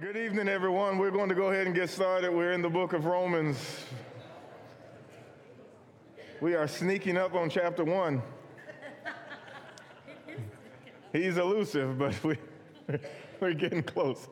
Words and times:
Good 0.00 0.16
evening, 0.16 0.48
everyone. 0.48 0.98
We're 0.98 1.12
going 1.12 1.28
to 1.28 1.36
go 1.36 1.50
ahead 1.50 1.66
and 1.68 1.74
get 1.74 1.88
started. 1.88 2.32
We're 2.32 2.50
in 2.50 2.62
the 2.62 2.68
book 2.68 2.94
of 2.94 3.04
Romans. 3.04 3.56
We 6.40 6.56
are 6.56 6.66
sneaking 6.66 7.16
up 7.16 7.34
on 7.34 7.48
chapter 7.48 7.84
one. 7.84 8.20
He's 11.12 11.36
elusive, 11.36 11.96
but 11.96 12.24
we, 12.24 12.36
we're 13.40 13.54
getting 13.54 13.84
close. 13.84 14.26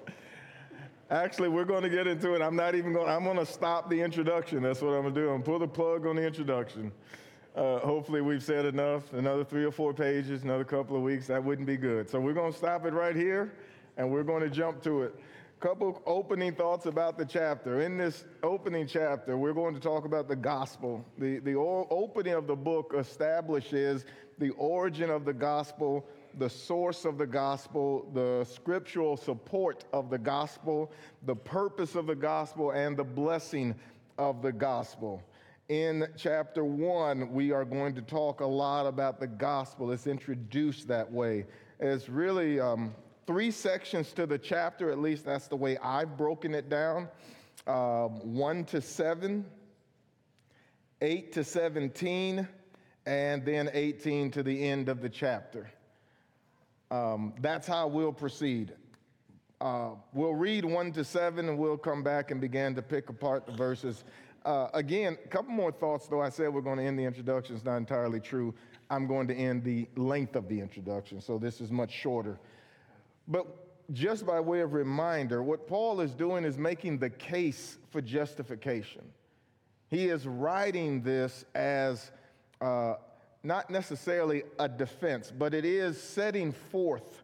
Actually, 1.13 1.51
we're 1.51 1.65
going 1.65 1.85
to 1.85 1.89
get 1.89 2.09
into 2.09 2.35
it. 2.35 2.43
I'm 2.43 2.57
not 2.57 2.75
even 2.75 2.93
going. 2.93 3.09
I'm 3.09 3.23
going 3.23 3.37
to 3.37 3.47
stop 3.47 3.89
the 3.89 4.01
introduction. 4.01 4.65
That's 4.65 4.83
what 4.83 4.95
I'm 4.95 5.03
going 5.03 5.15
to 5.15 5.21
do. 5.21 5.31
I'm 5.31 5.43
going 5.43 5.43
to 5.43 5.47
pull 5.47 5.59
the 5.61 5.69
plug 5.69 6.07
on 6.07 6.17
the 6.17 6.27
introduction. 6.27 6.91
Uh, 7.55 7.79
hopefully, 7.79 8.21
we've 8.21 8.43
said 8.43 8.67
enough. 8.67 9.13
Another 9.13 9.44
three 9.44 9.64
or 9.64 9.71
four 9.71 9.94
pages, 9.94 10.43
another 10.43 10.64
couple 10.64 10.97
of 10.97 11.03
weeks. 11.03 11.29
That 11.29 11.44
wouldn't 11.44 11.69
be 11.69 11.77
good. 11.77 12.11
So 12.11 12.19
we're 12.19 12.35
going 12.35 12.50
to 12.50 12.58
stop 12.58 12.85
it 12.85 12.93
right 12.93 13.14
here, 13.14 13.53
and 13.97 14.11
we're 14.11 14.25
going 14.25 14.43
to 14.43 14.50
jump 14.50 14.83
to 14.83 15.03
it 15.03 15.14
couple 15.62 16.02
opening 16.07 16.52
thoughts 16.52 16.86
about 16.86 17.16
the 17.16 17.25
chapter. 17.25 17.82
In 17.82 17.96
this 17.96 18.25
opening 18.43 18.84
chapter, 18.84 19.36
we're 19.36 19.52
going 19.52 19.75
to 19.75 19.80
talk 19.80 20.04
about 20.04 20.26
the 20.26 20.35
gospel. 20.35 21.07
The, 21.18 21.38
the 21.38 21.54
opening 21.54 22.35
of 22.35 22.48
the 22.48 22.57
book 22.57 22.93
establishes 22.98 24.04
the 24.40 24.50
origin 24.50 25.08
of 25.08 25.25
the 25.25 25.32
gospel, 25.32 26.04
the 26.36 26.50
source 26.50 27.04
of 27.04 27.16
the 27.16 27.29
gospel, 27.29 28.11
the 28.12 28.44
scriptural 28.52 29.16
support 29.16 29.85
of 29.93 30.11
the 30.11 30.18
gospel, 30.18 30.90
the 31.26 31.36
purpose 31.36 31.94
of 31.94 32.08
the 32.08 32.16
gospel, 32.16 32.72
and 32.72 32.97
the 32.97 33.05
blessing 33.05 33.72
of 34.19 34.42
the 34.42 34.50
gospel. 34.50 35.22
In 35.69 36.08
chapter 36.16 36.64
one, 36.64 37.33
we 37.33 37.52
are 37.52 37.64
going 37.64 37.94
to 37.94 38.02
talk 38.02 38.41
a 38.41 38.47
lot 38.47 38.88
about 38.88 39.20
the 39.20 39.28
gospel. 39.28 39.92
It's 39.92 40.08
introduced 40.08 40.88
that 40.88 41.08
way. 41.08 41.47
It's 41.78 42.08
really 42.08 42.58
um, 42.58 42.92
three 43.27 43.51
sections 43.51 44.12
to 44.12 44.27
the 44.27 44.39
chapter, 44.39 44.91
at 44.91 44.98
least 44.98 45.25
that's 45.25 45.48
the 45.48 45.56
way 45.56 45.78
I've 45.78 46.17
broken 46.17 46.55
it 46.55 46.69
down 46.69 47.09
um, 47.67 48.34
1 48.34 48.65
to 48.67 48.81
7, 48.81 49.45
8 51.01 51.33
to 51.33 51.45
17, 51.45 52.48
and 53.06 53.45
then 53.45 53.70
18 53.73 54.31
to 54.33 54.43
the 54.43 54.65
end 54.69 54.89
of 54.89 55.00
the 55.00 55.09
chapter. 55.09 55.70
Um, 56.91 57.34
that's 57.41 57.67
how 57.67 57.87
we'll 57.89 58.12
proceed. 58.12 58.73
Uh, 59.61 59.91
we'll 60.12 60.34
read 60.34 60.65
1 60.65 60.93
to 60.93 61.05
7 61.05 61.48
and 61.48 61.56
we'll 61.56 61.77
come 61.77 62.03
back 62.03 62.31
and 62.31 62.41
begin 62.41 62.75
to 62.75 62.83
pick 62.83 63.09
apart 63.09 63.47
the 63.47 63.53
verses. 63.53 64.05
Uh, 64.45 64.67
again, 64.75 65.17
a 65.25 65.28
couple 65.28 65.53
more 65.53 65.70
thoughts, 65.70 66.09
though. 66.09 66.20
I 66.20 66.28
said 66.28 66.53
we're 66.53 66.62
going 66.62 66.78
to 66.78 66.84
end 66.84 66.98
the 66.98 67.05
introduction. 67.05 67.55
It's 67.55 67.65
not 67.65 67.77
entirely 67.77 68.19
true. 68.19 68.53
I'm 68.91 69.06
going 69.06 69.28
to 69.28 69.34
end 69.34 69.62
the 69.62 69.89
length 69.97 70.34
of 70.34 70.48
the 70.48 70.61
introduction, 70.61 71.20
so 71.20 71.39
this 71.39 71.61
is 71.61 71.70
much 71.70 71.93
shorter. 71.93 72.39
But 73.28 73.47
just 73.92 74.27
by 74.27 74.41
way 74.41 74.61
of 74.61 74.73
reminder, 74.73 75.42
what 75.42 75.67
Paul 75.67 76.01
is 76.01 76.12
doing 76.12 76.45
is 76.45 76.56
making 76.56 76.98
the 76.98 77.11
case 77.11 77.78
for 77.91 78.01
justification. 78.01 79.03
He 79.89 80.06
is 80.06 80.27
writing 80.27 81.03
this 81.03 81.45
as 81.55 82.11
uh, 82.61 82.95
not 83.43 83.69
necessarily 83.70 84.45
a 84.59 84.69
defense, 84.69 85.33
but 85.37 85.53
it 85.53 85.65
is 85.65 86.00
setting 86.00 86.53
forth 86.53 87.23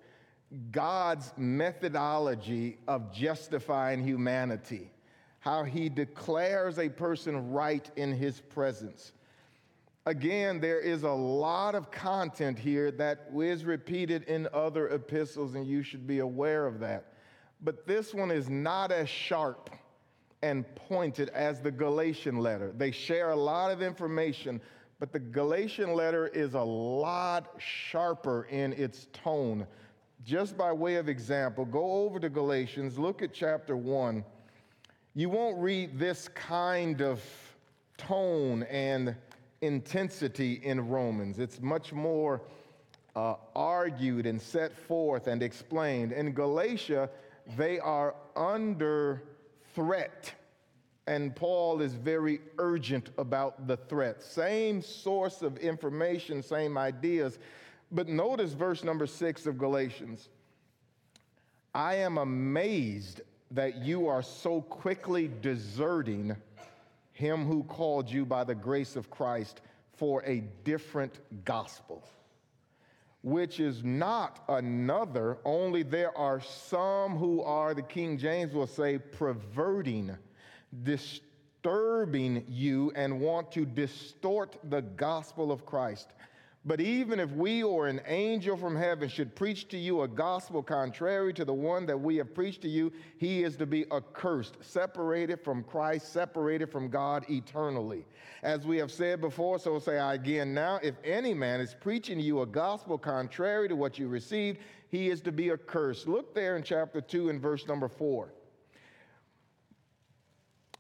God's 0.71 1.33
methodology 1.37 2.79
of 2.89 3.13
justifying 3.13 4.03
humanity, 4.03 4.91
how 5.41 5.65
he 5.65 5.89
declares 5.89 6.79
a 6.79 6.89
person 6.89 7.51
right 7.51 7.91
in 7.97 8.13
his 8.13 8.41
presence. 8.41 9.13
Again, 10.09 10.59
there 10.59 10.81
is 10.81 11.03
a 11.03 11.11
lot 11.11 11.75
of 11.75 11.91
content 11.91 12.59
here 12.59 12.91
that 12.92 13.28
is 13.39 13.67
repeated 13.67 14.23
in 14.23 14.48
other 14.55 14.89
epistles, 14.89 15.55
and 15.55 15.67
you 15.67 15.83
should 15.83 16.06
be 16.06 16.20
aware 16.20 16.67
of 16.67 16.80
that. 16.80 17.13
But 17.61 17.86
this 17.86 18.14
one 18.14 18.30
is 18.30 18.48
not 18.48 18.91
as 18.91 19.07
sharp 19.07 19.69
and 20.41 20.64
pointed 20.74 21.29
as 21.29 21.61
the 21.61 21.70
Galatian 21.70 22.39
letter. 22.39 22.73
They 22.74 22.91
share 22.91 23.33
a 23.33 23.36
lot 23.36 23.70
of 23.70 23.83
information, 23.83 24.63
but 24.98 25.13
the 25.13 25.19
Galatian 25.19 25.92
letter 25.92 26.29
is 26.29 26.55
a 26.55 26.63
lot 26.63 27.57
sharper 27.58 28.45
in 28.45 28.73
its 28.73 29.08
tone. 29.13 29.67
Just 30.25 30.57
by 30.57 30.73
way 30.73 30.95
of 30.95 31.11
example, 31.11 31.67
go 31.67 31.85
over 32.07 32.19
to 32.19 32.30
Galatians, 32.30 32.98
look 32.98 33.20
at 33.20 33.35
chapter 33.35 33.77
1. 33.77 34.25
You 35.14 35.29
won't 35.29 35.58
read 35.58 35.98
this 35.98 36.29
kind 36.29 37.02
of 37.02 37.23
tone 37.98 38.63
and 38.63 39.14
intensity 39.61 40.61
in 40.63 40.89
Romans. 40.89 41.39
It's 41.39 41.61
much 41.61 41.92
more 41.92 42.42
uh, 43.17 43.35
argued 43.57 44.27
and 44.27 44.41
set 44.41 44.77
forth 44.77 45.27
and 45.27 45.42
explained. 45.42 46.13
In 46.13 46.33
Galatia, 46.33 47.11
they 47.57 47.80
are 47.80 48.14
under 48.36 49.23
threat. 49.74 50.33
And 51.07 51.35
Paul 51.35 51.80
is 51.80 51.95
very 51.95 52.41
urgent 52.58 53.11
about 53.17 53.67
the 53.67 53.77
threat. 53.77 54.23
Same 54.23 54.83
source 54.83 55.42
of 55.42 55.57
information, 55.58 56.42
same 56.42 56.77
ideas. 56.77 57.39
But 57.90 58.08
notice 58.08 58.52
verse 58.52 58.85
number 58.85 59.07
six 59.07 59.46
of 59.46 59.57
Galatians. 59.57 60.29
I 61.75 61.95
am 61.96 62.19
amazed 62.19 63.23
that 63.51 63.77
you 63.77 64.07
are 64.08 64.23
so 64.23 64.61
quickly 64.61 65.30
deserting 65.40 66.36
him 67.18 67.45
who 67.45 67.64
called 67.64 68.08
you 68.08 68.24
by 68.24 68.45
the 68.45 68.55
grace 68.55 68.95
of 68.95 69.11
Christ 69.11 69.61
for 69.96 70.23
a 70.24 70.40
different 70.62 71.18
gospel, 71.45 72.05
which 73.23 73.58
is 73.58 73.83
not 73.83 74.45
another, 74.48 75.39
only 75.45 75.83
there 75.83 76.17
are 76.17 76.40
some 76.40 77.17
who 77.17 77.42
are, 77.42 77.74
the 77.74 77.83
King 77.83 78.18
James 78.18 78.55
will 78.55 78.68
say, 78.68 78.98
perverting, 78.98 80.17
disturbing 80.84 82.45
you, 82.48 82.92
and 82.95 83.20
want 83.20 83.51
to 83.51 83.64
distort 83.64 84.57
the 84.70 84.83
gospel 84.83 85.51
of 85.51 85.67
Christ. 85.67 86.11
But 86.68 86.83
even 86.83 87.18
if 87.18 87.30
we 87.30 87.62
or 87.62 87.86
an 87.86 88.02
angel 88.06 88.55
from 88.55 88.77
heaven 88.77 89.08
should 89.08 89.34
preach 89.34 89.68
to 89.68 89.79
you 89.79 90.02
a 90.02 90.08
gospel 90.08 90.62
contrary 90.62 91.33
to 91.33 91.46
the 91.46 91.55
one 91.55 91.86
that 91.86 91.98
we 91.98 92.17
have 92.17 92.34
preached 92.34 92.61
to 92.61 92.68
you, 92.68 92.92
he 93.17 93.42
is 93.42 93.56
to 93.56 93.64
be 93.64 93.90
accursed, 93.90 94.58
separated 94.61 95.40
from 95.42 95.64
Christ, 95.64 96.12
separated 96.12 96.70
from 96.70 96.90
God 96.90 97.24
eternally. 97.30 98.05
As 98.42 98.67
we 98.67 98.77
have 98.77 98.92
said 98.92 99.23
before, 99.23 99.58
so 99.58 99.78
say 99.78 99.98
I 99.98 100.12
again 100.12 100.52
now, 100.52 100.78
if 100.83 100.96
any 101.05 101.33
man 101.33 101.62
is 101.62 101.74
preaching 101.74 102.18
to 102.18 102.23
you 102.23 102.42
a 102.42 102.46
gospel 102.46 102.98
contrary 102.98 103.67
to 103.70 103.74
what 103.74 103.98
you 103.98 104.07
received, 104.08 104.58
he 104.90 105.08
is 105.08 105.23
to 105.23 105.33
be 105.33 105.51
accursed. 105.51 106.07
Look 106.07 106.34
there 106.34 106.58
in 106.58 106.62
chapter 106.62 107.01
2 107.01 107.30
and 107.30 107.40
verse 107.40 107.67
number 107.67 107.89
4. 107.89 108.30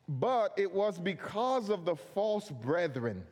But 0.06 0.52
it 0.58 0.70
was 0.70 0.98
because 0.98 1.70
of 1.70 1.86
the 1.86 1.96
false 1.96 2.50
brethren 2.50 3.24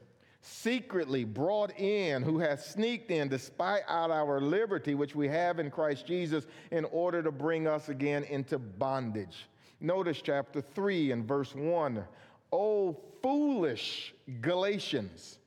secretly 0.47 1.25
brought 1.25 1.79
in, 1.79 2.23
who 2.23 2.39
has 2.39 2.65
sneaked 2.65 3.11
in 3.11 3.29
despite 3.29 3.83
out 3.89 4.11
our 4.11 4.41
liberty, 4.41 4.95
which 4.95 5.17
we 5.17 5.27
have 5.29 5.59
in 5.59 5.71
Christ 5.71 6.07
Jesus, 6.07 6.47
in 6.71 6.85
order 6.87 7.23
to 7.23 7.33
bring 7.33 7.67
us 7.67 7.89
again 7.89 8.23
into 8.25 8.59
bondage. 8.59 9.49
Notice 9.81 10.23
chapter 10.23 10.61
3 10.61 11.13
and 11.13 11.27
verse 11.27 11.55
1. 11.55 12.05
Oh, 12.53 12.97
foolish 13.23 14.15
Galatians, 14.41 15.39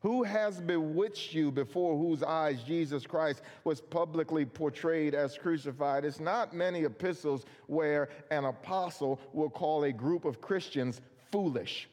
who 0.00 0.24
has 0.24 0.60
bewitched 0.60 1.32
you 1.34 1.52
before 1.52 1.96
whose 1.96 2.22
eyes 2.22 2.62
Jesus 2.62 3.06
Christ 3.06 3.42
was 3.64 3.80
publicly 3.80 4.44
portrayed 4.44 5.14
as 5.14 5.38
crucified? 5.38 6.04
It's 6.04 6.20
not 6.20 6.52
many 6.52 6.82
epistles 6.82 7.44
where 7.68 8.08
an 8.30 8.44
apostle 8.44 9.20
will 9.32 9.50
call 9.50 9.84
a 9.84 9.92
group 9.92 10.24
of 10.24 10.40
Christians 10.40 11.00
foolish. 11.30 11.88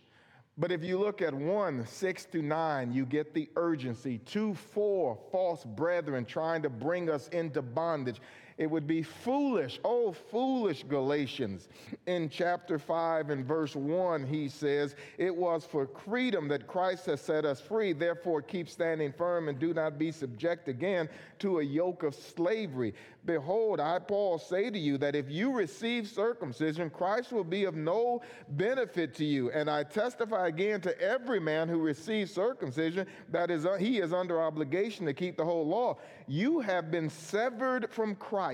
But 0.58 0.72
if 0.72 0.84
you 0.84 0.98
look 0.98 1.22
at 1.22 1.34
1, 1.34 1.86
6 1.86 2.26
to 2.26 2.42
9, 2.42 2.94
you 2.94 3.06
get 3.06 3.34
the 3.34 3.50
urgency. 3.58 4.20
2, 4.20 4.54
4, 4.54 5.18
false 5.32 5.66
brethren 5.66 6.24
trying 6.24 6.62
to 6.62 6.70
bring 6.70 7.10
us 7.10 7.28
into 7.30 7.62
bondage. 7.62 8.22
It 8.58 8.72
would 8.72 8.88
be 8.88 9.04
foolish, 9.04 9.82
oh, 9.84 10.14
foolish 10.14 10.84
Galatians. 10.84 11.68
In 12.08 12.30
chapter 12.30 12.80
5 12.80 13.30
and 13.30 13.46
verse 13.46 13.76
1, 13.76 14.26
he 14.26 14.48
says, 14.48 14.96
It 15.18 15.36
was 15.36 15.66
for 15.66 15.88
freedom 16.06 16.48
that 16.48 16.66
Christ 16.66 17.08
has 17.08 17.20
set 17.20 17.44
us 17.44 17.60
free. 17.60 17.92
Therefore, 17.92 18.42
keep 18.42 18.70
standing 18.70 19.12
firm 19.12 19.50
and 19.50 19.60
do 19.60 19.74
not 19.74 20.00
be 20.00 20.10
subject 20.10 20.70
again 20.70 21.10
to 21.40 21.60
a 21.60 21.64
yoke 21.64 22.04
of 22.04 22.16
slavery. 22.16 22.94
Behold, 23.26 23.82
I, 23.82 24.00
Paul, 24.00 24.38
say 24.38 24.70
to 24.70 24.80
you 24.80 24.98
that 25.00 25.16
if 25.16 25.30
you 25.30 25.52
receive 25.52 26.08
circumcision, 26.08 26.90
Christ 26.90 27.34
will 27.34 27.44
be 27.44 27.66
of 27.66 27.76
no 27.76 28.22
benefit 28.50 29.14
to 29.16 29.26
you. 29.26 29.52
And 29.52 29.70
I 29.70 29.84
testify 29.84 30.48
again 30.48 30.80
to 30.82 31.02
every 31.02 31.42
man 31.42 31.68
who 31.68 31.80
receives 31.80 32.32
circumcision 32.32 33.06
that 33.32 33.52
is, 33.52 33.68
he 33.80 34.00
is 34.00 34.14
under 34.14 34.42
obligation 34.42 35.06
to 35.08 35.14
keep 35.14 35.36
the 35.36 35.44
whole 35.44 35.68
law. 35.68 35.98
You 36.28 36.62
have 36.62 36.90
been 36.90 37.10
severed 37.10 37.92
from 37.92 38.16
Christ. 38.16 38.45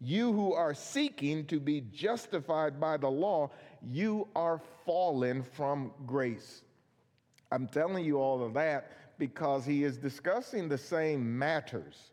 You 0.00 0.32
who 0.32 0.54
are 0.54 0.74
seeking 0.74 1.46
to 1.46 1.60
be 1.60 1.82
justified 1.92 2.80
by 2.80 2.96
the 2.96 3.10
law, 3.10 3.50
you 3.82 4.28
are 4.34 4.60
fallen 4.86 5.42
from 5.42 5.92
grace. 6.06 6.62
I'm 7.52 7.68
telling 7.68 8.04
you 8.04 8.18
all 8.18 8.42
of 8.42 8.54
that 8.54 8.92
because 9.18 9.66
he 9.66 9.84
is 9.84 9.98
discussing 9.98 10.68
the 10.68 10.78
same 10.78 11.38
matters 11.38 12.10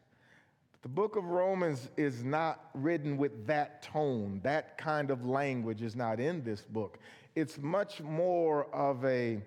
The 0.84 0.90
book 0.90 1.16
of 1.16 1.26
Romans 1.26 1.90
is 1.98 2.24
not 2.24 2.70
written 2.74 3.18
with 3.18 3.48
that 3.48 3.82
tone. 3.82 4.40
That 4.44 4.78
kind 4.78 5.12
of 5.12 5.26
language 5.26 5.82
is 5.82 5.96
not 5.96 6.20
in 6.20 6.44
this 6.44 6.62
book. 6.62 7.00
It's 7.36 7.58
much 7.58 8.02
more 8.02 8.74
of 8.74 9.04
a 9.04 9.42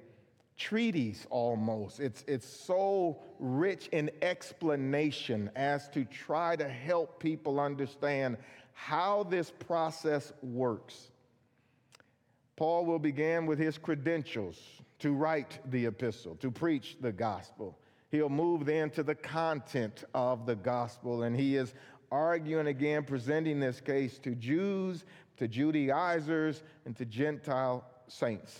treatise 0.60 1.26
almost. 1.30 2.00
It's, 2.00 2.22
it's 2.28 2.46
so 2.46 3.18
rich 3.38 3.88
in 3.92 4.10
explanation 4.20 5.50
as 5.56 5.88
to 5.88 6.04
try 6.04 6.54
to 6.54 6.68
help 6.68 7.18
people 7.18 7.58
understand 7.58 8.36
how 8.74 9.24
this 9.24 9.50
process 9.50 10.32
works. 10.42 11.10
Paul 12.56 12.84
will 12.84 12.98
begin 12.98 13.46
with 13.46 13.58
his 13.58 13.78
credentials 13.78 14.60
to 14.98 15.12
write 15.12 15.58
the 15.70 15.86
epistle, 15.86 16.36
to 16.36 16.50
preach 16.50 16.98
the 17.00 17.10
gospel. 17.10 17.78
He'll 18.10 18.28
move 18.28 18.66
then 18.66 18.90
to 18.90 19.02
the 19.02 19.14
content 19.14 20.04
of 20.14 20.44
the 20.44 20.56
gospel, 20.56 21.22
and 21.22 21.34
he 21.34 21.56
is 21.56 21.72
arguing 22.12 22.66
again, 22.66 23.04
presenting 23.04 23.60
this 23.60 23.80
case 23.80 24.18
to 24.18 24.34
Jews, 24.34 25.06
to 25.38 25.48
Judaizers, 25.48 26.62
and 26.84 26.94
to 26.96 27.06
Gentile 27.06 27.82
saints. 28.08 28.58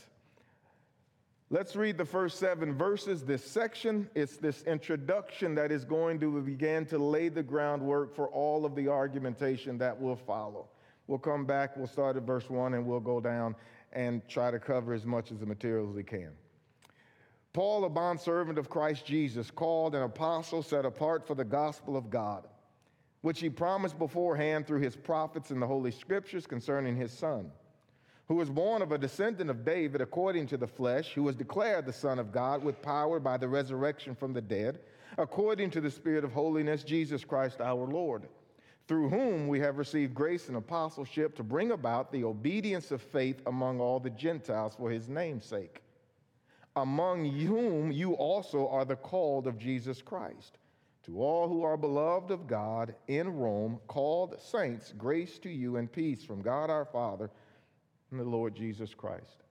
Let's 1.53 1.75
read 1.75 1.99
the 1.99 2.05
first 2.05 2.39
seven 2.39 2.75
verses. 2.75 3.25
This 3.25 3.45
section, 3.45 4.09
it's 4.15 4.37
this 4.37 4.63
introduction 4.63 5.57
that 5.57 5.73
is 5.73 5.85
going 5.85 6.21
to 6.21 6.41
begin 6.41 6.87
to 6.87 6.99
lay 6.99 7.29
the 7.29 7.43
groundwork 7.43 8.15
for 8.15 8.29
all 8.29 8.65
of 8.65 8.77
the 8.77 8.87
argumentation 8.87 9.77
that 9.79 10.01
will 10.01 10.15
follow. 10.15 10.69
We'll 11.09 11.19
come 11.19 11.47
back, 11.47 11.77
we'll 11.77 11.89
start 11.89 12.17
at 12.17 12.23
verse 12.23 12.49
one, 12.49 12.75
and 12.75 12.87
we'll 12.87 13.01
go 13.01 13.21
down 13.21 13.57
and 13.93 14.23
try 14.29 14.53
to 14.53 14.61
cover 14.61 14.95
as 14.95 15.05
much 15.05 15.33
of 15.33 15.41
the 15.41 15.47
material 15.47 15.89
as 15.89 15.97
we 15.97 16.05
can. 16.05 16.31
Paul, 17.53 17.85
a 17.85 17.89
bondservant 17.89 18.57
of 18.57 18.71
Christ 18.71 19.05
Jesus, 19.05 19.51
called 19.51 19.97
an 19.97 20.03
apostle 20.03 20.63
set 20.63 20.85
apart 20.85 21.27
for 21.27 21.35
the 21.35 21.45
gospel 21.45 21.97
of 21.97 22.11
God, 22.11 22.47
which 23.23 23.41
he 23.41 23.51
promised 23.51 23.99
beforehand 23.99 24.69
through 24.69 24.83
his 24.83 24.95
prophets 24.95 25.51
in 25.51 25.59
the 25.59 25.67
Holy 25.67 25.91
Scriptures 25.91 26.47
concerning 26.47 26.95
his 26.95 27.11
Son, 27.11 27.51
who 28.31 28.37
was 28.37 28.49
born 28.49 28.81
of 28.81 28.93
a 28.93 28.99
descendant 28.99 29.51
of 29.51 29.65
David 29.65 30.01
according 30.01 30.47
to 30.47 30.57
the 30.57 30.65
flesh, 30.69 31.15
who 31.15 31.25
was 31.25 31.35
declared 31.35 31.85
the 31.85 31.93
Son 31.93 32.17
of 32.17 32.31
God 32.31 32.63
with 32.63 32.81
power 32.81 33.19
by 33.19 33.37
the 33.37 33.49
resurrection 33.49 34.15
from 34.15 34.33
the 34.33 34.41
dead, 34.41 34.79
according 35.19 35.69
to 35.71 35.81
the 35.81 35.91
Spirit 35.91 36.23
of 36.23 36.33
holiness, 36.33 36.85
Jesus 36.85 37.25
Christ 37.25 37.61
our 37.61 37.89
Lord, 37.89 38.29
through 38.87 39.09
whom 39.09 39.49
we 39.49 39.59
have 39.59 39.79
received 39.79 40.15
grace 40.15 40.47
and 40.47 40.57
apostleship 40.57 41.35
to 41.39 41.43
bring 41.43 41.73
about 41.73 42.13
the 42.13 42.23
obedience 42.23 42.93
of 42.93 43.03
faith 43.03 43.43
among 43.47 43.81
all 43.81 43.99
the 43.99 44.11
Gentiles 44.11 44.77
for 44.77 44.93
his 44.93 45.09
name's 45.09 45.45
sake 45.45 45.83
among 46.77 47.25
whom 47.25 47.91
you 47.91 48.13
also 48.13 48.69
are 48.69 48.85
the 48.85 48.95
called 48.95 49.49
of 49.49 49.59
Jesus 49.59 50.01
Christ. 50.01 50.59
To 51.07 51.21
all 51.21 51.49
who 51.49 51.65
are 51.65 51.77
beloved 51.77 52.31
of 52.31 52.47
God 52.47 52.95
in 53.09 53.29
Rome, 53.29 53.81
called 53.89 54.41
saints, 54.41 54.95
grace 54.97 55.39
to 55.41 55.51
you 55.51 55.77
and 55.77 55.91
peace 55.91 56.23
from 56.23 56.43
God 56.43 56.71
our 56.71 56.85
Father 56.85 57.31
and 58.11 58.21
the 58.21 58.25
Lord 58.25 58.55
Jesus 58.55 58.95
Christ. 58.95 59.45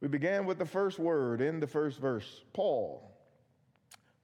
We 0.00 0.08
began 0.08 0.46
with 0.46 0.58
the 0.58 0.66
first 0.66 0.98
word 0.98 1.40
in 1.40 1.60
the 1.60 1.66
first 1.66 1.98
verse 1.98 2.42
Paul. 2.52 3.04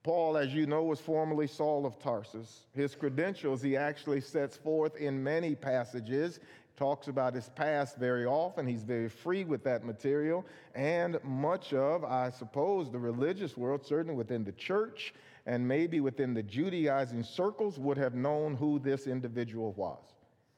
Paul, 0.05 0.37
as 0.37 0.52
you 0.52 0.67
know, 0.67 0.85
was 0.85 1.00
formerly 1.00 1.46
Saul 1.46 1.87
of 1.87 1.99
Tarsus. 1.99 2.67
His 2.75 2.94
credentials 2.94 3.62
he 3.62 3.75
actually 3.76 4.20
sets 4.20 4.56
forth 4.56 4.96
in 4.96 5.23
many 5.23 5.55
passages 5.55 6.41
talks 6.76 7.08
about 7.08 7.35
his 7.35 7.49
past 7.50 7.96
very 7.96 8.26
often. 8.26 8.67
He's 8.67 8.82
very 8.82 9.08
free 9.08 9.44
with 9.44 9.64
that 9.64 9.85
material. 9.85 10.44
And 10.75 11.19
much 11.23 11.73
of, 11.73 12.05
I 12.05 12.31
suppose, 12.31 12.90
the 12.90 12.99
religious 12.99 13.56
world, 13.56 13.85
certainly 13.85 14.17
within 14.17 14.44
the 14.44 14.52
church 14.52 15.14
and 15.47 15.67
maybe 15.67 16.00
within 16.00 16.35
the 16.35 16.43
Judaizing 16.43 17.23
circles, 17.23 17.79
would 17.79 17.99
have 17.99 18.14
known 18.14 18.56
who 18.56 18.79
this 18.79 19.06
individual 19.06 19.73
was. 19.73 20.02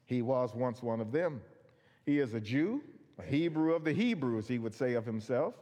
He 0.07 0.23
was 0.23 0.55
once 0.55 0.83
one 0.83 1.01
of 1.01 1.13
them. 1.13 1.41
He 2.07 2.21
is 2.21 2.35
a 2.35 2.41
Jew, 2.41 2.83
a 3.19 3.23
Hebrew 3.23 3.75
of 3.75 3.85
the 3.85 3.93
Hebrews, 3.93 4.47
he 4.49 4.59
would 4.59 4.75
say 4.75 4.95
of 4.95 5.05
himself. 5.05 5.55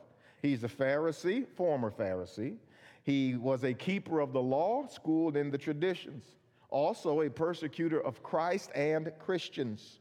He's 0.43 0.63
a 0.63 0.69
Pharisee, 0.69 1.47
former 1.57 1.91
Pharisee. 1.91 2.57
He 3.03 3.35
was 3.35 3.65
a 3.65 3.73
keeper 3.73 4.21
of 4.21 4.33
the 4.33 4.43
law, 4.43 4.87
schooled 4.87 5.37
in 5.37 5.51
the 5.51 5.59
traditions. 5.59 6.25
Also, 6.69 7.23
a 7.23 7.31
persecutor 7.31 8.01
of 8.01 8.23
Christ 8.23 8.71
and 8.75 9.11
Christians 9.19 10.01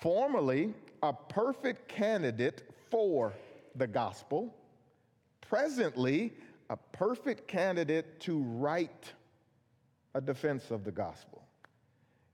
formerly 0.00 0.74
a 1.02 1.12
perfect 1.12 1.88
candidate 1.88 2.74
for 2.90 3.32
the 3.76 3.86
gospel, 3.86 4.54
presently 5.40 6.32
a 6.68 6.76
perfect 6.76 7.46
candidate 7.48 8.20
to 8.20 8.38
write 8.38 9.12
a 10.14 10.20
defense 10.20 10.70
of 10.70 10.84
the 10.84 10.90
gospel. 10.90 11.39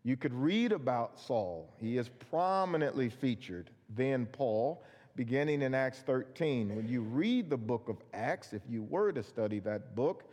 You 0.06 0.16
could 0.16 0.34
read 0.34 0.70
about 0.70 1.18
Saul. 1.18 1.68
He 1.80 1.98
is 1.98 2.08
prominently 2.30 3.08
featured, 3.08 3.70
then 3.88 4.26
Paul, 4.26 4.84
beginning 5.16 5.62
in 5.62 5.74
Acts 5.74 5.98
13. 5.98 6.76
When 6.76 6.88
you 6.88 7.00
read 7.00 7.50
the 7.50 7.56
book 7.56 7.88
of 7.88 7.96
Acts, 8.14 8.52
if 8.52 8.62
you 8.68 8.84
were 8.84 9.10
to 9.10 9.24
study 9.24 9.58
that 9.58 9.96
book, 9.96 10.30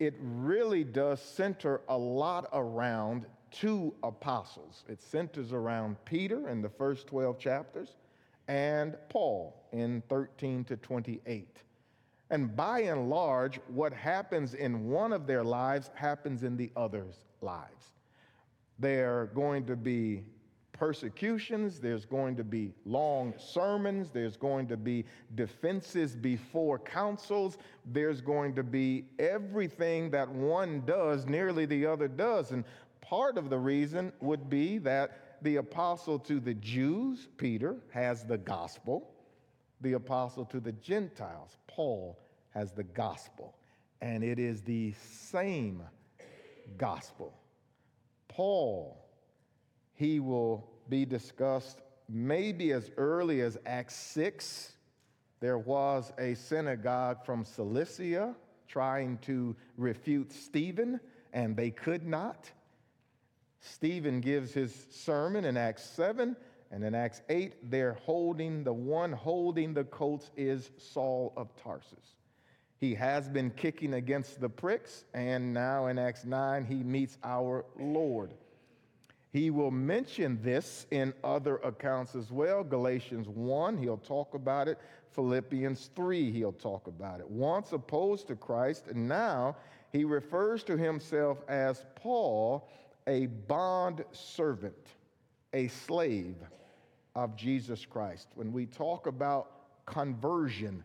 it 0.00 0.16
really 0.18 0.82
does 0.82 1.22
center 1.22 1.82
a 1.88 1.96
lot 1.96 2.48
around 2.52 3.26
two 3.52 3.94
apostles. 4.02 4.82
It 4.88 5.00
centers 5.00 5.52
around 5.52 5.96
Peter 6.04 6.48
in 6.48 6.60
the 6.60 6.68
first 6.68 7.06
12 7.06 7.38
chapters 7.38 7.94
and 8.48 8.96
Paul 9.08 9.54
in 9.70 10.02
13 10.08 10.64
to 10.64 10.76
28. 10.78 11.58
And 12.28 12.56
by 12.56 12.80
and 12.80 13.08
large, 13.08 13.60
what 13.68 13.92
happens 13.92 14.54
in 14.54 14.88
one 14.88 15.12
of 15.12 15.28
their 15.28 15.44
lives 15.44 15.92
happens 15.94 16.42
in 16.42 16.56
the 16.56 16.72
other's 16.74 17.24
lives. 17.40 17.92
They're 18.78 19.26
going 19.34 19.66
to 19.66 19.76
be 19.76 20.24
persecutions, 20.72 21.78
there's 21.78 22.04
going 22.04 22.36
to 22.36 22.44
be 22.44 22.72
long 22.84 23.32
sermons, 23.38 24.10
there's 24.10 24.36
going 24.36 24.66
to 24.66 24.76
be 24.76 25.04
defenses 25.36 26.16
before 26.16 26.78
councils, 26.78 27.58
there's 27.86 28.20
going 28.20 28.54
to 28.56 28.62
be 28.62 29.04
everything 29.18 30.10
that 30.10 30.28
one 30.28 30.82
does, 30.84 31.26
nearly 31.26 31.64
the 31.64 31.86
other 31.86 32.08
does. 32.08 32.50
And 32.50 32.64
part 33.00 33.38
of 33.38 33.50
the 33.50 33.58
reason 33.58 34.12
would 34.20 34.50
be 34.50 34.78
that 34.78 35.38
the 35.42 35.56
apostle 35.56 36.18
to 36.20 36.40
the 36.40 36.54
Jews, 36.54 37.28
Peter, 37.36 37.76
has 37.90 38.24
the 38.24 38.38
gospel. 38.38 39.10
The 39.80 39.92
apostle 39.92 40.44
to 40.46 40.60
the 40.60 40.72
Gentiles, 40.72 41.58
Paul, 41.66 42.18
has 42.50 42.72
the 42.72 42.84
gospel. 42.84 43.54
And 44.00 44.24
it 44.24 44.38
is 44.38 44.62
the 44.62 44.94
same 44.98 45.82
gospel. 46.78 47.34
Paul, 48.34 49.00
he 49.94 50.18
will 50.18 50.68
be 50.88 51.04
discussed 51.04 51.80
maybe 52.08 52.72
as 52.72 52.90
early 52.96 53.40
as 53.42 53.56
Acts 53.64 53.94
6. 53.94 54.72
There 55.38 55.58
was 55.58 56.12
a 56.18 56.34
synagogue 56.34 57.24
from 57.24 57.44
Cilicia 57.44 58.34
trying 58.66 59.18
to 59.18 59.54
refute 59.76 60.32
Stephen, 60.32 60.98
and 61.32 61.56
they 61.56 61.70
could 61.70 62.04
not. 62.06 62.50
Stephen 63.60 64.20
gives 64.20 64.52
his 64.52 64.86
sermon 64.90 65.44
in 65.44 65.56
Acts 65.56 65.84
7, 65.90 66.36
and 66.72 66.84
in 66.84 66.92
Acts 66.92 67.22
8, 67.28 67.70
they're 67.70 67.94
holding, 68.04 68.64
the 68.64 68.72
one 68.72 69.12
holding 69.12 69.74
the 69.74 69.84
coats 69.84 70.32
is 70.36 70.72
Saul 70.76 71.32
of 71.36 71.54
Tarsus. 71.62 72.16
He 72.84 72.94
has 72.96 73.30
been 73.30 73.50
kicking 73.50 73.94
against 73.94 74.42
the 74.42 74.48
pricks, 74.50 75.06
and 75.14 75.54
now 75.54 75.86
in 75.86 75.98
Acts 75.98 76.26
9, 76.26 76.66
he 76.66 76.82
meets 76.82 77.16
our 77.24 77.64
Lord. 77.80 78.34
He 79.32 79.48
will 79.48 79.70
mention 79.70 80.38
this 80.42 80.86
in 80.90 81.14
other 81.24 81.56
accounts 81.56 82.14
as 82.14 82.30
well. 82.30 82.62
Galatians 82.62 83.26
1, 83.26 83.78
he'll 83.78 83.96
talk 83.96 84.34
about 84.34 84.68
it. 84.68 84.78
Philippians 85.12 85.88
3, 85.96 86.30
he'll 86.30 86.52
talk 86.52 86.86
about 86.86 87.20
it. 87.20 87.30
Once 87.30 87.72
opposed 87.72 88.26
to 88.26 88.36
Christ, 88.36 88.88
and 88.88 89.08
now 89.08 89.56
he 89.90 90.04
refers 90.04 90.62
to 90.64 90.76
himself 90.76 91.38
as 91.48 91.86
Paul 91.94 92.68
a 93.06 93.28
bond 93.48 94.04
servant, 94.12 94.88
a 95.54 95.68
slave 95.68 96.36
of 97.14 97.34
Jesus 97.34 97.86
Christ. 97.86 98.28
When 98.34 98.52
we 98.52 98.66
talk 98.66 99.06
about 99.06 99.86
conversion, 99.86 100.84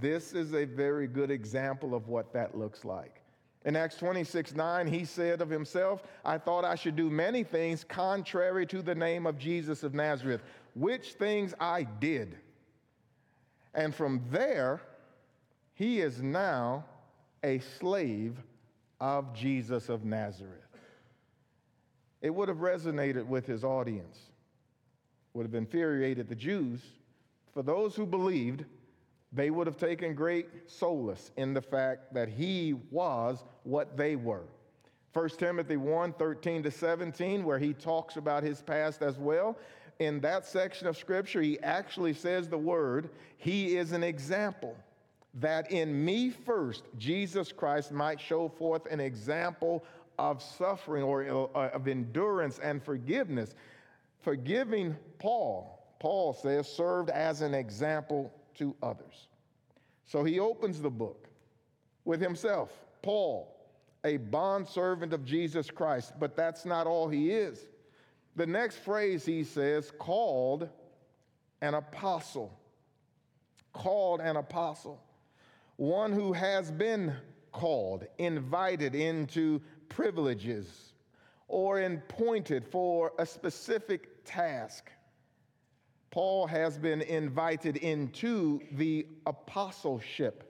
this 0.00 0.32
is 0.32 0.54
a 0.54 0.64
very 0.64 1.06
good 1.06 1.30
example 1.30 1.94
of 1.94 2.08
what 2.08 2.32
that 2.32 2.56
looks 2.56 2.84
like. 2.84 3.22
In 3.64 3.76
Acts 3.76 3.96
26 3.96 4.54
9, 4.54 4.86
he 4.86 5.04
said 5.04 5.40
of 5.40 5.50
himself, 5.50 6.02
I 6.24 6.38
thought 6.38 6.64
I 6.64 6.74
should 6.74 6.96
do 6.96 7.10
many 7.10 7.42
things 7.42 7.84
contrary 7.84 8.66
to 8.66 8.82
the 8.82 8.94
name 8.94 9.26
of 9.26 9.38
Jesus 9.38 9.82
of 9.82 9.94
Nazareth, 9.94 10.42
which 10.74 11.12
things 11.12 11.54
I 11.60 11.84
did. 11.84 12.38
And 13.74 13.94
from 13.94 14.22
there, 14.30 14.80
he 15.74 16.00
is 16.00 16.22
now 16.22 16.84
a 17.44 17.58
slave 17.58 18.36
of 19.00 19.32
Jesus 19.34 19.88
of 19.88 20.04
Nazareth 20.04 20.68
it 22.20 22.30
would 22.30 22.48
have 22.48 22.58
resonated 22.58 23.26
with 23.26 23.46
his 23.46 23.64
audience, 23.64 24.18
would 25.34 25.46
have 25.46 25.54
infuriated 25.54 26.28
the 26.28 26.34
Jews. 26.34 26.80
For 27.52 27.62
those 27.62 27.94
who 27.94 28.06
believed, 28.06 28.64
they 29.32 29.50
would 29.50 29.66
have 29.66 29.76
taken 29.76 30.14
great 30.14 30.48
solace 30.66 31.30
in 31.36 31.52
the 31.52 31.60
fact 31.60 32.14
that 32.14 32.28
he 32.28 32.74
was 32.90 33.44
what 33.64 33.96
they 33.96 34.16
were. 34.16 34.44
1 35.12 35.28
Timothy 35.30 35.76
1 35.76 36.12
13 36.14 36.62
to 36.62 36.70
17, 36.70 37.44
where 37.44 37.58
he 37.58 37.72
talks 37.72 38.16
about 38.16 38.42
his 38.42 38.62
past 38.62 39.02
as 39.02 39.18
well. 39.18 39.58
In 39.98 40.20
that 40.20 40.46
section 40.46 40.86
of 40.86 40.96
scripture, 40.96 41.42
he 41.42 41.58
actually 41.60 42.14
says 42.14 42.48
the 42.48 42.58
word, 42.58 43.10
He 43.36 43.76
is 43.76 43.92
an 43.92 44.04
example, 44.04 44.76
that 45.34 45.72
in 45.72 46.04
me 46.04 46.30
first, 46.30 46.84
Jesus 46.98 47.52
Christ 47.52 47.90
might 47.90 48.20
show 48.20 48.48
forth 48.48 48.86
an 48.90 49.00
example 49.00 49.84
of 50.18 50.42
suffering 50.42 51.02
or 51.02 51.24
uh, 51.54 51.68
of 51.70 51.88
endurance 51.88 52.58
and 52.60 52.82
forgiveness. 52.82 53.54
Forgiving 54.22 54.96
Paul, 55.18 55.84
Paul 55.98 56.32
says, 56.32 56.68
served 56.68 57.10
as 57.10 57.40
an 57.40 57.54
example 57.54 58.32
to 58.58 58.74
others. 58.82 59.28
So 60.04 60.24
he 60.24 60.40
opens 60.40 60.80
the 60.80 60.90
book 60.90 61.28
with 62.04 62.20
himself, 62.20 62.70
Paul, 63.02 63.54
a 64.04 64.16
bondservant 64.16 65.12
of 65.12 65.24
Jesus 65.24 65.70
Christ, 65.70 66.14
but 66.18 66.36
that's 66.36 66.64
not 66.64 66.86
all 66.86 67.08
he 67.08 67.30
is. 67.30 67.66
The 68.36 68.46
next 68.46 68.76
phrase 68.76 69.26
he 69.26 69.44
says, 69.44 69.92
called 69.98 70.68
an 71.60 71.74
apostle. 71.74 72.56
Called 73.72 74.20
an 74.20 74.36
apostle. 74.36 75.02
One 75.76 76.12
who 76.12 76.32
has 76.32 76.70
been 76.70 77.14
called, 77.52 78.06
invited 78.18 78.94
into 78.94 79.60
privileges, 79.88 80.92
or 81.48 81.80
appointed 81.80 82.64
for 82.64 83.12
a 83.18 83.26
specific 83.26 84.24
task. 84.24 84.90
Paul 86.10 86.46
has 86.46 86.78
been 86.78 87.02
invited 87.02 87.76
into 87.76 88.60
the 88.72 89.06
apostleship. 89.26 90.44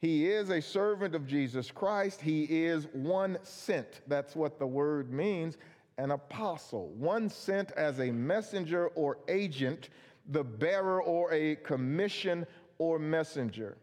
He 0.00 0.26
is 0.26 0.50
a 0.50 0.62
servant 0.62 1.14
of 1.14 1.26
Jesus 1.26 1.70
Christ. 1.70 2.20
He 2.20 2.44
is 2.44 2.86
one 2.92 3.38
sent. 3.42 4.00
That's 4.06 4.36
what 4.36 4.58
the 4.58 4.66
word 4.66 5.12
means 5.12 5.58
an 5.98 6.12
apostle, 6.12 6.90
one 6.96 7.28
sent 7.28 7.72
as 7.72 7.98
a 7.98 8.12
messenger 8.12 8.86
or 8.88 9.18
agent, 9.26 9.90
the 10.28 10.44
bearer 10.44 11.02
or 11.02 11.32
a 11.32 11.56
commission 11.56 12.46
or 12.78 13.00
messenger. 13.00 13.76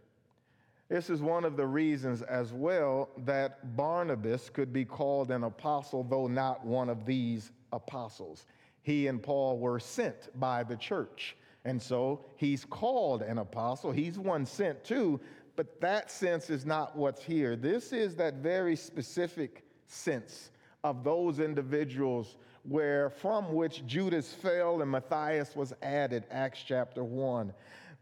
This 0.88 1.10
is 1.10 1.22
one 1.22 1.44
of 1.44 1.58
the 1.58 1.66
reasons 1.66 2.22
as 2.22 2.54
well 2.54 3.10
that 3.26 3.76
Barnabas 3.76 4.50
could 4.50 4.72
be 4.72 4.86
called 4.86 5.32
an 5.32 5.44
apostle, 5.44 6.04
though 6.04 6.28
not 6.28 6.66
one 6.66 6.90
of 6.90 7.06
these 7.06 7.52
apostles. 7.74 8.46
He 8.86 9.08
and 9.08 9.22
Paul 9.22 9.58
were 9.58 9.80
sent 9.80 10.30
by 10.40 10.62
the 10.62 10.76
church. 10.76 11.36
And 11.64 11.82
so 11.82 12.24
he's 12.36 12.66
called 12.66 13.24
an 13.24 13.40
apostle. 13.40 13.92
He's 13.92 14.20
one 14.20 14.46
sent 14.46 14.84
too, 14.84 15.20
but 15.56 15.82
that 15.82 16.12
sense 16.12 16.52
is 16.52 16.68
not 16.68 16.96
what's 16.96 17.24
here. 17.24 17.56
This 17.56 17.92
is 17.92 18.16
that 18.18 18.36
very 18.36 18.76
specific 18.76 19.66
sense 19.88 20.52
of 20.84 21.04
those 21.04 21.40
individuals 21.40 22.38
where 22.62 23.10
from 23.10 23.56
which 23.56 23.88
Judas 23.88 24.32
fell 24.32 24.84
and 24.84 24.92
Matthias 24.92 25.56
was 25.56 25.74
added, 25.82 26.26
Acts 26.30 26.62
chapter 26.64 27.04
1. 27.04 27.52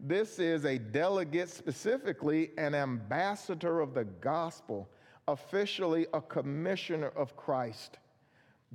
This 0.02 0.38
is 0.38 0.66
a 0.66 0.78
delegate, 0.78 1.48
specifically 1.48 2.52
an 2.58 2.75
ambassador 2.75 3.80
of 3.80 3.94
the 3.94 4.04
gospel, 4.04 4.90
officially 5.30 6.08
a 6.13 6.20
commissioner 6.20 7.13
of 7.16 7.38
Christ. 7.38 8.00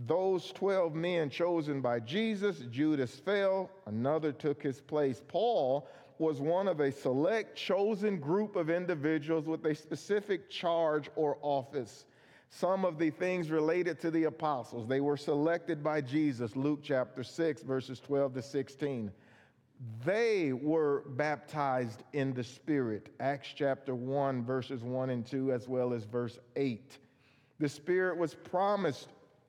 Those 0.06 0.52
12 0.52 0.94
men 0.94 1.28
chosen 1.28 1.80
by 1.80 2.00
Jesus, 2.00 2.58
Judas 2.70 3.16
fell, 3.16 3.70
another 3.86 4.30
took 4.30 4.62
his 4.62 4.80
place. 4.80 5.20
Paul 5.26 5.88
was 6.18 6.40
one 6.40 6.68
of 6.68 6.80
a 6.80 6.92
select 6.92 7.56
chosen 7.56 8.18
group 8.18 8.54
of 8.54 8.70
individuals 8.70 9.46
with 9.46 9.64
a 9.64 9.74
specific 9.74 10.50
charge 10.50 11.10
or 11.16 11.38
office. 11.42 12.04
Some 12.50 12.84
of 12.84 12.98
the 12.98 13.10
things 13.10 13.50
related 13.50 14.00
to 14.00 14.10
the 14.10 14.24
apostles, 14.24 14.86
they 14.86 15.00
were 15.00 15.16
selected 15.16 15.82
by 15.82 16.00
Jesus, 16.00 16.56
Luke 16.56 16.80
chapter 16.82 17.22
6, 17.22 17.62
verses 17.62 18.00
12 18.00 18.34
to 18.34 18.42
16 18.42 19.10
they 20.04 20.52
were 20.52 21.04
baptized 21.10 22.02
in 22.12 22.34
the 22.34 22.42
Spirit. 22.42 23.10
Acts 23.20 23.48
chapter 23.54 23.94
1, 23.94 24.44
verses 24.44 24.82
1 24.82 25.10
and 25.10 25.24
2, 25.24 25.52
as 25.52 25.68
well 25.68 25.92
as 25.92 26.04
verse 26.04 26.38
8. 26.56 26.98
The 27.60 27.68
Spirit 27.68 28.16
was 28.16 28.34
promised 28.34 29.08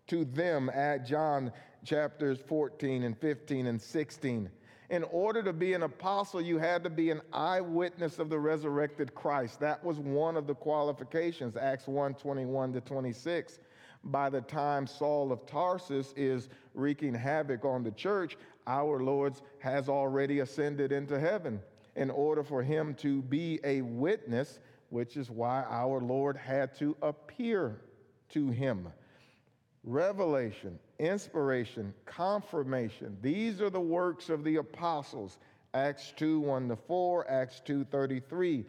to 0.10 0.25
them 0.25 0.70
at 0.74 1.06
John 1.06 1.51
chapters 1.86 2.39
14 2.48 3.04
and 3.04 3.18
15 3.18 3.68
and 3.68 3.82
16. 3.82 4.50
In 4.89 5.04
order 5.04 5.44
to 5.44 5.54
be 5.54 5.74
an 5.74 5.84
apostle, 5.84 6.42
you 6.42 6.58
had 6.58 6.84
to 6.84 6.89
be 6.89 7.12
an 7.12 7.22
eyewitness 7.32 8.20
of 8.20 8.30
the 8.30 8.39
resurrected 8.39 9.13
Christ. 9.13 9.60
That 9.60 9.84
was 9.84 10.00
one 10.00 10.36
of 10.36 10.48
the 10.48 10.56
qualifications, 10.56 11.56
Acts 11.56 11.88
1 11.88 12.16
21 12.16 12.74
to 12.74 12.82
26 12.82 13.60
by 14.06 14.30
the 14.30 14.42
time 14.42 14.88
Saul 14.88 15.32
of 15.32 15.46
Tarsus 15.46 16.13
is 16.16 16.50
wreaking 16.74 17.13
havoc 17.13 17.66
on 17.66 17.84
the 17.84 17.92
church, 17.92 18.38
our 18.68 19.01
Lord 19.01 19.34
has 19.60 19.89
already 19.89 20.39
ascended 20.39 20.92
into 20.92 21.20
heaven 21.20 21.60
in 21.96 22.10
order 22.10 22.44
for 22.44 22.63
him 22.63 22.94
to 22.96 23.22
be 23.24 23.60
a 23.63 23.82
witness, 23.82 24.60
which 24.89 25.18
is 25.18 25.30
why 25.30 25.63
our 25.68 26.00
Lord 26.00 26.38
had 26.38 26.75
to 26.78 26.96
appear 27.01 27.82
to 28.30 28.50
him. 28.50 28.88
Revelation, 29.83 30.77
inspiration, 31.00 31.93
confirmation, 32.05 33.17
these 33.21 33.62
are 33.62 33.69
the 33.69 33.79
works 33.79 34.29
of 34.29 34.43
the 34.43 34.57
apostles. 34.57 35.38
Acts 35.74 36.13
2 36.17 36.39
1 36.39 36.69
to 36.69 36.75
4, 36.75 37.29
Acts 37.29 37.62
2 37.62 37.86
33. 37.86 38.65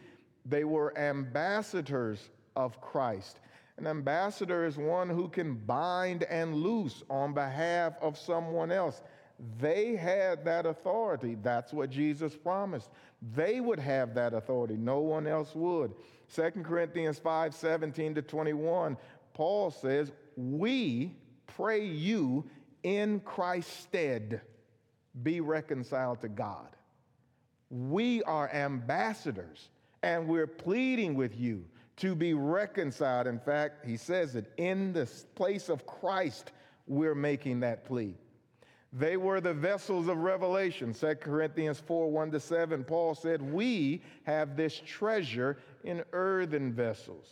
They 0.47 0.65
were 0.65 0.97
ambassadors 0.97 2.31
of 2.57 2.81
Christ. 2.81 3.41
An 3.79 3.87
ambassador 3.87 4.67
is 4.67 4.77
one 4.77 5.09
who 5.09 5.29
can 5.29 5.55
bind 5.55 6.25
and 6.25 6.55
loose 6.55 7.03
on 7.09 7.33
behalf 7.33 7.95
of 8.03 8.19
someone 8.19 8.71
else. 8.71 9.01
They 9.59 9.97
had 9.97 10.45
that 10.45 10.67
authority. 10.67 11.37
That's 11.43 11.73
what 11.73 11.89
Jesus 11.89 12.37
promised. 12.37 12.91
They 13.35 13.61
would 13.61 13.79
have 13.79 14.15
that 14.15 14.35
authority. 14.35 14.77
No 14.77 15.01
one 15.01 15.27
else 15.27 15.55
would. 15.55 15.95
2 16.35 16.51
Corinthians 16.63 17.19
5 17.19 17.55
17 17.55 18.15
to 18.17 18.23
21, 18.23 18.99
Paul 19.33 19.71
says, 19.71 20.13
We 20.41 21.15
pray 21.47 21.85
you 21.85 22.45
in 22.83 23.21
Christ's 23.21 23.73
stead 23.83 24.41
be 25.23 25.41
reconciled 25.41 26.21
to 26.23 26.29
God. 26.29 26.69
We 27.69 28.23
are 28.23 28.53
ambassadors, 28.53 29.69
and 30.03 30.27
we're 30.27 30.47
pleading 30.47 31.15
with 31.15 31.39
you 31.39 31.65
to 31.97 32.15
be 32.15 32.33
reconciled. 32.35 33.27
In 33.27 33.39
fact, 33.39 33.85
he 33.85 33.97
says 33.97 34.35
it 34.35 34.51
in 34.57 34.93
the 34.93 35.09
place 35.35 35.69
of 35.69 35.87
Christ, 35.87 36.53
we're 36.87 37.15
making 37.15 37.61
that 37.61 37.85
plea. 37.85 38.15
They 38.93 39.17
were 39.17 39.41
the 39.41 39.55
vessels 39.55 40.09
of 40.09 40.17
revelation. 40.19 40.95
2 40.95 41.17
Corinthians 41.17 41.79
4 41.79 42.11
1 42.11 42.31
to 42.33 42.41
7, 42.41 42.83
Paul 42.83 43.15
said, 43.15 43.41
We 43.43 44.03
have 44.25 44.57
this 44.57 44.81
treasure 44.85 45.59
in 45.85 46.03
earthen 46.13 46.73
vessels. 46.73 47.27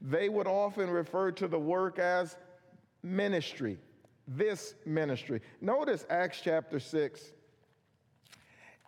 They 0.00 0.28
would 0.28 0.46
often 0.46 0.90
refer 0.90 1.32
to 1.32 1.48
the 1.48 1.58
work 1.58 1.98
as 1.98 2.36
ministry, 3.02 3.78
this 4.28 4.74
ministry. 4.84 5.40
Notice 5.60 6.06
Acts 6.10 6.40
chapter 6.42 6.80
6. 6.80 7.32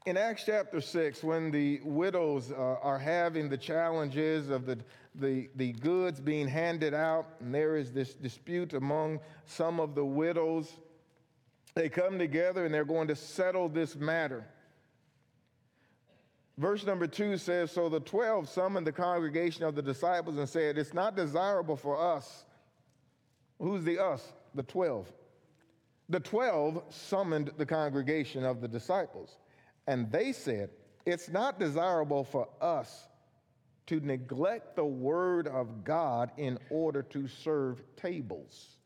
In 0.06 0.16
Acts 0.16 0.44
chapter 0.46 0.80
6, 0.80 1.22
when 1.22 1.50
the 1.50 1.80
widows 1.84 2.50
uh, 2.50 2.56
are 2.56 2.98
having 2.98 3.48
the 3.48 3.58
challenges 3.58 4.48
of 4.48 4.64
the, 4.64 4.78
the, 5.14 5.50
the 5.56 5.72
goods 5.72 6.20
being 6.20 6.48
handed 6.48 6.94
out, 6.94 7.26
and 7.40 7.54
there 7.54 7.76
is 7.76 7.92
this 7.92 8.14
dispute 8.14 8.72
among 8.72 9.20
some 9.44 9.80
of 9.80 9.94
the 9.94 10.04
widows 10.04 10.72
they 11.74 11.88
come 11.88 12.18
together 12.18 12.64
and 12.64 12.74
they're 12.74 12.84
going 12.84 13.06
to 13.06 13.14
settle 13.14 13.68
this 13.68 13.94
matter. 13.94 14.44
Verse 16.58 16.84
number 16.84 17.06
two 17.06 17.38
says 17.38 17.70
So 17.70 17.88
the 17.88 18.00
12 18.00 18.48
summoned 18.48 18.86
the 18.86 18.92
congregation 18.92 19.64
of 19.64 19.76
the 19.76 19.82
disciples 19.82 20.36
and 20.36 20.48
said, 20.48 20.76
It's 20.76 20.92
not 20.92 21.16
desirable 21.16 21.76
for 21.76 21.98
us. 21.98 22.44
Who's 23.60 23.84
the 23.84 24.02
us? 24.02 24.32
The 24.54 24.64
12. 24.64 25.10
The 26.08 26.20
12 26.20 26.82
summoned 26.90 27.52
the 27.58 27.66
congregation 27.66 28.44
of 28.44 28.60
the 28.60 28.68
disciples, 28.68 29.36
and 29.86 30.10
they 30.10 30.32
said, 30.32 30.70
It's 31.06 31.28
not 31.28 31.60
desirable 31.60 32.24
for 32.24 32.48
us 32.60 33.06
to 33.86 34.00
neglect 34.00 34.74
the 34.74 34.84
word 34.84 35.46
of 35.46 35.84
God 35.84 36.32
in 36.38 36.58
order 36.70 37.02
to 37.02 37.28
serve 37.28 37.82
tables. 37.96 38.76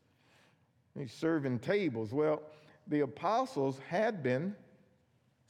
He's 0.97 1.11
serving 1.11 1.59
tables. 1.59 2.13
Well, 2.13 2.43
the 2.87 2.99
apostles 2.99 3.79
had 3.89 4.21
been 4.21 4.55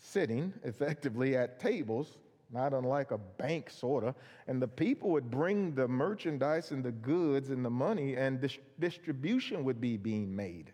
sitting 0.03 0.53
effectively 0.63 1.35
at 1.35 1.59
tables, 1.59 2.17
not 2.51 2.73
unlike 2.73 3.11
a 3.11 3.17
bank, 3.17 3.69
sort 3.69 4.03
of, 4.03 4.15
and 4.47 4.61
the 4.61 4.67
people 4.67 5.09
would 5.09 5.31
bring 5.31 5.73
the 5.73 5.87
merchandise 5.87 6.71
and 6.71 6.83
the 6.83 6.91
goods 6.91 7.49
and 7.49 7.63
the 7.65 7.69
money, 7.69 8.15
and 8.15 8.41
dis- 8.41 8.59
distribution 8.79 9.63
would 9.63 9.79
be 9.79 9.97
being 9.97 10.35
made. 10.35 10.71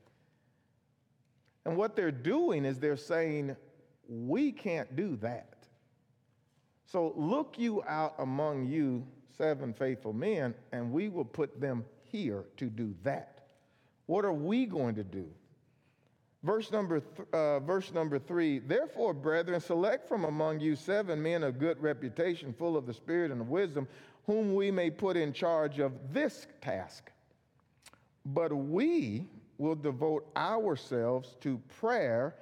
And 1.65 1.77
what 1.77 1.95
they're 1.95 2.11
doing 2.11 2.65
is 2.65 2.79
they're 2.79 2.97
saying, 2.97 3.55
We 4.07 4.51
can't 4.51 4.95
do 4.95 5.15
that. 5.17 5.67
So 6.85 7.13
look 7.15 7.59
you 7.59 7.83
out 7.87 8.15
among 8.17 8.65
you 8.65 9.05
seven 9.37 9.73
faithful 9.73 10.11
men, 10.11 10.55
and 10.71 10.91
we 10.91 11.07
will 11.07 11.23
put 11.23 11.61
them 11.61 11.85
here 12.01 12.45
to 12.57 12.65
do 12.65 12.95
that. 13.03 13.47
What 14.07 14.25
are 14.25 14.33
we 14.33 14.65
going 14.65 14.95
to 14.95 15.03
do? 15.03 15.29
Verse 16.43 16.71
number, 16.71 17.01
th- 17.01 17.27
uh, 17.33 17.59
verse 17.59 17.91
number 17.93 18.17
three, 18.17 18.59
therefore, 18.59 19.13
brethren, 19.13 19.59
select 19.59 20.07
from 20.07 20.23
among 20.23 20.61
you 20.61 20.75
seven 20.75 21.21
men 21.21 21.43
of 21.43 21.59
good 21.59 21.81
reputation, 21.81 22.53
full 22.53 22.77
of 22.77 22.85
the 22.85 22.93
Spirit 22.93 23.31
and 23.31 23.41
of 23.41 23.49
wisdom, 23.49 23.87
whom 24.25 24.55
we 24.55 24.71
may 24.71 24.89
put 24.89 25.17
in 25.17 25.33
charge 25.33 25.79
of 25.79 25.91
this 26.13 26.47
task. 26.61 27.11
But 28.25 28.53
we 28.53 29.27
will 29.57 29.75
devote 29.75 30.29
ourselves 30.37 31.35
to 31.41 31.61
prayer 31.79 32.35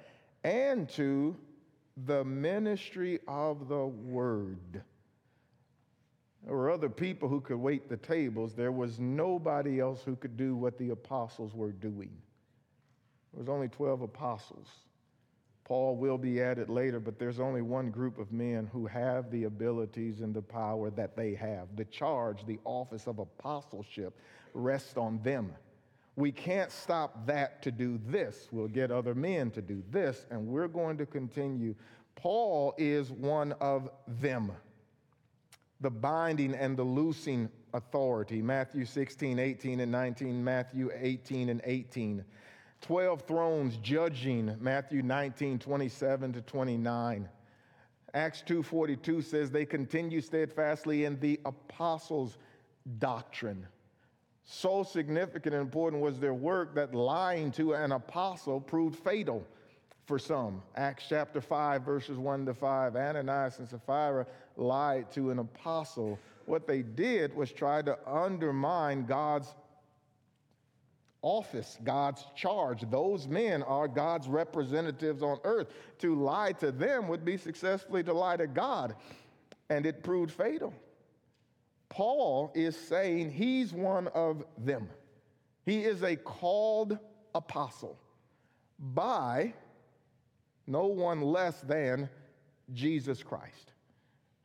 and 0.44 0.88
to 0.90 1.36
the 2.06 2.24
ministry 2.24 3.18
of 3.26 3.68
the 3.68 3.86
word. 3.86 4.82
There 6.44 6.54
were 6.54 6.70
other 6.70 6.88
people 6.88 7.28
who 7.28 7.40
could 7.40 7.56
wait 7.58 7.88
the 7.88 7.96
tables. 7.96 8.54
There 8.54 8.70
was 8.70 9.00
nobody 9.00 9.80
else 9.80 10.02
who 10.04 10.14
could 10.14 10.36
do 10.36 10.54
what 10.54 10.78
the 10.78 10.90
apostles 10.90 11.52
were 11.54 11.72
doing. 11.72 12.12
There 13.38 13.44
was 13.44 13.54
only 13.54 13.68
12 13.68 14.02
apostles. 14.02 14.66
Paul 15.62 15.94
will 15.94 16.18
be 16.18 16.42
added 16.42 16.68
later, 16.68 16.98
but 16.98 17.20
there's 17.20 17.38
only 17.38 17.62
one 17.62 17.92
group 17.92 18.18
of 18.18 18.32
men 18.32 18.68
who 18.72 18.84
have 18.86 19.30
the 19.30 19.44
abilities 19.44 20.22
and 20.22 20.34
the 20.34 20.42
power 20.42 20.90
that 20.90 21.16
they 21.16 21.34
have. 21.34 21.68
The 21.76 21.84
charge, 21.84 22.44
the 22.46 22.58
office 22.64 23.06
of 23.06 23.20
apostleship 23.20 24.18
rests 24.54 24.96
on 24.96 25.20
them. 25.22 25.52
We 26.16 26.32
can't 26.32 26.72
stop 26.72 27.26
that 27.26 27.62
to 27.62 27.70
do 27.70 28.00
this. 28.08 28.48
We'll 28.50 28.66
get 28.66 28.90
other 28.90 29.14
men 29.14 29.52
to 29.52 29.62
do 29.62 29.84
this, 29.92 30.26
and 30.32 30.48
we're 30.48 30.66
going 30.66 30.98
to 30.98 31.06
continue. 31.06 31.76
Paul 32.16 32.74
is 32.76 33.12
one 33.12 33.52
of 33.60 33.88
them. 34.20 34.50
The 35.80 35.90
binding 35.90 36.54
and 36.54 36.76
the 36.76 36.82
loosing 36.82 37.50
authority, 37.72 38.42
Matthew 38.42 38.84
16, 38.84 39.38
18, 39.38 39.78
and 39.78 39.92
19, 39.92 40.42
Matthew 40.42 40.90
18 40.92 41.50
and 41.50 41.60
18. 41.62 42.24
12 42.80 43.22
thrones 43.22 43.76
judging, 43.78 44.56
Matthew 44.60 45.02
19, 45.02 45.58
27 45.58 46.32
to 46.34 46.40
29. 46.42 47.28
Acts 48.14 48.42
2:42 48.46 49.22
says 49.22 49.50
they 49.50 49.66
continue 49.66 50.20
steadfastly 50.20 51.04
in 51.04 51.20
the 51.20 51.38
apostles' 51.44 52.38
doctrine. 52.98 53.66
So 54.44 54.82
significant 54.82 55.54
and 55.54 55.62
important 55.62 56.02
was 56.02 56.18
their 56.18 56.32
work 56.32 56.74
that 56.74 56.94
lying 56.94 57.50
to 57.52 57.74
an 57.74 57.92
apostle 57.92 58.60
proved 58.60 58.96
fatal 58.96 59.44
for 60.06 60.18
some. 60.18 60.62
Acts 60.74 61.04
chapter 61.06 61.42
5, 61.42 61.82
verses 61.82 62.16
1 62.16 62.46
to 62.46 62.54
5. 62.54 62.96
Ananias 62.96 63.58
and 63.58 63.68
Sapphira 63.68 64.26
lied 64.56 65.12
to 65.12 65.30
an 65.30 65.38
apostle. 65.38 66.18
What 66.46 66.66
they 66.66 66.80
did 66.80 67.34
was 67.36 67.52
try 67.52 67.82
to 67.82 67.98
undermine 68.10 69.04
God's 69.04 69.54
office, 71.28 71.76
God's 71.84 72.24
charge. 72.34 72.88
Those 72.90 73.28
men 73.28 73.62
are 73.64 73.86
God's 73.86 74.28
representatives 74.28 75.22
on 75.22 75.38
earth. 75.44 75.68
To 75.98 76.14
lie 76.14 76.52
to 76.52 76.72
them 76.72 77.06
would 77.08 77.22
be 77.22 77.36
successfully 77.36 78.02
to 78.04 78.14
lie 78.14 78.38
to 78.38 78.46
God, 78.46 78.96
and 79.68 79.84
it 79.84 80.02
proved 80.02 80.32
fatal. 80.32 80.72
Paul 81.90 82.50
is 82.54 82.74
saying 82.74 83.30
he's 83.30 83.74
one 83.74 84.08
of 84.08 84.42
them. 84.56 84.88
He 85.66 85.84
is 85.84 86.02
a 86.02 86.16
called 86.16 86.98
apostle 87.34 87.98
by 88.78 89.52
no 90.66 90.86
one 90.86 91.20
less 91.20 91.60
than 91.60 92.08
Jesus 92.72 93.22
Christ. 93.22 93.72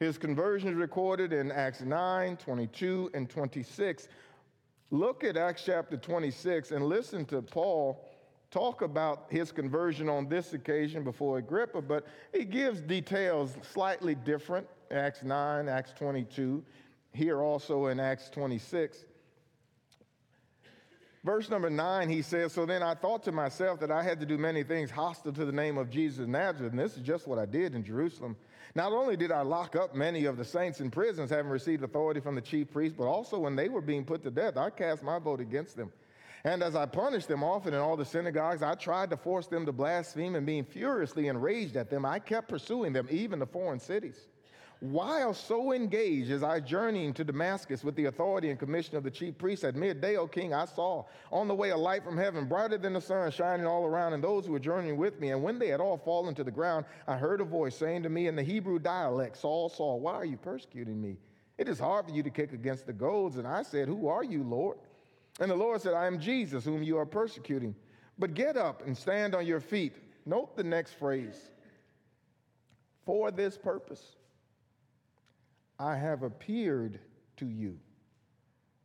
His 0.01 0.17
conversion 0.17 0.67
is 0.67 0.75
recorded 0.75 1.31
in 1.31 1.49
Acts 1.49 1.79
9, 1.79 2.35
22, 2.35 3.11
and 3.13 3.29
26. 3.29 4.09
Look 4.91 5.23
at 5.23 5.37
Acts 5.37 5.63
chapter 5.65 5.97
26 5.97 6.71
and 6.71 6.85
listen 6.85 7.25
to 7.25 7.41
Paul 7.41 8.03
talk 8.53 8.83
about 8.83 9.25
his 9.29 9.51
conversion 9.51 10.07
on 10.07 10.29
this 10.29 10.53
occasion 10.53 11.03
before 11.03 11.39
Agrippa, 11.39 11.81
but 11.81 12.05
he 12.31 12.45
gives 12.45 12.81
details 12.81 13.57
slightly 13.63 14.13
different. 14.13 14.67
Acts 14.91 15.23
9, 15.23 15.67
Acts 15.67 15.91
22, 15.97 16.63
here 17.13 17.41
also 17.41 17.87
in 17.87 17.99
Acts 17.99 18.29
26. 18.29 19.05
Verse 21.23 21.49
number 21.49 21.69
nine, 21.69 22.09
he 22.09 22.21
says, 22.21 22.51
So 22.51 22.65
then 22.65 22.83
I 22.83 22.93
thought 22.93 23.23
to 23.23 23.31
myself 23.31 23.79
that 23.79 23.89
I 23.89 24.03
had 24.03 24.19
to 24.19 24.25
do 24.25 24.37
many 24.37 24.61
things 24.61 24.91
hostile 24.91 25.31
to 25.33 25.45
the 25.45 25.51
name 25.51 25.77
of 25.79 25.89
Jesus 25.89 26.19
of 26.19 26.27
Nazareth, 26.29 26.73
and 26.73 26.79
this 26.79 26.95
is 26.95 27.01
just 27.01 27.27
what 27.27 27.39
I 27.39 27.45
did 27.45 27.73
in 27.73 27.83
Jerusalem. 27.83 28.35
Not 28.75 28.91
only 28.91 29.15
did 29.15 29.31
I 29.31 29.41
lock 29.41 29.75
up 29.75 29.93
many 29.93 30.25
of 30.25 30.35
the 30.35 30.45
saints 30.45 30.79
in 30.79 30.89
prisons, 30.89 31.29
having 31.29 31.51
received 31.51 31.83
authority 31.83 32.19
from 32.19 32.33
the 32.33 32.41
chief 32.41 32.71
priests, 32.71 32.95
but 32.97 33.05
also 33.05 33.37
when 33.37 33.55
they 33.55 33.69
were 33.69 33.81
being 33.81 34.03
put 34.03 34.23
to 34.23 34.31
death, 34.31 34.57
I 34.57 34.71
cast 34.71 35.03
my 35.03 35.19
vote 35.19 35.39
against 35.39 35.77
them. 35.77 35.91
And 36.43 36.63
as 36.63 36.75
I 36.75 36.87
punished 36.87 37.27
them 37.27 37.43
often 37.43 37.73
in 37.73 37.79
all 37.79 37.95
the 37.95 38.03
synagogues, 38.03 38.63
I 38.63 38.73
tried 38.75 39.11
to 39.11 39.17
force 39.17 39.47
them 39.47 39.65
to 39.65 39.71
blaspheme, 39.71 40.35
and 40.35 40.45
being 40.45 40.65
furiously 40.65 41.27
enraged 41.27 41.77
at 41.77 41.89
them, 41.89 42.03
I 42.03 42.19
kept 42.19 42.49
pursuing 42.49 42.93
them, 42.93 43.07
even 43.11 43.39
to 43.39 43.45
foreign 43.45 43.79
cities. 43.79 44.27
While 44.83 45.33
so 45.33 45.71
engaged 45.71 46.29
as 46.29 46.43
I 46.43 46.59
journeying 46.59 47.13
to 47.13 47.23
Damascus 47.23 47.85
with 47.85 47.95
the 47.95 48.07
authority 48.07 48.49
and 48.49 48.59
commission 48.59 48.97
of 48.97 49.03
the 49.03 49.09
chief 49.09 49.37
priest 49.37 49.63
at 49.63 49.77
midday, 49.77 50.17
O 50.17 50.27
king, 50.27 50.53
I 50.53 50.65
saw 50.65 51.05
on 51.31 51.47
the 51.47 51.55
way 51.55 51.69
a 51.69 51.77
light 51.77 52.03
from 52.03 52.17
heaven, 52.17 52.49
brighter 52.49 52.77
than 52.77 52.91
the 52.91 52.99
sun, 52.99 53.31
shining 53.31 53.65
all 53.65 53.85
around, 53.85 54.11
and 54.11 54.21
those 54.21 54.45
who 54.45 54.51
were 54.51 54.59
journeying 54.59 54.97
with 54.97 55.21
me. 55.21 55.29
And 55.29 55.41
when 55.41 55.57
they 55.57 55.69
had 55.69 55.79
all 55.79 55.95
fallen 55.95 56.35
to 56.35 56.43
the 56.43 56.51
ground, 56.51 56.83
I 57.07 57.15
heard 57.15 57.39
a 57.39 57.45
voice 57.45 57.77
saying 57.77 58.03
to 58.03 58.09
me 58.09 58.27
in 58.27 58.35
the 58.35 58.43
Hebrew 58.43 58.77
dialect, 58.77 59.37
Saul, 59.37 59.69
Saul, 59.69 60.01
why 60.01 60.15
are 60.15 60.25
you 60.25 60.35
persecuting 60.35 61.01
me? 61.01 61.15
It 61.57 61.69
is 61.69 61.79
hard 61.79 62.07
for 62.07 62.11
you 62.11 62.21
to 62.21 62.29
kick 62.29 62.51
against 62.51 62.85
the 62.85 62.91
goads. 62.91 63.37
And 63.37 63.47
I 63.47 63.63
said, 63.63 63.87
Who 63.87 64.09
are 64.09 64.25
you, 64.25 64.43
Lord? 64.43 64.79
And 65.39 65.49
the 65.49 65.55
Lord 65.55 65.81
said, 65.81 65.93
I 65.93 66.07
am 66.07 66.19
Jesus, 66.19 66.65
whom 66.65 66.83
you 66.83 66.97
are 66.97 67.05
persecuting. 67.05 67.73
But 68.19 68.33
get 68.33 68.57
up 68.57 68.85
and 68.85 68.97
stand 68.97 69.33
on 69.33 69.45
your 69.45 69.61
feet. 69.61 69.95
Note 70.25 70.57
the 70.57 70.63
next 70.65 70.95
phrase 70.95 71.39
for 73.05 73.31
this 73.31 73.57
purpose 73.57 74.17
I 75.83 75.97
have 75.97 76.23
appeared 76.23 76.97
to 77.35 77.45
you 77.45 77.77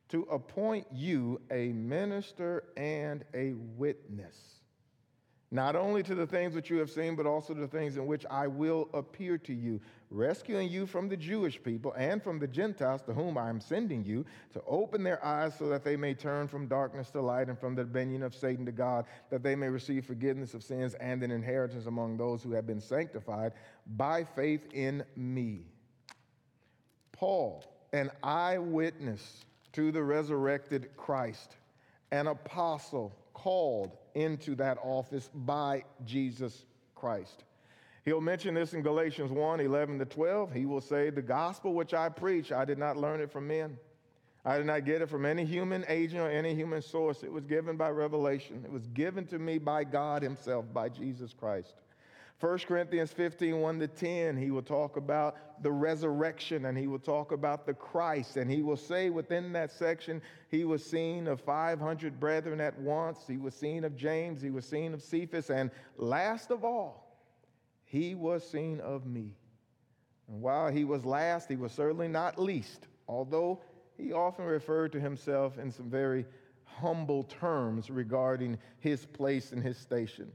to 0.09 0.23
appoint 0.23 0.89
you 0.93 1.41
a 1.49 1.69
minister 1.69 2.65
and 2.77 3.25
a 3.35 3.53
witness, 3.53 4.37
not 5.53 5.77
only 5.77 6.03
to 6.03 6.17
the 6.17 6.27
things 6.27 6.57
which 6.57 6.71
you 6.71 6.79
have 6.79 6.91
seen, 6.91 7.15
but 7.15 7.25
also 7.25 7.55
to 7.55 7.61
the 7.61 7.69
things 7.69 7.97
in 7.97 8.07
which 8.07 8.27
I 8.29 8.49
will 8.49 8.89
appear 8.95 9.39
to 9.39 9.55
you, 9.55 9.81
rescuing 10.11 10.69
you 10.71 10.87
from 10.87 11.09
the 11.09 11.17
Jewish 11.17 11.63
people 11.63 11.93
and 11.93 12.21
from 12.21 12.41
the 12.41 12.49
Gentiles 12.49 13.03
to 13.03 13.13
whom 13.13 13.39
I 13.39 13.49
am 13.49 13.61
sending 13.61 14.05
you, 14.05 14.27
to 14.55 14.63
open 14.67 15.05
their 15.05 15.25
eyes 15.25 15.57
so 15.57 15.69
that 15.69 15.85
they 15.85 15.97
may 15.97 16.15
turn 16.15 16.49
from 16.49 16.67
darkness 16.67 17.11
to 17.11 17.21
light 17.21 17.49
and 17.49 17.57
from 17.57 17.77
the 17.77 17.85
dominion 17.85 18.25
of 18.25 18.35
Satan 18.35 18.67
to 18.67 18.73
God, 18.73 19.05
that 19.31 19.45
they 19.45 19.55
may 19.55 19.69
receive 19.69 20.05
forgiveness 20.05 20.53
of 20.53 20.65
sins 20.65 20.95
and 20.95 21.23
an 21.23 21.31
inheritance 21.31 21.87
among 21.87 22.17
those 22.17 22.43
who 22.43 22.51
have 22.55 22.67
been 22.67 22.81
sanctified 22.81 23.53
by 23.87 24.25
faith 24.25 24.67
in 24.73 25.05
me. 25.15 25.67
Paul, 27.19 27.65
an 27.93 28.11
eyewitness 28.23 29.45
to 29.73 29.91
the 29.91 30.03
resurrected 30.03 30.97
Christ, 30.97 31.57
an 32.13 32.29
apostle 32.29 33.13
called 33.35 33.97
into 34.15 34.55
that 34.57 34.79
office 34.83 35.29
by 35.35 35.85
Jesus 36.05 36.65
Christ. 36.95 37.45
He'll 38.05 38.21
mention 38.21 38.55
this 38.55 38.73
in 38.73 38.83
Galatians 38.83 39.33
1 39.33 39.61
11 39.61 39.99
to 39.99 40.05
12. 40.05 40.53
He 40.53 40.65
will 40.65 40.81
say, 40.81 41.11
The 41.11 41.21
gospel 41.21 41.75
which 41.75 41.93
I 41.93 42.09
preach, 42.09 42.53
I 42.53 42.65
did 42.65 42.79
not 42.79 42.97
learn 42.97 43.21
it 43.21 43.31
from 43.31 43.49
men. 43.49 43.77
I 44.45 44.57
did 44.57 44.67
not 44.67 44.85
get 44.85 45.03
it 45.03 45.11
from 45.11 45.27
any 45.27 45.45
human 45.45 45.85
agent 45.89 46.21
or 46.23 46.31
any 46.31 46.55
human 46.55 46.81
source. 46.81 47.23
It 47.23 47.33
was 47.33 47.45
given 47.45 47.77
by 47.77 47.91
revelation. 47.91 48.63
It 48.65 48.73
was 48.73 48.87
given 48.87 49.27
to 49.27 49.39
me 49.39 49.59
by 49.59 49.85
God 49.85 50.23
Himself, 50.23 50.65
by 50.73 50.89
Jesus 50.89 51.35
Christ. 51.35 51.75
1 52.41 52.59
Corinthians 52.59 53.11
15, 53.11 53.61
1 53.61 53.79
to 53.81 53.89
10, 53.89 54.37
he 54.37 54.53
will 54.53 54.63
talk 54.63 54.97
about 54.97 55.63
the 55.63 55.73
resurrection 55.73 56.67
and 56.67 56.79
he 56.79 56.87
will 56.87 57.01
talk 57.01 57.33
about 57.33 57.67
the 57.67 57.75
Christ. 57.75 58.37
And 58.37 58.49
he 58.49 58.63
will 58.63 58.77
say 58.77 59.11
within 59.11 59.53
that 59.55 59.73
section, 59.73 60.23
he 60.49 60.65
was 60.65 60.85
seen 60.85 61.27
of 61.27 61.41
500 61.41 62.21
brethren 62.21 62.61
at 62.61 62.79
once. 62.79 63.19
He 63.27 63.39
was 63.39 63.55
seen 63.55 63.83
of 63.83 63.97
James. 63.97 64.41
He 64.41 64.51
was 64.51 64.65
seen 64.65 64.95
of 64.95 65.03
Cephas. 65.03 65.51
And 65.51 65.73
last 65.97 66.53
of 66.53 66.65
all, 66.65 67.19
he 67.85 68.15
was 68.15 68.49
seen 68.49 68.79
of 68.81 69.05
me. 69.05 69.35
And 70.29 70.41
while 70.41 70.71
he 70.71 70.85
was 70.85 71.05
last, 71.05 71.49
he 71.49 71.57
was 71.57 71.73
certainly 71.73 72.07
not 72.07 72.39
least, 72.39 72.87
although 73.09 73.61
he 73.97 74.13
often 74.13 74.45
referred 74.45 74.93
to 74.93 75.01
himself 75.01 75.59
in 75.59 75.73
some 75.73 75.91
very 75.91 76.25
humble 76.63 77.25
terms 77.25 77.91
regarding 77.91 78.59
his 78.79 79.05
place 79.07 79.51
and 79.51 79.61
his 79.61 79.77
station. 79.77 80.31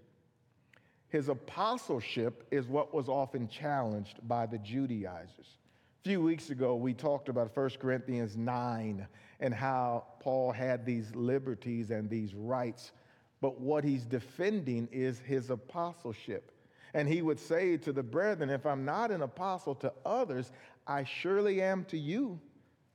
His 1.13 1.30
apostleship 1.30 2.43
is 2.49 2.67
what 2.67 2.91
was 2.91 3.08
often 3.08 3.47
challenged 3.47 4.28
by 4.28 4.47
the 4.47 4.58
Judaizers. 4.58 5.60
A 6.02 6.10
few 6.10 6.23
weeks 6.23 6.49
ago, 6.49 6.76
we 6.76 6.95
talked 6.95 7.30
about 7.30 7.56
1 7.56 7.69
Corinthians 7.80 8.36
9 8.36 9.08
and 9.39 9.54
how 9.54 10.06
Paul 10.19 10.52
had 10.52 10.88
these 10.88 11.13
liberties 11.13 11.91
and 11.91 12.10
these 12.10 12.34
rights, 12.34 12.93
but 13.41 13.62
what 13.62 13.84
he's 13.84 14.06
defending 14.06 14.89
is 14.91 15.19
his 15.19 15.52
apostleship. 15.52 16.52
And 16.95 17.08
he 17.08 17.21
would 17.21 17.39
say 17.39 17.78
to 17.78 17.93
the 17.93 18.02
brethren, 18.02 18.49
If 18.49 18.65
I'm 18.65 18.84
not 18.84 19.12
an 19.12 19.21
apostle 19.21 19.76
to 19.76 19.93
others, 20.04 20.52
I 20.88 21.04
surely 21.04 21.62
am 21.62 21.86
to 21.86 21.97
you 21.97 22.39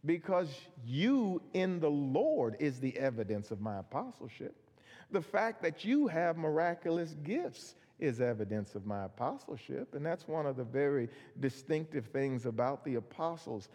because 0.04 0.48
you 0.84 1.40
in 1.52 1.78
the 1.78 1.90
Lord 1.90 2.56
is 2.58 2.80
the 2.80 2.98
evidence 2.98 3.52
of 3.52 3.60
my 3.60 3.78
apostleship. 3.78 4.56
The 5.12 5.22
fact 5.22 5.62
that 5.62 5.84
you 5.84 6.08
have 6.08 6.36
miraculous 6.36 7.14
gifts 7.22 7.76
is 7.98 8.20
evidence 8.20 8.74
of 8.74 8.86
my 8.86 9.04
apostleship. 9.04 9.94
And 9.94 10.04
that's 10.04 10.28
one 10.28 10.46
of 10.46 10.56
the 10.56 10.64
very 10.64 11.08
distinctive 11.40 12.06
things 12.06 12.46
about 12.46 12.84
the 12.84 12.96
apostles. 12.96 13.68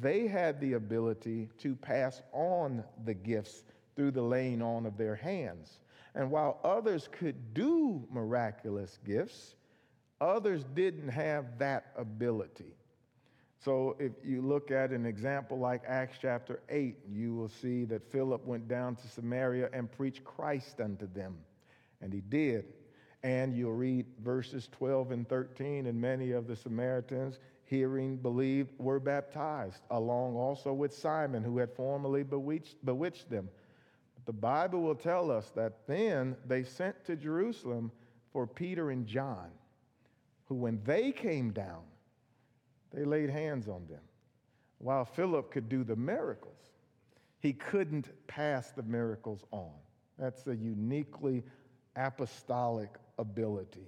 They 0.00 0.26
had 0.26 0.60
the 0.60 0.74
ability 0.74 1.48
to 1.58 1.74
pass 1.74 2.22
on 2.32 2.84
the 3.04 3.14
gifts 3.14 3.64
through 3.96 4.12
the 4.12 4.22
laying 4.22 4.62
on 4.62 4.86
of 4.86 4.96
their 4.96 5.16
hands. 5.16 5.80
And 6.14 6.30
while 6.30 6.60
others 6.64 7.08
could 7.10 7.54
do 7.54 8.06
miraculous 8.10 8.98
gifts, 9.04 9.54
others 10.20 10.64
didn't 10.74 11.08
have 11.08 11.58
that 11.58 11.92
ability. 11.96 12.74
So 13.64 13.94
if 13.98 14.12
you 14.24 14.40
look 14.40 14.70
at 14.70 14.90
an 14.90 15.04
example 15.04 15.58
like 15.58 15.82
Acts 15.86 16.18
chapter 16.20 16.60
8, 16.70 16.96
you 17.10 17.34
will 17.34 17.48
see 17.48 17.84
that 17.84 18.10
Philip 18.10 18.46
went 18.46 18.68
down 18.68 18.96
to 18.96 19.08
Samaria 19.08 19.68
and 19.72 19.90
preached 19.90 20.24
Christ 20.24 20.80
unto 20.80 21.06
them. 21.12 21.36
And 22.00 22.12
he 22.12 22.22
did. 22.22 22.64
And 23.22 23.54
you'll 23.54 23.72
read 23.72 24.06
verses 24.22 24.68
12 24.72 25.10
and 25.10 25.28
13, 25.28 25.86
and 25.86 26.00
many 26.00 26.32
of 26.32 26.46
the 26.46 26.56
Samaritans, 26.56 27.38
hearing, 27.64 28.16
believed, 28.16 28.72
were 28.78 28.98
baptized, 28.98 29.82
along 29.90 30.36
also 30.36 30.72
with 30.72 30.94
Simon, 30.94 31.42
who 31.42 31.58
had 31.58 31.70
formerly 31.72 32.22
bewitched, 32.22 32.84
bewitched 32.84 33.28
them. 33.28 33.48
But 34.14 34.24
the 34.26 34.38
Bible 34.38 34.80
will 34.80 34.94
tell 34.94 35.30
us 35.30 35.50
that 35.54 35.86
then 35.86 36.34
they 36.46 36.62
sent 36.62 37.04
to 37.04 37.16
Jerusalem 37.16 37.92
for 38.32 38.46
Peter 38.46 38.90
and 38.90 39.06
John, 39.06 39.50
who, 40.46 40.54
when 40.54 40.80
they 40.84 41.12
came 41.12 41.52
down, 41.52 41.82
they 42.92 43.04
laid 43.04 43.30
hands 43.30 43.68
on 43.68 43.86
them. 43.86 44.00
While 44.78 45.04
Philip 45.04 45.50
could 45.50 45.68
do 45.68 45.84
the 45.84 45.96
miracles, 45.96 46.56
he 47.40 47.52
couldn't 47.52 48.08
pass 48.26 48.70
the 48.70 48.82
miracles 48.82 49.44
on. 49.50 49.72
That's 50.18 50.46
a 50.46 50.56
uniquely 50.56 51.44
apostolic 51.96 52.90
ability. 53.18 53.86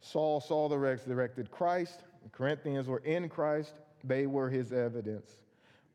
Saul 0.00 0.40
saw 0.40 0.68
the 0.68 0.78
resurrected 0.78 1.50
Christ. 1.50 2.00
The 2.22 2.28
Corinthians 2.30 2.86
were 2.86 2.98
in 2.98 3.28
Christ. 3.28 3.74
They 4.02 4.26
were 4.26 4.50
his 4.50 4.72
evidence. 4.72 5.30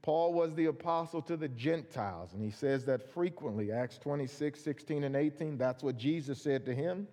Paul 0.02 0.34
was 0.34 0.56
the 0.56 0.66
apostle 0.68 1.22
to 1.24 1.36
the 1.36 1.50
Gentiles, 1.50 2.34
and 2.34 2.42
he 2.42 2.52
says 2.52 2.86
that 2.86 3.14
frequently. 3.14 3.72
Acts 3.72 3.98
26, 3.98 4.60
16, 4.60 5.04
and 5.04 5.16
18, 5.16 5.58
that's 5.58 5.84
what 5.84 5.98
Jesus 5.98 6.42
said 6.42 6.66
to 6.66 6.74
him. 6.74 7.08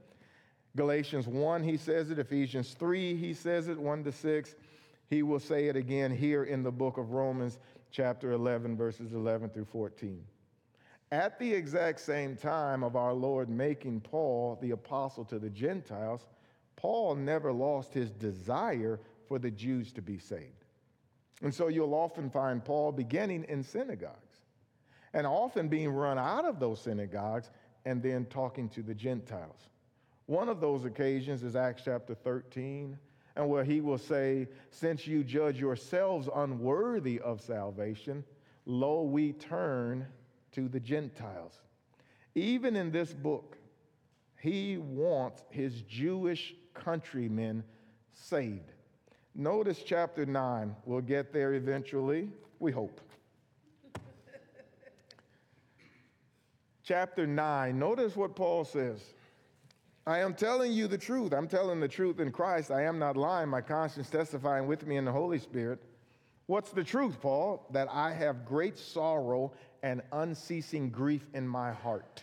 Galatians 0.77 1.27
1, 1.27 1.63
he 1.63 1.77
says 1.77 2.11
it. 2.11 2.19
Ephesians 2.19 2.75
3, 2.79 3.17
he 3.17 3.35
says 3.35 3.69
it, 3.69 3.79
1 3.79 4.05
to 4.05 4.13
6. 4.13 4.55
He 5.09 5.23
will 5.23 5.41
say 5.41 5.67
it 5.67 5.77
again 5.77 6.15
here 6.15 6.45
in 6.45 6.63
the 6.63 6.71
book 6.71 6.99
of 6.99 7.11
Romans, 7.11 7.59
chapter 7.91 8.33
11, 8.33 8.77
verses 8.77 9.13
11 9.13 9.51
through 9.51 9.65
14. 9.67 10.23
At 11.13 11.39
the 11.39 11.53
exact 11.53 12.01
same 12.01 12.37
time 12.37 12.83
of 12.83 12.97
our 12.97 13.13
Lord 13.13 13.49
making 13.49 14.01
Paul 14.01 14.59
the 14.61 14.73
apostle 14.73 15.25
to 15.27 15.39
the 15.39 15.51
Gentiles, 15.51 16.27
Paul 16.75 17.15
never 17.15 17.53
lost 17.53 17.95
his 17.95 18.11
desire 18.11 18.99
for 19.29 19.39
the 19.39 19.51
Jews 19.51 19.93
to 19.93 20.03
be 20.03 20.19
saved. 20.19 20.65
And 21.43 21.55
so 21.55 21.69
you'll 21.69 21.95
often 21.95 22.31
find 22.31 22.65
Paul 22.65 22.93
beginning 22.93 23.45
in 23.49 23.63
synagogues 23.63 24.41
and 25.13 25.27
often 25.27 25.69
being 25.69 25.91
run 25.91 26.19
out 26.19 26.45
of 26.45 26.59
those 26.59 26.81
synagogues 26.81 27.51
and 27.85 28.03
then 28.03 28.27
talking 28.27 28.69
to 28.71 28.83
the 28.83 28.95
Gentiles. 28.95 29.69
One 30.27 30.49
of 30.49 30.61
those 30.61 30.85
occasions 30.85 31.45
is 31.45 31.55
Acts 31.55 31.83
chapter 31.85 32.15
13, 32.15 32.99
and 33.37 33.49
where 33.49 33.63
he 33.63 33.81
will 33.81 33.99
say, 33.99 34.49
Since 34.71 35.07
you 35.07 35.23
judge 35.23 35.61
yourselves 35.61 36.29
unworthy 36.35 37.21
of 37.21 37.41
salvation, 37.41 38.25
lo, 38.65 39.03
we 39.03 39.33
turn 39.35 40.07
to 40.57 40.69
the 40.69 40.81
Gentiles. 40.81 41.61
Even 42.35 42.77
in 42.77 42.91
this 42.91 43.13
book, 43.13 43.59
he 44.41 44.79
wants 44.79 45.45
his 45.51 45.83
Jewish 45.83 46.55
countrymen 46.73 47.63
saved. 48.15 48.73
Notice 49.35 49.83
chapter 49.85 50.25
9. 50.25 50.75
We'll 50.87 51.03
get 51.03 51.31
there 51.31 51.53
eventually, 51.53 52.31
we 52.59 52.73
hope. 52.73 53.03
chapter 56.83 57.27
9, 57.27 57.79
notice 57.79 58.17
what 58.17 58.35
Paul 58.35 58.65
says. 58.65 59.13
I 60.07 60.21
am 60.21 60.33
telling 60.33 60.73
you 60.73 60.89
the 60.89 60.97
truth. 60.97 61.35
I'm 61.35 61.49
telling 61.49 61.81
the 61.81 61.89
truth 61.89 62.19
in 62.19 62.33
Christ. 62.33 62.71
I 62.71 62.85
am 62.85 62.99
not 62.99 63.19
lying. 63.19 63.51
My 63.51 63.61
conscience 63.61 64.09
testifying 64.09 64.67
with 64.67 64.87
me 64.87 64.97
in 64.97 65.05
the 65.05 65.13
Holy 65.13 65.39
Spirit. 65.39 65.83
What's 66.47 66.71
the 66.71 66.85
truth, 66.85 67.21
Paul? 67.21 67.67
That 67.73 67.89
I 67.91 68.13
have 68.13 68.47
great 68.47 68.79
sorrow 68.79 69.53
and 69.83 70.03
unceasing 70.13 70.91
grief 70.91 71.27
in 71.35 71.47
my 71.47 71.73
heart. 71.73 72.23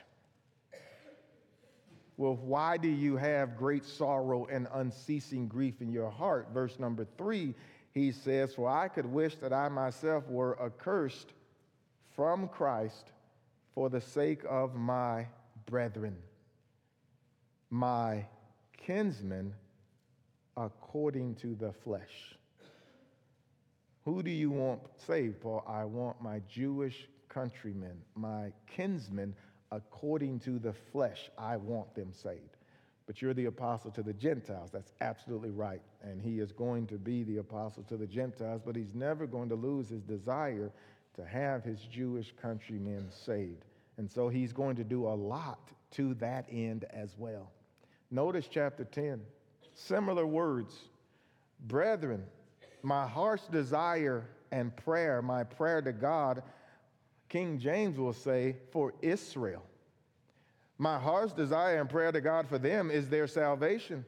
Well, 2.18 2.36
why 2.36 2.78
do 2.78 2.88
you 2.88 3.18
have 3.18 3.58
great 3.58 3.86
sorrow 3.86 4.46
and 4.46 4.68
unceasing 4.74 5.48
grief 5.48 5.82
in 5.82 5.92
your 5.92 6.12
heart? 6.12 6.50
Verse 6.54 6.78
number 6.78 7.08
three, 7.18 7.56
he 7.94 8.12
says, 8.12 8.54
For 8.54 8.70
I 8.70 8.88
could 8.88 9.06
wish 9.06 9.36
that 9.38 9.52
I 9.52 9.70
myself 9.70 10.28
were 10.28 10.62
accursed 10.62 11.34
from 12.16 12.48
Christ 12.48 13.12
for 13.74 13.89
the 13.89 14.02
sake 14.02 14.42
of 14.48 14.76
my 14.76 15.28
brethren, 15.66 16.16
my 17.72 18.26
kinsmen 18.78 19.54
according 20.56 21.36
to 21.36 21.56
the 21.56 21.72
flesh. 21.72 22.36
Who 24.06 24.22
do 24.22 24.30
you 24.30 24.52
want 24.52 24.82
saved, 25.08 25.42
Paul? 25.42 25.63
I 25.68 25.86
want 25.86 26.22
my 26.22 26.42
Jewish 26.48 27.08
countrymen, 27.34 27.98
my 28.15 28.52
kinsmen, 28.67 29.34
according 29.72 30.39
to 30.41 30.60
the 30.60 30.74
flesh. 30.91 31.30
I 31.38 31.58
want 31.58 31.93
them 31.96 32.12
saved. 32.13 32.58
But 33.06 33.22
you're 33.22 33.34
the 33.34 33.46
apostle 33.46 33.91
to 33.91 34.04
the 34.04 34.13
Gentiles. 34.13 34.69
That's 34.72 34.93
absolutely 35.02 35.50
right. 35.50 35.82
And 36.02 36.22
he 36.22 36.39
is 36.39 36.52
going 36.52 36.88
to 36.88 36.96
be 36.96 37.24
the 37.24 37.38
apostle 37.38 37.84
to 37.84 37.98
the 37.98 38.08
Gentiles, 38.08 38.62
but 38.65 38.76
he's 38.76 38.93
never 38.93 39.28
going 39.28 39.50
to 39.50 39.56
lose 39.56 39.89
his 39.89 40.04
desire 40.04 40.72
to 41.15 41.26
have 41.26 41.63
his 41.63 41.80
Jewish 41.91 42.34
countrymen 42.41 43.08
saved. 43.10 43.65
And 43.98 44.10
so 44.10 44.30
he's 44.30 44.54
going 44.54 44.76
to 44.78 44.84
do 44.84 45.08
a 45.08 45.15
lot 45.15 45.69
to 45.91 46.13
that 46.15 46.46
end 46.52 46.86
as 46.91 47.15
well. 47.17 47.52
Notice 48.10 48.48
chapter 48.50 48.86
10. 48.86 49.22
Similar 49.76 50.26
words. 50.26 50.76
Brethren, 51.67 52.24
my 52.84 53.08
heart's 53.08 53.48
desire 53.48 54.26
and 54.52 54.76
prayer, 54.76 55.22
my 55.22 55.43
prayer 55.43 55.82
to 55.82 55.91
God, 55.91 56.43
King 57.34 57.58
James 57.58 57.98
will 57.98 58.13
say, 58.13 58.58
for 58.69 58.93
Israel. 59.02 59.63
My 60.78 61.00
heart's 61.00 61.34
desire 61.34 61.82
and 61.82 61.89
prayer 61.89 62.12
to 62.12 62.22
God 62.22 62.48
for 62.48 62.60
them 62.60 62.91
is 62.91 63.10
their 63.10 63.26
salvation. 63.26 64.06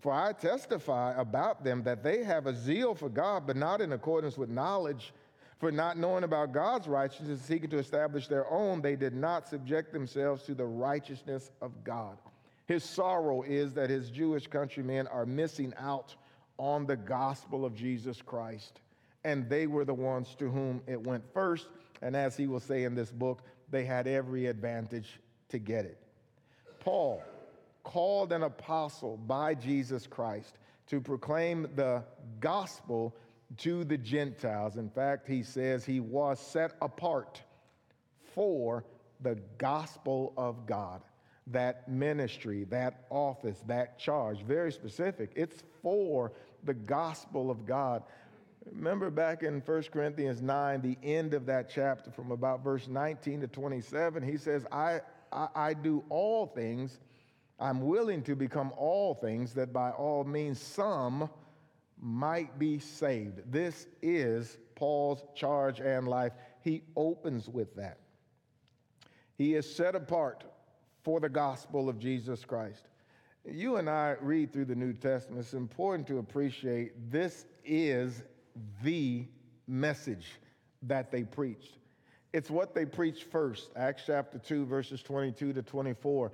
For 0.00 0.12
I 0.12 0.34
testify 0.34 1.18
about 1.18 1.64
them 1.64 1.82
that 1.84 2.02
they 2.02 2.22
have 2.24 2.46
a 2.46 2.54
zeal 2.54 2.94
for 2.94 3.08
God, 3.08 3.46
but 3.46 3.56
not 3.56 3.80
in 3.80 3.94
accordance 3.94 4.36
with 4.36 4.50
knowledge. 4.50 5.14
For 5.58 5.72
not 5.72 5.96
knowing 5.96 6.24
about 6.24 6.52
God's 6.52 6.86
righteousness, 6.88 7.40
seeking 7.40 7.70
to 7.70 7.78
establish 7.78 8.28
their 8.28 8.46
own, 8.52 8.82
they 8.82 8.96
did 8.96 9.14
not 9.14 9.48
subject 9.48 9.90
themselves 9.90 10.42
to 10.42 10.54
the 10.54 10.66
righteousness 10.66 11.50
of 11.62 11.72
God. 11.84 12.18
His 12.66 12.84
sorrow 12.84 13.44
is 13.44 13.72
that 13.72 13.88
his 13.88 14.10
Jewish 14.10 14.46
countrymen 14.46 15.06
are 15.06 15.24
missing 15.24 15.72
out 15.78 16.14
on 16.58 16.84
the 16.84 16.96
gospel 16.96 17.64
of 17.64 17.74
Jesus 17.74 18.20
Christ. 18.20 18.80
And 19.24 19.48
they 19.48 19.66
were 19.66 19.86
the 19.86 19.94
ones 19.94 20.36
to 20.38 20.50
whom 20.50 20.82
it 20.86 21.02
went 21.02 21.24
first. 21.32 21.68
And 22.02 22.16
as 22.16 22.36
he 22.36 22.46
will 22.46 22.60
say 22.60 22.84
in 22.84 22.94
this 22.94 23.10
book, 23.10 23.42
they 23.70 23.84
had 23.84 24.06
every 24.06 24.46
advantage 24.46 25.20
to 25.50 25.58
get 25.58 25.84
it. 25.84 25.98
Paul, 26.80 27.22
called 27.84 28.32
an 28.32 28.42
apostle 28.42 29.16
by 29.16 29.54
Jesus 29.54 30.06
Christ 30.06 30.58
to 30.88 31.00
proclaim 31.00 31.68
the 31.74 32.02
gospel 32.40 33.14
to 33.56 33.84
the 33.84 33.96
Gentiles. 33.96 34.76
In 34.76 34.90
fact, 34.90 35.26
he 35.26 35.42
says 35.42 35.84
he 35.84 36.00
was 36.00 36.38
set 36.38 36.72
apart 36.82 37.42
for 38.34 38.84
the 39.20 39.36
gospel 39.56 40.34
of 40.36 40.66
God. 40.66 41.00
That 41.46 41.88
ministry, 41.88 42.64
that 42.64 43.06
office, 43.08 43.62
that 43.66 43.98
charge, 43.98 44.42
very 44.42 44.70
specific. 44.70 45.32
It's 45.34 45.62
for 45.82 46.32
the 46.64 46.74
gospel 46.74 47.50
of 47.50 47.64
God. 47.64 48.02
Remember 48.72 49.10
back 49.10 49.42
in 49.42 49.60
1 49.60 49.82
Corinthians 49.92 50.42
9, 50.42 50.80
the 50.82 50.98
end 51.02 51.34
of 51.34 51.46
that 51.46 51.70
chapter, 51.70 52.10
from 52.10 52.30
about 52.30 52.62
verse 52.62 52.88
19 52.88 53.40
to 53.40 53.48
27, 53.48 54.22
he 54.22 54.36
says, 54.36 54.66
I, 54.70 55.00
I, 55.32 55.48
I 55.54 55.74
do 55.74 56.04
all 56.08 56.46
things. 56.46 57.00
I'm 57.58 57.82
willing 57.82 58.22
to 58.22 58.36
become 58.36 58.72
all 58.76 59.14
things 59.14 59.52
that 59.54 59.72
by 59.72 59.90
all 59.90 60.24
means 60.24 60.60
some 60.60 61.28
might 62.00 62.58
be 62.58 62.78
saved. 62.78 63.40
This 63.50 63.86
is 64.02 64.58
Paul's 64.74 65.22
charge 65.34 65.80
and 65.80 66.06
life. 66.06 66.32
He 66.60 66.82
opens 66.94 67.48
with 67.48 67.74
that. 67.76 67.98
He 69.36 69.54
is 69.54 69.72
set 69.72 69.94
apart 69.94 70.44
for 71.02 71.20
the 71.20 71.28
gospel 71.28 71.88
of 71.88 71.98
Jesus 71.98 72.44
Christ. 72.44 72.88
You 73.44 73.76
and 73.76 73.88
I 73.88 74.16
read 74.20 74.52
through 74.52 74.66
the 74.66 74.74
New 74.74 74.92
Testament. 74.92 75.40
It's 75.40 75.54
important 75.54 76.06
to 76.08 76.18
appreciate 76.18 77.10
this 77.10 77.46
is 77.64 78.22
the 78.82 79.26
message 79.66 80.26
that 80.82 81.10
they 81.10 81.24
preached. 81.24 81.78
It's 82.32 82.50
what 82.50 82.74
they 82.74 82.84
preached 82.84 83.24
first. 83.24 83.70
Acts 83.76 84.02
chapter 84.06 84.38
2, 84.38 84.66
verses 84.66 85.02
22 85.02 85.52
to 85.54 85.62
24. 85.62 86.32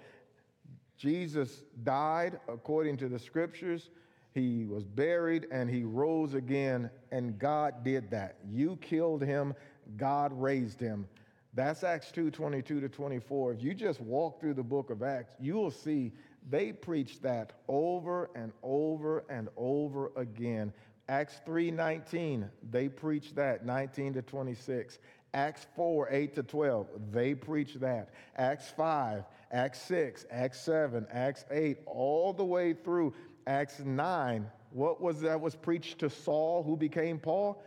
Jesus 0.96 1.62
died 1.82 2.38
according 2.48 2.96
to 2.98 3.08
the 3.08 3.18
scriptures. 3.18 3.90
He 4.32 4.64
was 4.64 4.84
buried 4.84 5.46
and 5.52 5.70
he 5.70 5.84
rose 5.84 6.34
again, 6.34 6.90
and 7.12 7.38
God 7.38 7.84
did 7.84 8.10
that. 8.10 8.36
You 8.50 8.76
killed 8.80 9.22
him, 9.22 9.54
God 9.96 10.32
raised 10.32 10.80
him. 10.80 11.06
That's 11.54 11.84
Acts 11.84 12.10
2 12.10 12.32
22 12.32 12.80
to 12.80 12.88
24. 12.88 13.52
If 13.52 13.62
you 13.62 13.74
just 13.74 14.00
walk 14.00 14.40
through 14.40 14.54
the 14.54 14.62
book 14.62 14.90
of 14.90 15.04
Acts, 15.04 15.34
you 15.38 15.54
will 15.54 15.70
see 15.70 16.12
they 16.50 16.72
preached 16.72 17.22
that 17.22 17.52
over 17.68 18.28
and 18.34 18.52
over 18.62 19.24
and 19.30 19.48
over 19.56 20.10
again. 20.16 20.72
Acts 21.08 21.40
3 21.44 21.70
19, 21.70 22.48
they 22.70 22.88
preached 22.88 23.36
that 23.36 23.64
19 23.66 24.14
to 24.14 24.22
26. 24.22 24.98
Acts 25.34 25.66
4, 25.74 26.08
8 26.10 26.34
to 26.36 26.42
12, 26.44 26.86
they 27.10 27.34
preach 27.34 27.74
that. 27.74 28.10
Acts 28.36 28.70
5, 28.70 29.24
Acts 29.50 29.82
6, 29.82 30.26
Acts 30.30 30.60
7, 30.60 31.06
Acts 31.10 31.44
8, 31.50 31.78
all 31.86 32.32
the 32.32 32.44
way 32.44 32.72
through 32.72 33.12
Acts 33.46 33.80
9. 33.80 34.48
What 34.70 35.00
was 35.00 35.20
that 35.20 35.40
was 35.40 35.56
preached 35.56 35.98
to 35.98 36.10
Saul, 36.10 36.62
who 36.62 36.76
became 36.76 37.18
Paul? 37.18 37.62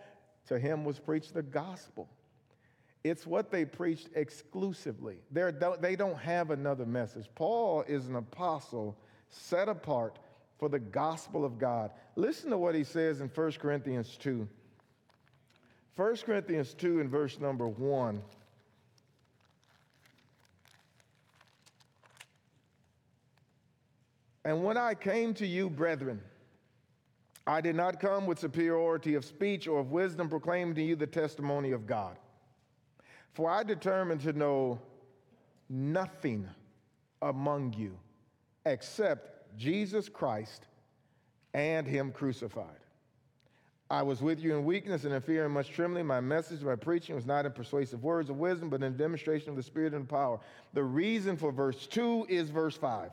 To 0.48 0.58
him 0.58 0.86
was 0.86 0.98
preached 0.98 1.34
the 1.34 1.44
gospel. 1.44 2.10
It's 3.04 3.28
what 3.28 3.52
they 3.52 3.66
preached 3.66 4.10
exclusively. 4.16 5.18
They're, 5.32 5.52
they 5.52 5.96
don't 5.96 6.18
have 6.18 6.52
another 6.52 6.86
message. 6.86 7.28
Paul 7.36 7.84
is 7.88 8.08
an 8.08 8.16
apostle 8.16 8.98
set 9.30 9.70
apart 9.70 10.20
for 10.58 10.70
the 10.70 10.80
gospel 10.80 11.46
of 11.46 11.60
God. 11.60 11.92
Listen 12.16 12.50
to 12.50 12.58
what 12.58 12.76
he 12.76 12.84
says 12.84 13.22
in 13.22 13.28
1 13.28 13.52
Corinthians 13.54 14.18
2. 14.18 14.48
1 15.96 16.16
Corinthians 16.18 16.74
2 16.74 17.00
and 17.00 17.10
verse 17.10 17.40
number 17.40 17.68
1. 17.68 18.22
And 24.46 24.64
when 24.64 24.78
I 24.78 24.94
came 24.94 25.34
to 25.36 25.46
you, 25.46 25.70
brethren, 25.70 26.22
I 27.46 27.62
did 27.62 27.76
not 27.76 28.00
come 28.00 28.26
with 28.26 28.40
superiority 28.40 29.16
of 29.16 29.26
speech 29.26 29.68
or 29.68 29.80
of 29.80 29.92
wisdom, 29.92 30.30
proclaiming 30.30 30.76
to 30.76 30.82
you 30.82 30.96
the 30.96 31.08
testimony 31.08 31.72
of 31.72 31.86
God. 31.86 32.18
For 33.34 33.50
I 33.50 33.64
determined 33.64 34.22
to 34.22 34.34
know 34.34 34.80
nothing 35.70 36.48
among 37.22 37.74
you 37.74 37.98
except 38.66 39.37
Jesus 39.58 40.08
Christ 40.10 40.66
and 41.54 41.88
Him 41.88 42.12
crucified. 42.12 42.80
I 43.90 44.04
was 44.04 44.22
with 44.22 44.42
you 44.42 44.54
in 44.56 44.66
weakness 44.66 45.06
and 45.06 45.14
in 45.14 45.22
fear 45.22 45.46
and 45.46 45.54
much 45.54 45.72
trembling. 45.72 46.06
My 46.06 46.20
message, 46.20 46.62
my 46.62 46.76
preaching 46.76 47.16
was 47.16 47.26
not 47.26 47.46
in 47.46 47.54
persuasive 47.54 48.04
words 48.04 48.30
of 48.30 48.38
wisdom, 48.38 48.70
but 48.70 48.84
in 48.84 48.98
demonstration 48.98 49.50
of 49.50 49.56
the 49.56 49.64
Spirit 49.64 49.94
and 49.94 50.08
power. 50.08 50.40
The 50.74 50.84
reason 50.84 51.38
for 51.38 51.52
verse 51.54 51.88
2 51.88 52.28
is 52.28 52.50
verse 52.50 52.76
5. 52.76 53.12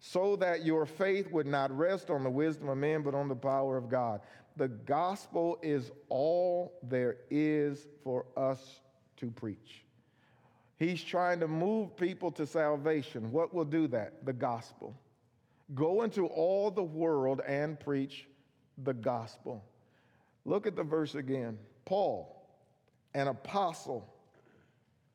So 0.00 0.36
that 0.36 0.64
your 0.64 0.84
faith 0.84 1.30
would 1.30 1.46
not 1.46 1.76
rest 1.76 2.10
on 2.10 2.24
the 2.24 2.30
wisdom 2.30 2.68
of 2.68 2.76
men, 2.76 3.02
but 3.02 3.14
on 3.14 3.28
the 3.28 3.36
power 3.36 3.76
of 3.76 3.88
God. 3.88 4.20
The 4.56 4.68
gospel 4.68 5.58
is 5.62 5.92
all 6.08 6.78
there 6.82 7.18
is 7.30 7.86
for 8.02 8.26
us 8.36 8.80
to 9.18 9.30
preach. 9.30 9.84
He's 10.78 11.02
trying 11.02 11.40
to 11.40 11.48
move 11.48 11.96
people 11.96 12.30
to 12.32 12.46
salvation. 12.46 13.30
What 13.30 13.54
will 13.54 13.64
do 13.64 13.86
that? 13.88 14.24
The 14.26 14.32
gospel. 14.32 14.94
Go 15.74 16.02
into 16.02 16.26
all 16.26 16.70
the 16.70 16.82
world 16.82 17.40
and 17.46 17.78
preach 17.78 18.26
the 18.84 18.94
gospel. 18.94 19.64
Look 20.44 20.66
at 20.66 20.76
the 20.76 20.84
verse 20.84 21.14
again. 21.14 21.58
Paul, 21.84 22.46
an 23.14 23.28
apostle, 23.28 24.08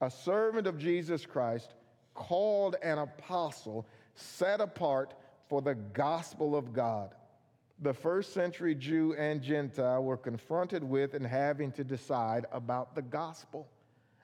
a 0.02 0.10
servant 0.10 0.68
of 0.68 0.78
Jesus 0.78 1.26
Christ, 1.26 1.74
called 2.14 2.76
an 2.84 2.98
apostle, 2.98 3.88
set 4.16 4.60
apart 4.60 5.14
for 5.48 5.62
the 5.62 5.76
gospel 5.76 6.56
of 6.56 6.74
God. 6.74 7.16
The 7.82 7.94
first 7.94 8.34
century 8.34 8.76
Jew 8.76 9.16
and 9.18 9.42
Gentile 9.42 10.04
were 10.04 10.18
confronted 10.18 10.84
with 10.84 11.14
and 11.14 11.26
having 11.26 11.72
to 11.74 11.84
decide 11.84 12.46
about 12.52 12.94
the 12.94 13.02
gospel. 13.02 13.68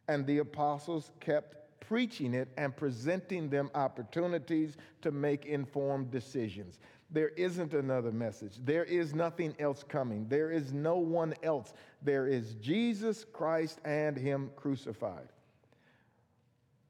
And 0.08 0.26
the 0.26 0.40
apostles 0.40 1.12
kept 1.20 1.56
preaching 1.80 2.34
it 2.34 2.50
and 2.58 2.76
presenting 2.76 3.50
them 3.50 3.70
opportunities 3.76 4.78
to 5.02 5.12
make 5.12 5.46
informed 5.46 6.12
decisions. 6.12 6.80
There 7.10 7.30
isn't 7.30 7.74
another 7.74 8.12
message. 8.12 8.58
There 8.64 8.84
is 8.84 9.14
nothing 9.14 9.56
else 9.60 9.84
coming. 9.84 10.28
There 10.28 10.52
is 10.52 10.74
no 10.74 10.98
one 10.98 11.34
else. 11.42 11.74
There 12.02 12.28
is 12.28 12.56
Jesus 12.56 13.26
Christ 13.32 13.80
and 13.86 14.18
Him 14.18 14.52
crucified. 14.56 15.30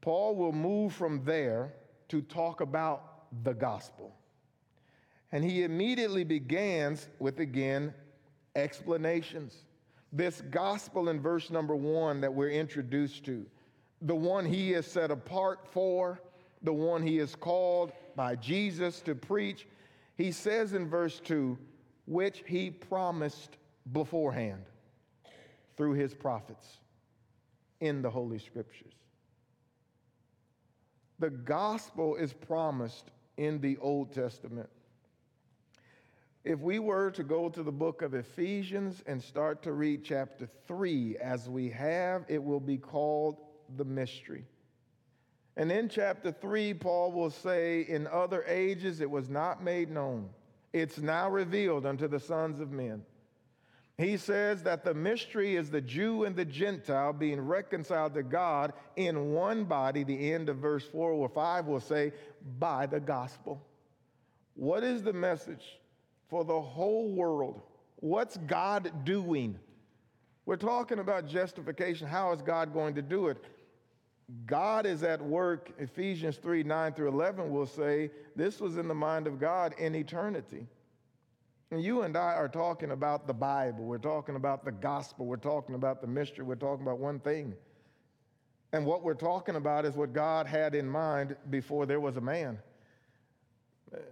Paul 0.02 0.36
will 0.36 0.54
move 0.54 0.94
from 0.94 1.24
there 1.24 1.74
to 2.10 2.22
talk 2.22 2.62
about 2.62 3.44
the 3.44 3.54
gospel. 3.54 4.16
And 5.32 5.44
he 5.44 5.64
immediately 5.64 6.24
begins 6.24 7.10
with, 7.20 7.40
again, 7.40 7.94
explanations. 8.56 9.66
This 10.14 10.42
gospel 10.50 11.10
in 11.10 11.20
verse 11.20 11.50
number 11.50 11.76
one 11.76 12.22
that 12.22 12.34
we're 12.34 12.50
introduced 12.50 13.26
to, 13.26 13.46
the 14.02 14.16
one 14.16 14.46
he 14.46 14.74
is 14.74 14.86
set 14.86 15.12
apart 15.12 15.68
for, 15.72 16.22
the 16.62 16.74
one 16.74 17.02
he 17.02 17.20
is 17.20 17.36
called 17.36 17.92
by 18.16 18.36
Jesus 18.36 19.00
to 19.02 19.16
preach, 19.16 19.68
he 20.16 20.32
says 20.32 20.74
in 20.74 20.88
verse 20.88 21.20
2, 21.20 21.58
which 22.06 22.44
he 22.46 22.70
promised 22.70 23.58
beforehand 23.92 24.64
through 25.76 25.94
his 25.94 26.14
prophets 26.14 26.78
in 27.80 28.02
the 28.02 28.10
Holy 28.10 28.40
Scriptures. 28.40 28.94
The 31.20 31.30
gospel 31.30 32.16
is 32.16 32.34
promised 32.34 33.12
in 33.38 33.60
the 33.62 33.78
Old 33.78 34.14
Testament. 34.14 34.70
If 36.44 36.60
we 36.60 36.80
were 36.80 37.12
to 37.12 37.24
go 37.24 37.50
to 37.50 37.62
the 37.62 37.72
book 37.72 38.02
of 38.02 38.14
Ephesians 38.14 39.04
and 39.06 39.22
start 39.22 39.62
to 39.64 39.74
read 39.74 40.04
chapter 40.04 40.48
3 40.68 41.18
as 41.18 41.50
we 41.50 41.70
have, 41.72 42.24
it 42.30 42.42
will 42.42 42.60
be 42.60 42.78
called 42.78 43.38
the 43.76 43.86
mystery. 43.86 44.46
And 45.56 45.72
in 45.72 45.90
chapter 45.90 46.32
3, 46.32 46.76
Paul 46.76 47.12
will 47.12 47.32
say, 47.32 47.86
In 47.88 48.08
other 48.08 48.44
ages 48.48 49.02
it 49.02 49.10
was 49.10 49.30
not 49.30 49.64
made 49.64 49.90
known, 49.90 50.30
it's 50.72 51.00
now 51.00 51.30
revealed 51.30 51.86
unto 51.86 52.08
the 52.08 52.20
sons 52.20 52.60
of 52.60 52.72
men. 52.72 53.04
He 53.98 54.18
says 54.18 54.62
that 54.64 54.84
the 54.84 54.94
mystery 54.94 55.56
is 55.56 55.72
the 55.72 55.82
Jew 55.82 56.26
and 56.26 56.36
the 56.36 56.46
Gentile 56.46 57.14
being 57.14 57.42
reconciled 57.42 58.14
to 58.14 58.22
God 58.22 58.74
in 58.96 59.32
one 59.32 59.64
body. 59.64 60.04
The 60.04 60.34
end 60.34 60.50
of 60.50 60.58
verse 60.58 60.86
4 60.86 61.12
or 61.12 61.28
5 61.28 61.66
will 61.66 61.80
say, 61.80 62.14
by 62.60 62.86
the 62.86 63.00
gospel. 63.00 63.66
What 64.54 64.84
is 64.84 65.02
the 65.02 65.14
message 65.14 65.80
for 66.30 66.46
the 66.46 66.62
whole 66.62 67.10
world? 67.10 67.62
What's 67.96 68.38
God 68.38 69.04
doing? 69.04 69.58
We're 70.46 70.58
talking 70.58 71.00
about 71.00 71.28
justification. 71.28 72.08
How 72.08 72.32
is 72.34 72.42
God 72.44 72.74
going 72.74 72.94
to 72.96 73.02
do 73.02 73.28
it? 73.28 73.38
God 74.46 74.86
is 74.86 75.04
at 75.04 75.22
work, 75.22 75.72
Ephesians 75.80 76.38
3 76.38 76.64
9 76.64 76.94
through 76.94 77.08
11 77.08 77.50
will 77.50 77.66
say, 77.66 78.12
this 78.36 78.60
was 78.60 78.78
in 78.78 78.88
the 78.88 78.96
mind 78.96 79.26
of 79.26 79.40
God 79.40 79.74
in 79.78 79.96
eternity. 79.96 80.68
And 81.72 81.84
you 81.84 82.02
and 82.02 82.16
I 82.16 82.34
are 82.34 82.48
talking 82.48 82.92
about 82.92 83.28
the 83.28 83.34
Bible, 83.34 83.84
we're 83.84 83.98
talking 83.98 84.36
about 84.36 84.64
the 84.64 84.72
gospel, 84.72 85.26
we're 85.26 85.38
talking 85.38 85.76
about 85.76 86.02
the 86.02 86.08
mystery, 86.08 86.46
we're 86.46 86.56
talking 86.56 86.86
about 86.86 87.00
one 87.00 87.20
thing. 87.20 87.54
And 88.74 88.86
what 88.86 89.02
we're 89.02 89.14
talking 89.14 89.56
about 89.56 89.86
is 89.86 89.96
what 89.96 90.14
God 90.14 90.46
had 90.46 90.76
in 90.76 90.88
mind 90.88 91.36
before 91.50 91.86
there 91.86 92.00
was 92.00 92.18
a 92.18 92.22
man. 92.22 92.60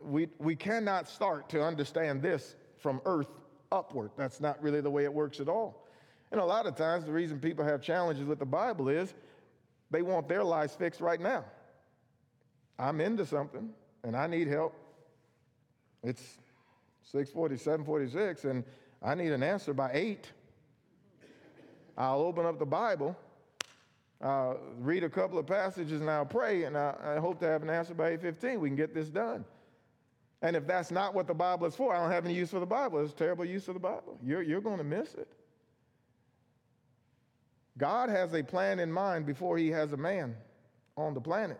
We, 0.01 0.29
we 0.39 0.55
cannot 0.55 1.09
start 1.09 1.49
to 1.49 1.61
understand 1.61 2.21
this 2.21 2.55
from 2.77 3.01
earth 3.05 3.29
upward. 3.71 4.11
That's 4.17 4.39
not 4.39 4.61
really 4.61 4.79
the 4.79 4.89
way 4.89 5.03
it 5.03 5.13
works 5.13 5.41
at 5.41 5.49
all. 5.49 5.87
And 6.31 6.39
a 6.39 6.45
lot 6.45 6.65
of 6.65 6.75
times, 6.75 7.05
the 7.05 7.11
reason 7.11 7.39
people 7.39 7.65
have 7.65 7.81
challenges 7.81 8.25
with 8.25 8.39
the 8.39 8.45
Bible 8.45 8.89
is 8.89 9.13
they 9.91 10.01
want 10.01 10.27
their 10.27 10.43
lives 10.43 10.73
fixed 10.73 11.01
right 11.01 11.19
now. 11.19 11.45
I'm 12.77 12.99
into 12.99 13.25
something 13.25 13.69
and 14.03 14.15
I 14.15 14.27
need 14.27 14.47
help. 14.47 14.73
It's 16.03 16.37
640, 17.03 17.57
746, 17.57 18.45
and 18.45 18.63
I 19.01 19.15
need 19.15 19.31
an 19.31 19.43
answer 19.43 19.73
by 19.73 19.91
8. 19.93 20.31
I'll 21.97 22.21
open 22.21 22.45
up 22.45 22.59
the 22.59 22.65
Bible, 22.65 23.15
I'll 24.21 24.59
read 24.79 25.03
a 25.03 25.09
couple 25.09 25.37
of 25.39 25.47
passages, 25.47 26.01
and 26.01 26.09
I'll 26.09 26.25
pray, 26.25 26.63
and 26.63 26.77
I, 26.77 26.95
I 27.03 27.19
hope 27.19 27.39
to 27.39 27.47
have 27.47 27.63
an 27.63 27.69
answer 27.69 27.93
by 27.93 28.17
8.15. 28.17 28.59
We 28.59 28.69
can 28.69 28.75
get 28.75 28.93
this 28.93 29.09
done. 29.09 29.45
And 30.41 30.55
if 30.55 30.67
that's 30.67 30.91
not 30.91 31.13
what 31.13 31.27
the 31.27 31.33
Bible 31.33 31.65
is 31.65 31.75
for, 31.75 31.95
I 31.95 31.99
don't 32.01 32.11
have 32.11 32.25
any 32.25 32.33
use 32.33 32.51
for 32.51 32.59
the 32.59 32.65
Bible. 32.65 33.03
It's 33.03 33.13
terrible 33.13 33.45
use 33.45 33.67
of 33.67 33.73
the 33.73 33.79
Bible. 33.79 34.19
You're, 34.23 34.41
you're 34.41 34.61
going 34.61 34.77
to 34.77 34.83
miss 34.83 35.13
it. 35.15 35.31
God 37.77 38.09
has 38.09 38.33
a 38.33 38.43
plan 38.43 38.79
in 38.79 38.91
mind 38.91 39.25
before 39.25 39.57
he 39.57 39.69
has 39.69 39.93
a 39.93 39.97
man 39.97 40.35
on 40.95 41.13
the 41.13 41.21
planet. 41.21 41.59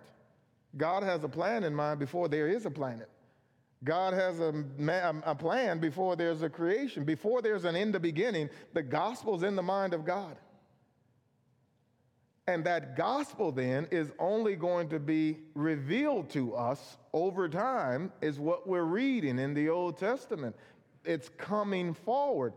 God 0.78 1.04
has 1.04 1.23
a 1.23 1.30
plan 1.30 1.63
in 1.63 1.73
mind 1.73 1.99
before 1.99 2.28
there 2.28 2.47
is 2.47 2.65
a 2.65 2.71
planet. 2.71 3.10
God 3.84 4.13
has 4.13 4.39
a, 4.39 4.54
a 5.25 5.36
plan 5.36 5.80
before 5.80 6.15
there's 6.15 6.41
a 6.41 6.49
creation, 6.49 7.04
before 7.04 7.41
there's 7.41 7.65
an 7.65 7.75
in 7.75 7.91
the 7.91 7.99
beginning. 7.99 8.49
The 8.73 8.82
gospel's 8.82 9.43
in 9.43 9.56
the 9.56 9.62
mind 9.62 9.93
of 9.93 10.06
God. 10.06 10.38
And 12.47 12.63
that 12.65 12.95
gospel 12.95 13.51
then 13.51 13.88
is 13.91 14.12
only 14.19 14.56
going 14.56 14.89
to 14.89 14.99
be 14.99 15.38
revealed 15.56 16.30
to 16.32 16.56
us 16.56 16.97
over 17.12 17.49
time, 17.49 18.12
is 18.21 18.39
what 18.39 18.67
we're 18.67 18.84
reading 18.84 19.39
in 19.39 19.54
the 19.54 19.69
Old 19.69 19.97
Testament. 19.97 20.56
It's 21.04 21.30
coming 21.38 21.93
forward. 21.93 22.54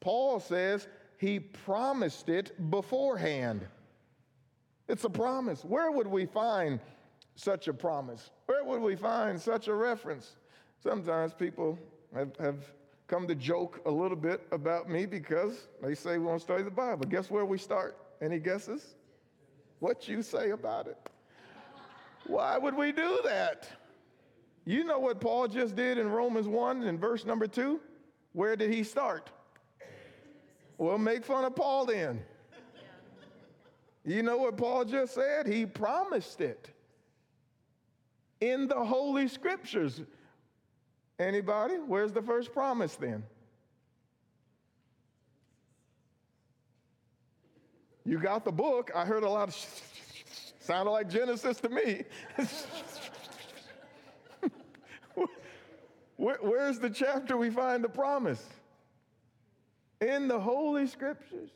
Paul 0.00 0.40
says 0.40 0.88
he 1.18 1.40
promised 1.40 2.28
it 2.28 2.70
beforehand. 2.70 3.66
It's 4.88 5.04
a 5.04 5.10
promise. 5.10 5.64
Where 5.64 5.90
would 5.90 6.06
we 6.06 6.24
find 6.24 6.80
such 7.34 7.68
a 7.68 7.74
promise? 7.74 8.30
Where 8.46 8.64
would 8.64 8.80
we 8.80 8.96
find 8.96 9.38
such 9.38 9.68
a 9.68 9.74
reference? 9.74 10.36
Sometimes 10.80 11.34
people 11.34 11.78
have, 12.14 12.34
have 12.36 12.72
come 13.08 13.26
to 13.26 13.34
joke 13.34 13.80
a 13.84 13.90
little 13.90 14.16
bit 14.16 14.46
about 14.52 14.88
me 14.88 15.06
because 15.06 15.66
they 15.82 15.94
say 15.94 16.18
we 16.18 16.24
want 16.24 16.38
to 16.38 16.44
study 16.44 16.62
the 16.62 16.70
Bible. 16.70 17.04
Guess 17.06 17.30
where 17.30 17.44
we 17.44 17.58
start? 17.58 17.96
Any 18.22 18.38
guesses? 18.38 18.94
What 19.80 20.08
you 20.08 20.22
say 20.22 20.50
about 20.50 20.86
it? 20.86 20.98
Why 22.26 22.58
would 22.58 22.76
we 22.76 22.92
do 22.92 23.20
that? 23.24 23.68
You 24.64 24.84
know 24.84 24.98
what 25.00 25.20
Paul 25.20 25.48
just 25.48 25.74
did 25.74 25.98
in 25.98 26.10
Romans 26.10 26.46
1 26.46 26.84
in 26.84 26.98
verse 26.98 27.24
number 27.24 27.46
2? 27.46 27.80
Where 28.34 28.54
did 28.54 28.72
he 28.72 28.84
start? 28.84 29.30
Well, 30.78 30.96
make 30.96 31.24
fun 31.24 31.44
of 31.44 31.56
Paul 31.56 31.86
then. 31.86 32.22
You 34.04 34.22
know 34.22 34.38
what 34.38 34.56
Paul 34.56 34.84
just 34.84 35.14
said? 35.14 35.46
He 35.46 35.66
promised 35.66 36.40
it 36.40 36.70
in 38.40 38.68
the 38.68 38.82
Holy 38.82 39.28
Scriptures. 39.28 40.00
Anybody? 41.18 41.74
Where's 41.74 42.12
the 42.12 42.22
first 42.22 42.52
promise 42.52 42.94
then? 42.94 43.24
You 48.04 48.18
got 48.18 48.44
the 48.44 48.52
book. 48.52 48.90
I 48.94 49.04
heard 49.04 49.24
a 49.24 49.28
lot 49.28 49.48
of 49.48 49.54
sounded 50.60 50.92
like 50.92 51.10
Genesis 51.10 51.58
to 51.60 51.68
me. 51.68 52.04
Where, 56.16 56.38
where's 56.40 56.80
the 56.80 56.90
chapter 56.90 57.36
we 57.36 57.48
find 57.48 57.82
the 57.82 57.88
promise? 57.88 58.44
In 60.00 60.28
the 60.28 60.38
Holy 60.38 60.86
Scriptures. 60.86 61.50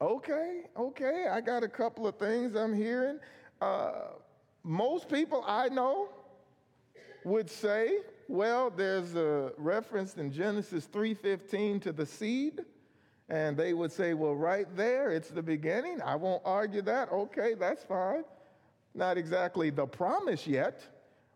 Okay, 0.00 0.62
okay, 0.76 1.28
I 1.30 1.40
got 1.40 1.62
a 1.62 1.68
couple 1.68 2.06
of 2.06 2.16
things 2.16 2.56
I'm 2.56 2.74
hearing. 2.74 3.18
Uh, 3.60 3.92
most 4.62 5.08
people 5.08 5.44
I 5.46 5.68
know 5.68 6.08
would 7.24 7.48
say, 7.48 7.98
well, 8.28 8.70
there's 8.70 9.14
a 9.14 9.52
reference 9.56 10.14
in 10.14 10.32
Genesis 10.32 10.86
3:15 10.86 11.80
to 11.82 11.92
the 11.92 12.06
seed. 12.06 12.64
And 13.28 13.56
they 13.56 13.72
would 13.72 13.90
say, 13.90 14.12
well, 14.12 14.34
right 14.34 14.66
there, 14.76 15.10
it's 15.10 15.30
the 15.30 15.42
beginning. 15.42 16.02
I 16.02 16.14
won't 16.16 16.42
argue 16.44 16.82
that. 16.82 17.10
Okay, 17.10 17.54
that's 17.54 17.82
fine. 17.82 18.24
Not 18.94 19.16
exactly 19.16 19.70
the 19.70 19.86
promise 19.86 20.46
yet, 20.46 20.86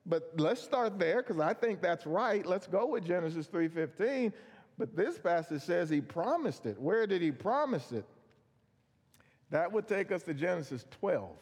but 0.09 0.33
let's 0.37 0.63
start 0.63 0.99
there 0.99 1.23
because 1.23 1.41
I 1.41 1.53
think 1.53 1.81
that's 1.83 2.07
right. 2.07 2.45
Let's 2.47 2.67
go 2.67 2.87
with 2.87 3.05
Genesis 3.05 3.47
3:15. 3.47 4.33
But 4.79 4.95
this 4.97 5.19
passage 5.19 5.63
says 5.63 5.91
he 5.91 6.01
promised 6.01 6.65
it. 6.65 6.81
Where 6.81 7.07
did 7.07 7.21
he 7.21 7.33
promise 7.33 7.91
it? 7.93 8.07
That 9.51 9.73
would 9.73 9.89
take 9.89 10.13
us 10.13 10.23
to 10.25 10.35
Genesis 10.35 10.87
12. 11.01 11.37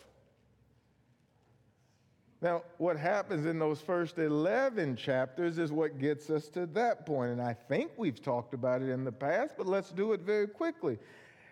Now, 2.43 2.63
what 2.79 2.97
happens 2.97 3.47
in 3.47 3.59
those 3.59 3.81
first 3.81 4.19
11 4.19 4.97
chapters 4.97 5.59
is 5.59 5.73
what 5.73 5.99
gets 5.99 6.31
us 6.31 6.49
to 6.49 6.67
that 6.67 7.07
point. 7.07 7.33
And 7.33 7.43
I 7.43 7.55
think 7.55 7.93
we've 7.97 8.23
talked 8.23 8.55
about 8.55 8.83
it 8.83 8.91
in 8.91 9.05
the 9.05 9.13
past, 9.13 9.55
but 9.57 9.67
let's 9.67 9.91
do 9.91 10.13
it 10.13 10.21
very 10.21 10.47
quickly. 10.47 10.99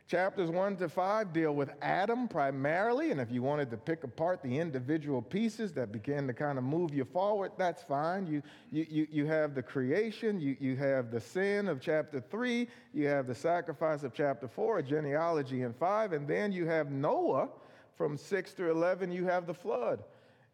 Chapters 0.06 0.50
1 0.50 0.76
to 0.76 0.88
5 0.90 1.32
deal 1.32 1.54
with 1.54 1.70
Adam 1.80 2.28
primarily, 2.28 3.10
and 3.10 3.18
if 3.18 3.30
you 3.30 3.42
wanted 3.42 3.70
to 3.70 3.78
pick 3.78 4.04
apart 4.04 4.42
the 4.42 4.58
individual 4.58 5.22
pieces 5.22 5.72
that 5.72 5.92
begin 5.92 6.26
to 6.26 6.34
kind 6.34 6.58
of 6.58 6.64
move 6.64 6.92
you 6.92 7.06
forward, 7.06 7.52
that's 7.56 7.82
fine. 7.82 8.26
You, 8.26 8.42
you, 8.70 8.86
you, 8.90 9.06
you 9.10 9.26
have 9.26 9.54
the 9.54 9.62
creation, 9.62 10.38
you, 10.42 10.58
you 10.60 10.76
have 10.76 11.10
the 11.10 11.22
sin 11.22 11.68
of 11.68 11.80
chapter 11.80 12.20
3, 12.20 12.68
you 12.92 13.06
have 13.06 13.26
the 13.26 13.34
sacrifice 13.34 14.02
of 14.02 14.12
chapter 14.12 14.46
4, 14.46 14.80
a 14.80 14.82
genealogy 14.82 15.62
in 15.62 15.72
5, 15.72 16.12
and 16.12 16.28
then 16.28 16.52
you 16.52 16.66
have 16.66 16.90
Noah 16.90 17.48
from 17.96 18.18
6 18.18 18.52
to 18.54 18.70
11, 18.70 19.10
you 19.10 19.24
have 19.24 19.46
the 19.46 19.54
flood. 19.54 20.04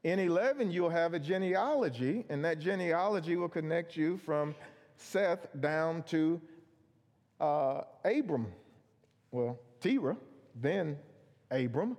In 0.04 0.20
11, 0.20 0.70
you'll 0.70 0.90
have 0.90 1.12
a 1.12 1.18
genealogy, 1.18 2.24
and 2.28 2.44
that 2.44 2.60
genealogy 2.60 3.34
will 3.34 3.48
connect 3.48 3.96
you 3.96 4.16
from 4.16 4.54
Seth 4.96 5.48
down 5.60 6.04
to 6.04 6.40
uh, 7.40 7.80
Abram. 8.04 8.46
Well, 9.30 9.58
Terah, 9.80 10.16
then 10.54 10.98
Abram. 11.50 11.96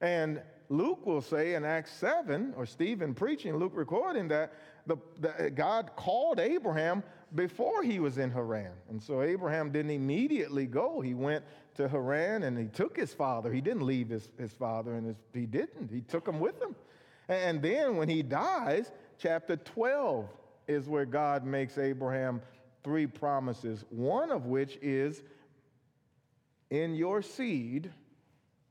And 0.00 0.42
Luke 0.68 1.06
will 1.06 1.22
say 1.22 1.54
in 1.54 1.64
Acts 1.64 1.92
7, 1.92 2.54
or 2.56 2.66
Stephen 2.66 3.14
preaching, 3.14 3.56
Luke 3.56 3.72
recording 3.74 4.28
that 4.28 4.52
the, 4.86 5.50
God 5.54 5.90
called 5.96 6.38
Abraham 6.38 7.02
before 7.34 7.82
he 7.82 7.98
was 7.98 8.18
in 8.18 8.30
Haran. 8.30 8.72
And 8.88 9.02
so 9.02 9.22
Abraham 9.22 9.70
didn't 9.70 9.90
immediately 9.90 10.66
go. 10.66 11.00
He 11.00 11.14
went 11.14 11.44
to 11.74 11.88
Haran 11.88 12.44
and 12.44 12.56
he 12.56 12.66
took 12.66 12.96
his 12.96 13.12
father. 13.12 13.52
He 13.52 13.60
didn't 13.60 13.82
leave 13.82 14.08
his, 14.08 14.30
his 14.38 14.52
father, 14.52 14.94
and 14.94 15.06
his, 15.06 15.16
he 15.32 15.46
didn't. 15.46 15.90
He 15.90 16.02
took 16.02 16.26
him 16.26 16.40
with 16.40 16.60
him. 16.60 16.74
And 17.28 17.60
then 17.60 17.96
when 17.96 18.08
he 18.08 18.22
dies, 18.22 18.92
chapter 19.18 19.56
12 19.56 20.28
is 20.68 20.88
where 20.88 21.04
God 21.04 21.44
makes 21.44 21.78
Abraham 21.78 22.40
three 22.84 23.06
promises, 23.06 23.84
one 23.90 24.30
of 24.30 24.46
which 24.46 24.78
is, 24.80 25.22
In 26.70 26.94
your 26.94 27.22
seed 27.22 27.90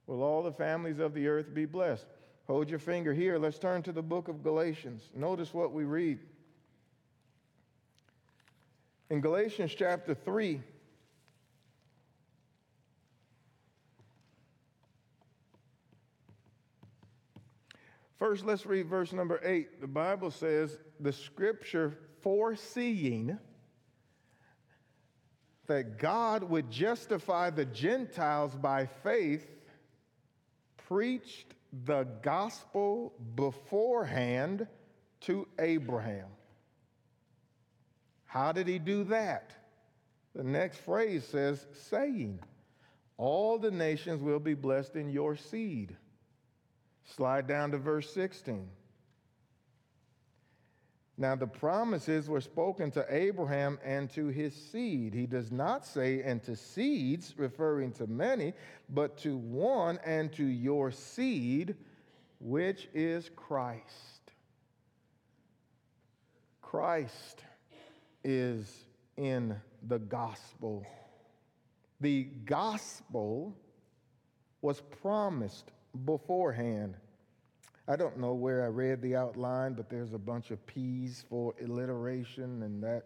will 0.07 0.21
all 0.21 0.43
the 0.43 0.51
families 0.51 0.99
of 0.99 1.13
the 1.13 1.27
earth 1.27 1.53
be 1.53 1.65
blessed. 1.65 2.05
Hold 2.47 2.69
your 2.69 2.79
finger 2.79 3.13
here. 3.13 3.39
Let's 3.39 3.57
turn 3.57 3.81
to 3.83 3.91
the 3.91 4.03
book 4.03 4.27
of 4.27 4.43
Galatians. 4.43 5.09
Notice 5.15 5.53
what 5.53 5.71
we 5.71 5.83
read. 5.83 6.19
In 9.09 9.21
Galatians 9.21 9.73
chapter 9.75 10.13
3, 10.13 10.61
First, 18.17 18.45
let's 18.45 18.65
read 18.65 18.87
verse 18.87 19.11
number 19.11 19.41
eight. 19.43 19.81
The 19.81 19.87
Bible 19.87 20.31
says, 20.31 20.79
the 20.99 21.11
scripture 21.11 21.97
foreseeing 22.21 23.37
that 25.67 25.97
God 25.97 26.43
would 26.43 26.69
justify 26.69 27.49
the 27.49 27.65
Gentiles 27.65 28.55
by 28.55 28.85
faith, 28.85 29.47
preached 30.87 31.53
the 31.85 32.07
gospel 32.21 33.13
beforehand 33.35 34.67
to 35.21 35.47
Abraham. 35.59 36.27
How 38.25 38.51
did 38.51 38.67
he 38.67 38.79
do 38.79 39.03
that? 39.05 39.51
The 40.35 40.43
next 40.43 40.79
phrase 40.79 41.25
says, 41.25 41.65
saying, 41.89 42.39
All 43.17 43.57
the 43.57 43.71
nations 43.71 44.21
will 44.21 44.39
be 44.39 44.53
blessed 44.53 44.95
in 44.95 45.09
your 45.09 45.35
seed. 45.35 45.95
Slide 47.15 47.47
down 47.47 47.71
to 47.71 47.77
verse 47.77 48.13
16. 48.13 48.67
Now, 51.17 51.35
the 51.35 51.47
promises 51.47 52.29
were 52.29 52.41
spoken 52.41 52.91
to 52.91 53.05
Abraham 53.09 53.79
and 53.85 54.09
to 54.11 54.27
his 54.27 54.53
seed. 54.53 55.13
He 55.13 55.25
does 55.25 55.49
not 55.49 55.85
say, 55.85 56.21
and 56.21 56.43
to 56.43 56.57
seeds, 56.57 57.33
referring 57.37 57.93
to 57.93 58.07
many, 58.07 58.53
but 58.89 59.17
to 59.19 59.37
one 59.37 59.97
and 60.05 60.31
to 60.33 60.43
your 60.43 60.91
seed, 60.91 61.75
which 62.39 62.89
is 62.93 63.29
Christ. 63.33 64.31
Christ 66.61 67.43
is 68.25 68.85
in 69.15 69.55
the 69.87 69.99
gospel. 69.99 70.85
The 72.01 72.23
gospel 72.23 73.55
was 74.61 74.81
promised 75.01 75.71
beforehand. 76.03 76.97
I 77.87 77.95
don't 77.95 78.17
know 78.17 78.33
where 78.33 78.63
I 78.63 78.67
read 78.67 79.01
the 79.01 79.15
outline, 79.15 79.73
but 79.73 79.89
there's 79.89 80.13
a 80.13 80.17
bunch 80.17 80.49
of 80.49 80.65
P's 80.65 81.23
for 81.29 81.53
alliteration, 81.63 82.63
and 82.63 82.81
that 82.83 83.05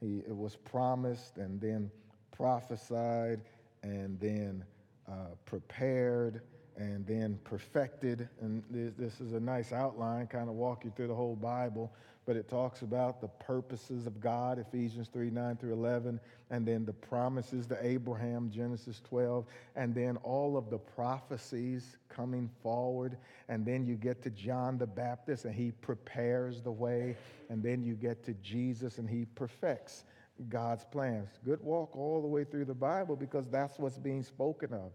he, 0.00 0.18
it 0.26 0.36
was 0.36 0.56
promised, 0.56 1.36
and 1.36 1.60
then 1.60 1.90
prophesied, 2.32 3.40
and 3.84 4.18
then 4.18 4.64
uh, 5.08 5.34
prepared, 5.44 6.42
and 6.76 7.06
then 7.06 7.38
perfected. 7.44 8.28
And 8.40 8.64
this, 8.68 8.92
this 8.98 9.20
is 9.20 9.32
a 9.32 9.40
nice 9.40 9.72
outline, 9.72 10.26
kind 10.26 10.48
of 10.48 10.56
walk 10.56 10.84
you 10.84 10.92
through 10.96 11.08
the 11.08 11.14
whole 11.14 11.36
Bible. 11.36 11.92
But 12.26 12.36
it 12.36 12.48
talks 12.48 12.82
about 12.82 13.20
the 13.20 13.28
purposes 13.28 14.06
of 14.06 14.20
God, 14.20 14.58
Ephesians 14.58 15.08
3 15.08 15.30
9 15.30 15.56
through 15.56 15.72
11, 15.72 16.18
and 16.50 16.66
then 16.66 16.84
the 16.84 16.92
promises 16.92 17.66
to 17.68 17.86
Abraham, 17.86 18.50
Genesis 18.50 19.00
12, 19.08 19.46
and 19.76 19.94
then 19.94 20.16
all 20.18 20.56
of 20.56 20.68
the 20.68 20.78
prophecies 20.78 21.96
coming 22.08 22.50
forward. 22.62 23.16
And 23.48 23.64
then 23.64 23.86
you 23.86 23.94
get 23.94 24.22
to 24.22 24.30
John 24.30 24.76
the 24.76 24.86
Baptist, 24.86 25.44
and 25.44 25.54
he 25.54 25.70
prepares 25.70 26.60
the 26.60 26.72
way. 26.72 27.16
And 27.48 27.62
then 27.62 27.84
you 27.84 27.94
get 27.94 28.24
to 28.24 28.34
Jesus, 28.34 28.98
and 28.98 29.08
he 29.08 29.24
perfects 29.36 30.04
God's 30.48 30.84
plans. 30.84 31.30
Good 31.44 31.62
walk 31.62 31.96
all 31.96 32.20
the 32.20 32.28
way 32.28 32.42
through 32.42 32.66
the 32.66 32.74
Bible 32.74 33.16
because 33.16 33.48
that's 33.48 33.78
what's 33.78 33.98
being 33.98 34.22
spoken 34.22 34.72
of. 34.72 34.90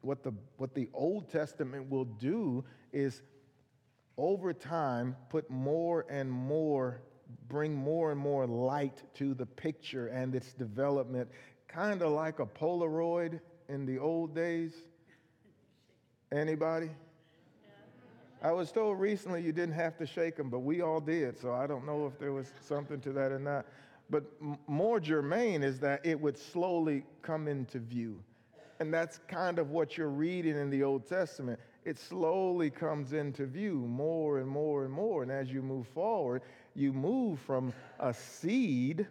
What 0.00 0.22
the, 0.22 0.32
what 0.56 0.74
the 0.74 0.88
Old 0.94 1.28
Testament 1.30 1.90
will 1.90 2.04
do 2.04 2.64
is 2.92 3.22
over 4.18 4.52
time, 4.52 5.16
put 5.28 5.48
more 5.50 6.06
and 6.10 6.30
more, 6.30 7.00
bring 7.48 7.74
more 7.74 8.10
and 8.12 8.20
more 8.20 8.46
light 8.46 9.02
to 9.14 9.34
the 9.34 9.46
picture 9.46 10.08
and 10.08 10.34
its 10.34 10.52
development, 10.52 11.28
kind 11.68 12.02
of 12.02 12.12
like 12.12 12.38
a 12.38 12.46
Polaroid 12.46 13.40
in 13.68 13.86
the 13.86 13.98
old 13.98 14.34
days. 14.34 14.74
Anybody? 16.30 16.90
I 18.42 18.50
was 18.50 18.72
told 18.72 18.98
recently 18.98 19.40
you 19.40 19.52
didn't 19.52 19.74
have 19.76 19.96
to 19.98 20.06
shake 20.06 20.36
them, 20.36 20.50
but 20.50 20.60
we 20.60 20.80
all 20.80 21.00
did, 21.00 21.38
so 21.38 21.52
I 21.52 21.66
don't 21.66 21.86
know 21.86 22.06
if 22.06 22.18
there 22.18 22.32
was 22.32 22.52
something 22.60 23.00
to 23.02 23.12
that 23.12 23.30
or 23.30 23.38
not. 23.38 23.66
But 24.10 24.24
m- 24.42 24.58
more 24.66 24.98
germane 24.98 25.62
is 25.62 25.78
that 25.80 26.04
it 26.04 26.20
would 26.20 26.36
slowly 26.36 27.04
come 27.22 27.46
into 27.46 27.78
view. 27.78 28.20
And 28.80 28.92
that's 28.92 29.20
kind 29.28 29.60
of 29.60 29.70
what 29.70 29.96
you're 29.96 30.08
reading 30.08 30.58
in 30.58 30.70
the 30.70 30.82
Old 30.82 31.06
Testament 31.06 31.60
it 31.84 31.98
slowly 31.98 32.70
comes 32.70 33.12
into 33.12 33.46
view 33.46 33.74
more 33.74 34.38
and 34.38 34.48
more 34.48 34.84
and 34.84 34.92
more. 34.92 35.22
And 35.22 35.32
as 35.32 35.50
you 35.50 35.62
move 35.62 35.86
forward, 35.88 36.42
you 36.74 36.92
move 36.92 37.40
from 37.40 37.72
a 37.98 38.14
seed 38.14 39.06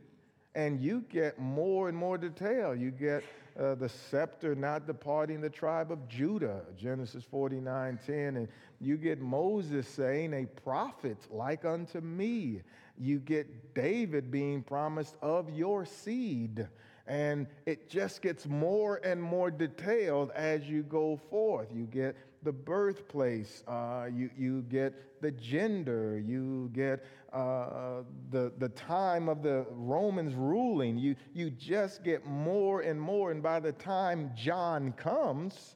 and 0.55 0.81
you 0.81 1.03
get 1.09 1.39
more 1.39 1.89
and 1.89 1.97
more 1.97 2.17
detail. 2.17 2.75
You 2.75 2.91
get 2.91 3.23
uh, 3.59 3.75
the 3.75 3.89
scepter 3.89 4.55
not 4.55 4.87
departing 4.87 5.41
the 5.41 5.49
tribe 5.49 5.91
of 5.91 6.07
Judah, 6.07 6.61
Genesis 6.77 7.23
49 7.23 7.99
10. 8.05 8.37
And 8.37 8.47
you 8.79 8.97
get 8.97 9.19
Moses 9.19 9.87
saying, 9.87 10.33
A 10.33 10.45
prophet 10.61 11.17
like 11.29 11.65
unto 11.65 11.99
me. 11.99 12.61
You 12.97 13.19
get 13.19 13.73
David 13.73 14.31
being 14.31 14.61
promised 14.61 15.15
of 15.21 15.49
your 15.49 15.85
seed. 15.85 16.67
And 17.07 17.47
it 17.65 17.89
just 17.89 18.21
gets 18.21 18.45
more 18.45 19.01
and 19.03 19.21
more 19.21 19.51
detailed 19.51 20.31
as 20.31 20.69
you 20.69 20.83
go 20.83 21.19
forth. 21.29 21.67
You 21.73 21.85
get 21.85 22.15
the 22.43 22.51
birthplace, 22.51 23.63
uh, 23.67 24.07
you, 24.11 24.29
you 24.37 24.61
get 24.63 25.21
the 25.21 25.31
gender, 25.31 26.19
you 26.19 26.69
get 26.73 27.05
uh, 27.31 28.01
the, 28.31 28.51
the 28.57 28.69
time 28.69 29.29
of 29.29 29.43
the 29.43 29.65
Romans 29.71 30.33
ruling. 30.33 30.97
You, 30.97 31.15
you 31.33 31.49
just 31.51 32.03
get 32.03 32.25
more 32.25 32.81
and 32.81 32.99
more. 32.99 33.31
And 33.31 33.43
by 33.43 33.59
the 33.59 33.71
time 33.73 34.31
John 34.35 34.91
comes, 34.93 35.75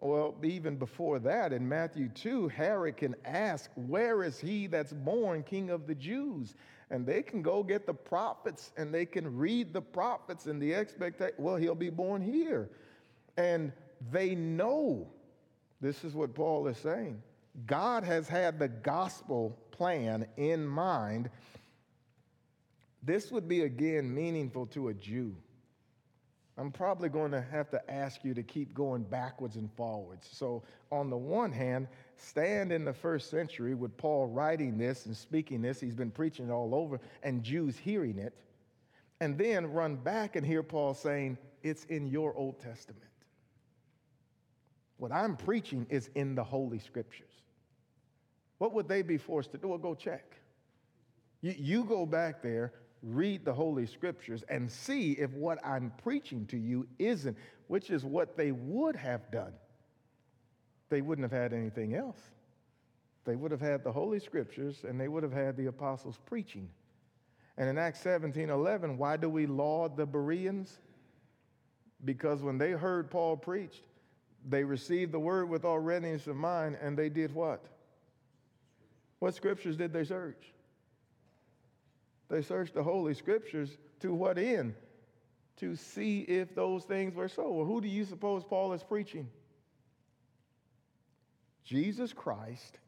well, 0.00 0.34
even 0.44 0.76
before 0.76 1.18
that, 1.20 1.52
in 1.52 1.66
Matthew 1.66 2.08
2, 2.10 2.48
Herod 2.48 2.98
can 2.98 3.16
ask, 3.24 3.70
Where 3.74 4.22
is 4.22 4.38
he 4.38 4.66
that's 4.66 4.92
born 4.92 5.42
king 5.42 5.70
of 5.70 5.86
the 5.86 5.94
Jews? 5.94 6.54
And 6.90 7.04
they 7.06 7.22
can 7.22 7.42
go 7.42 7.62
get 7.62 7.86
the 7.86 7.94
prophets 7.94 8.70
and 8.76 8.94
they 8.94 9.06
can 9.06 9.36
read 9.36 9.72
the 9.72 9.82
prophets 9.82 10.46
and 10.46 10.60
the 10.62 10.74
expectation, 10.74 11.34
well, 11.38 11.56
he'll 11.56 11.74
be 11.74 11.90
born 11.90 12.22
here. 12.22 12.70
And 13.36 13.72
they 14.10 14.34
know. 14.34 15.08
This 15.80 16.04
is 16.04 16.14
what 16.14 16.34
Paul 16.34 16.66
is 16.68 16.78
saying. 16.78 17.22
God 17.66 18.04
has 18.04 18.28
had 18.28 18.58
the 18.58 18.68
gospel 18.68 19.58
plan 19.70 20.26
in 20.36 20.66
mind. 20.66 21.30
This 23.02 23.30
would 23.30 23.48
be 23.48 23.62
again 23.62 24.12
meaningful 24.12 24.66
to 24.66 24.88
a 24.88 24.94
Jew. 24.94 25.34
I'm 26.58 26.72
probably 26.72 27.10
going 27.10 27.32
to 27.32 27.40
have 27.40 27.70
to 27.70 27.90
ask 27.90 28.24
you 28.24 28.32
to 28.32 28.42
keep 28.42 28.72
going 28.72 29.02
backwards 29.02 29.56
and 29.56 29.70
forwards. 29.74 30.26
So, 30.32 30.62
on 30.90 31.10
the 31.10 31.16
one 31.16 31.52
hand, 31.52 31.86
stand 32.16 32.72
in 32.72 32.84
the 32.84 32.94
first 32.94 33.28
century 33.28 33.74
with 33.74 33.94
Paul 33.98 34.26
writing 34.28 34.78
this 34.78 35.04
and 35.04 35.14
speaking 35.14 35.60
this. 35.60 35.80
He's 35.80 35.94
been 35.94 36.10
preaching 36.10 36.48
it 36.48 36.52
all 36.52 36.74
over, 36.74 36.98
and 37.22 37.42
Jews 37.42 37.76
hearing 37.76 38.18
it. 38.18 38.32
And 39.20 39.36
then 39.36 39.66
run 39.66 39.96
back 39.96 40.36
and 40.36 40.46
hear 40.46 40.62
Paul 40.62 40.94
saying, 40.94 41.36
It's 41.62 41.84
in 41.84 42.06
your 42.06 42.34
Old 42.34 42.58
Testament. 42.58 43.05
What 44.98 45.12
I'm 45.12 45.36
preaching 45.36 45.86
is 45.90 46.10
in 46.14 46.34
the 46.34 46.44
Holy 46.44 46.78
Scriptures. 46.78 47.32
What 48.58 48.72
would 48.72 48.88
they 48.88 49.02
be 49.02 49.18
forced 49.18 49.52
to 49.52 49.58
do? 49.58 49.68
Well, 49.68 49.78
go 49.78 49.94
check. 49.94 50.36
You, 51.42 51.54
you 51.58 51.84
go 51.84 52.06
back 52.06 52.42
there, 52.42 52.72
read 53.02 53.44
the 53.44 53.52
Holy 53.52 53.86
Scriptures, 53.86 54.42
and 54.48 54.70
see 54.70 55.12
if 55.12 55.30
what 55.32 55.64
I'm 55.64 55.92
preaching 56.02 56.46
to 56.46 56.56
you 56.56 56.86
isn't, 56.98 57.36
which 57.66 57.90
is 57.90 58.04
what 58.04 58.36
they 58.36 58.52
would 58.52 58.96
have 58.96 59.30
done. 59.30 59.52
They 60.88 61.02
wouldn't 61.02 61.30
have 61.30 61.38
had 61.38 61.52
anything 61.52 61.94
else. 61.94 62.18
They 63.24 63.36
would 63.36 63.50
have 63.50 63.60
had 63.60 63.82
the 63.82 63.92
Holy 63.92 64.20
Scriptures 64.20 64.84
and 64.88 65.00
they 65.00 65.08
would 65.08 65.24
have 65.24 65.32
had 65.32 65.56
the 65.56 65.66
apostles 65.66 66.18
preaching. 66.26 66.70
And 67.58 67.68
in 67.68 67.76
Acts 67.76 68.00
17 68.00 68.50
11, 68.50 68.96
why 68.96 69.16
do 69.16 69.28
we 69.28 69.46
laud 69.46 69.96
the 69.96 70.06
Bereans? 70.06 70.78
Because 72.04 72.42
when 72.42 72.56
they 72.56 72.70
heard 72.70 73.10
Paul 73.10 73.36
preached, 73.36 73.82
they 74.48 74.64
received 74.64 75.12
the 75.12 75.18
word 75.18 75.48
with 75.48 75.64
all 75.64 75.78
readiness 75.78 76.26
of 76.26 76.36
mind, 76.36 76.78
and 76.80 76.96
they 76.96 77.08
did 77.08 77.34
what? 77.34 77.64
What 79.18 79.34
scriptures 79.34 79.76
did 79.76 79.92
they 79.92 80.04
search? 80.04 80.52
They 82.28 82.42
searched 82.42 82.74
the 82.74 82.82
Holy 82.82 83.14
Scriptures 83.14 83.76
to 84.00 84.12
what 84.12 84.38
end? 84.38 84.74
To 85.58 85.74
see 85.74 86.20
if 86.20 86.54
those 86.54 86.84
things 86.84 87.14
were 87.14 87.28
so. 87.28 87.50
Well, 87.50 87.66
who 87.66 87.80
do 87.80 87.88
you 87.88 88.04
suppose 88.04 88.44
Paul 88.44 88.72
is 88.72 88.82
preaching? 88.82 89.28
Jesus 91.64 92.12
Christ 92.12 92.78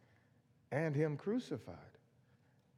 and 0.71 0.95
Him 0.95 1.17
crucified. 1.17 1.77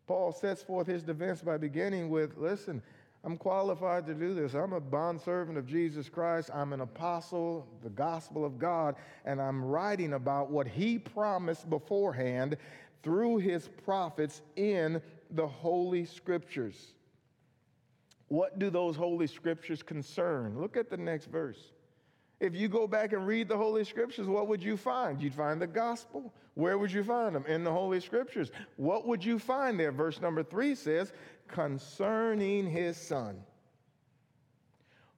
Paul 0.07 0.33
sets 0.33 0.63
forth 0.63 0.89
his 0.89 1.05
defense 1.05 1.41
by 1.41 1.57
beginning 1.57 2.11
with 2.11 2.37
listen, 2.37 2.83
I'm 3.23 3.37
qualified 3.37 4.07
to 4.07 4.15
do 4.15 4.35
this. 4.35 4.55
I'm 4.55 4.73
a 4.73 4.81
bondservant 4.81 5.59
of 5.59 5.67
Jesus 5.67 6.09
Christ. 6.09 6.51
I'm 6.55 6.73
an 6.73 6.81
apostle, 6.81 7.67
the 7.83 7.91
gospel 7.91 8.45
of 8.45 8.59
God, 8.59 8.97
and 9.27 9.41
I'm 9.43 9.63
writing 9.63 10.15
about 10.15 10.51
what 10.51 10.67
he 10.67 10.99
promised 10.99 11.69
beforehand 11.69 12.57
through 13.03 13.39
his 13.39 13.69
prophets 13.85 14.41
in 14.57 15.03
the 15.33 15.47
Holy 15.47 16.07
Scriptures. 16.07 16.95
What 18.29 18.59
do 18.59 18.71
those 18.71 18.97
Holy 18.97 19.27
Scriptures 19.27 19.83
concern? 19.83 20.59
Look 20.59 20.77
at 20.77 20.89
the 20.89 20.97
next 20.97 21.27
verse. 21.27 21.73
If 22.39 22.55
you 22.55 22.69
go 22.69 22.87
back 22.87 23.13
and 23.13 23.27
read 23.27 23.49
the 23.49 23.57
Holy 23.57 23.85
Scriptures, 23.85 24.27
what 24.27 24.49
would 24.49 24.63
you 24.63 24.79
find? 24.79 25.21
You'd 25.21 25.35
find 25.35 25.61
the 25.61 25.67
gospel. 25.67 26.33
Where 26.55 26.79
would 26.79 26.91
you 26.91 27.05
find 27.05 27.35
them? 27.35 27.45
In 27.47 27.65
the 27.65 27.71
Holy 27.71 28.01
Scriptures. 28.01 28.51
What 28.77 29.07
would 29.07 29.23
you 29.23 29.39
find 29.39 29.79
there? 29.79 29.93
Verse 29.93 30.21
number 30.21 30.43
three 30.43 30.75
says, 30.75 31.13
concerning 31.53 32.69
his 32.69 32.97
son, 32.97 33.43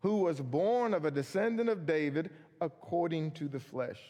who 0.00 0.18
was 0.18 0.40
born 0.40 0.94
of 0.94 1.04
a 1.04 1.10
descendant 1.10 1.68
of 1.68 1.86
David 1.86 2.30
according 2.60 3.30
to 3.32 3.48
the 3.48 3.60
flesh. 3.60 4.00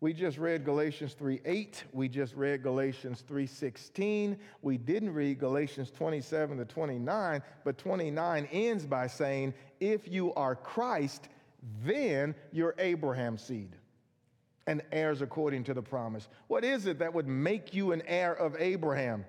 We 0.00 0.12
just 0.12 0.36
read 0.36 0.64
Galatians 0.64 1.14
3:8. 1.14 1.84
We 1.92 2.08
just 2.08 2.34
read 2.34 2.64
Galatians 2.64 3.22
3:16. 3.22 4.36
We 4.60 4.76
didn't 4.76 5.14
read 5.14 5.38
Galatians 5.38 5.92
27 5.92 6.58
to 6.58 6.64
29, 6.64 7.40
but 7.62 7.78
29 7.78 8.48
ends 8.50 8.84
by 8.84 9.06
saying, 9.06 9.54
"If 9.78 10.08
you 10.08 10.34
are 10.34 10.56
Christ, 10.56 11.28
then 11.84 12.34
you're 12.50 12.74
Abraham's 12.78 13.42
seed 13.42 13.76
and 14.66 14.82
heirs 14.92 15.22
according 15.22 15.64
to 15.64 15.74
the 15.74 15.82
promise." 15.82 16.28
What 16.48 16.64
is 16.64 16.86
it 16.86 16.98
that 16.98 17.14
would 17.14 17.26
make 17.26 17.74
you 17.74 17.92
an 17.92 18.02
heir 18.02 18.34
of 18.34 18.56
Abraham? 18.58 19.24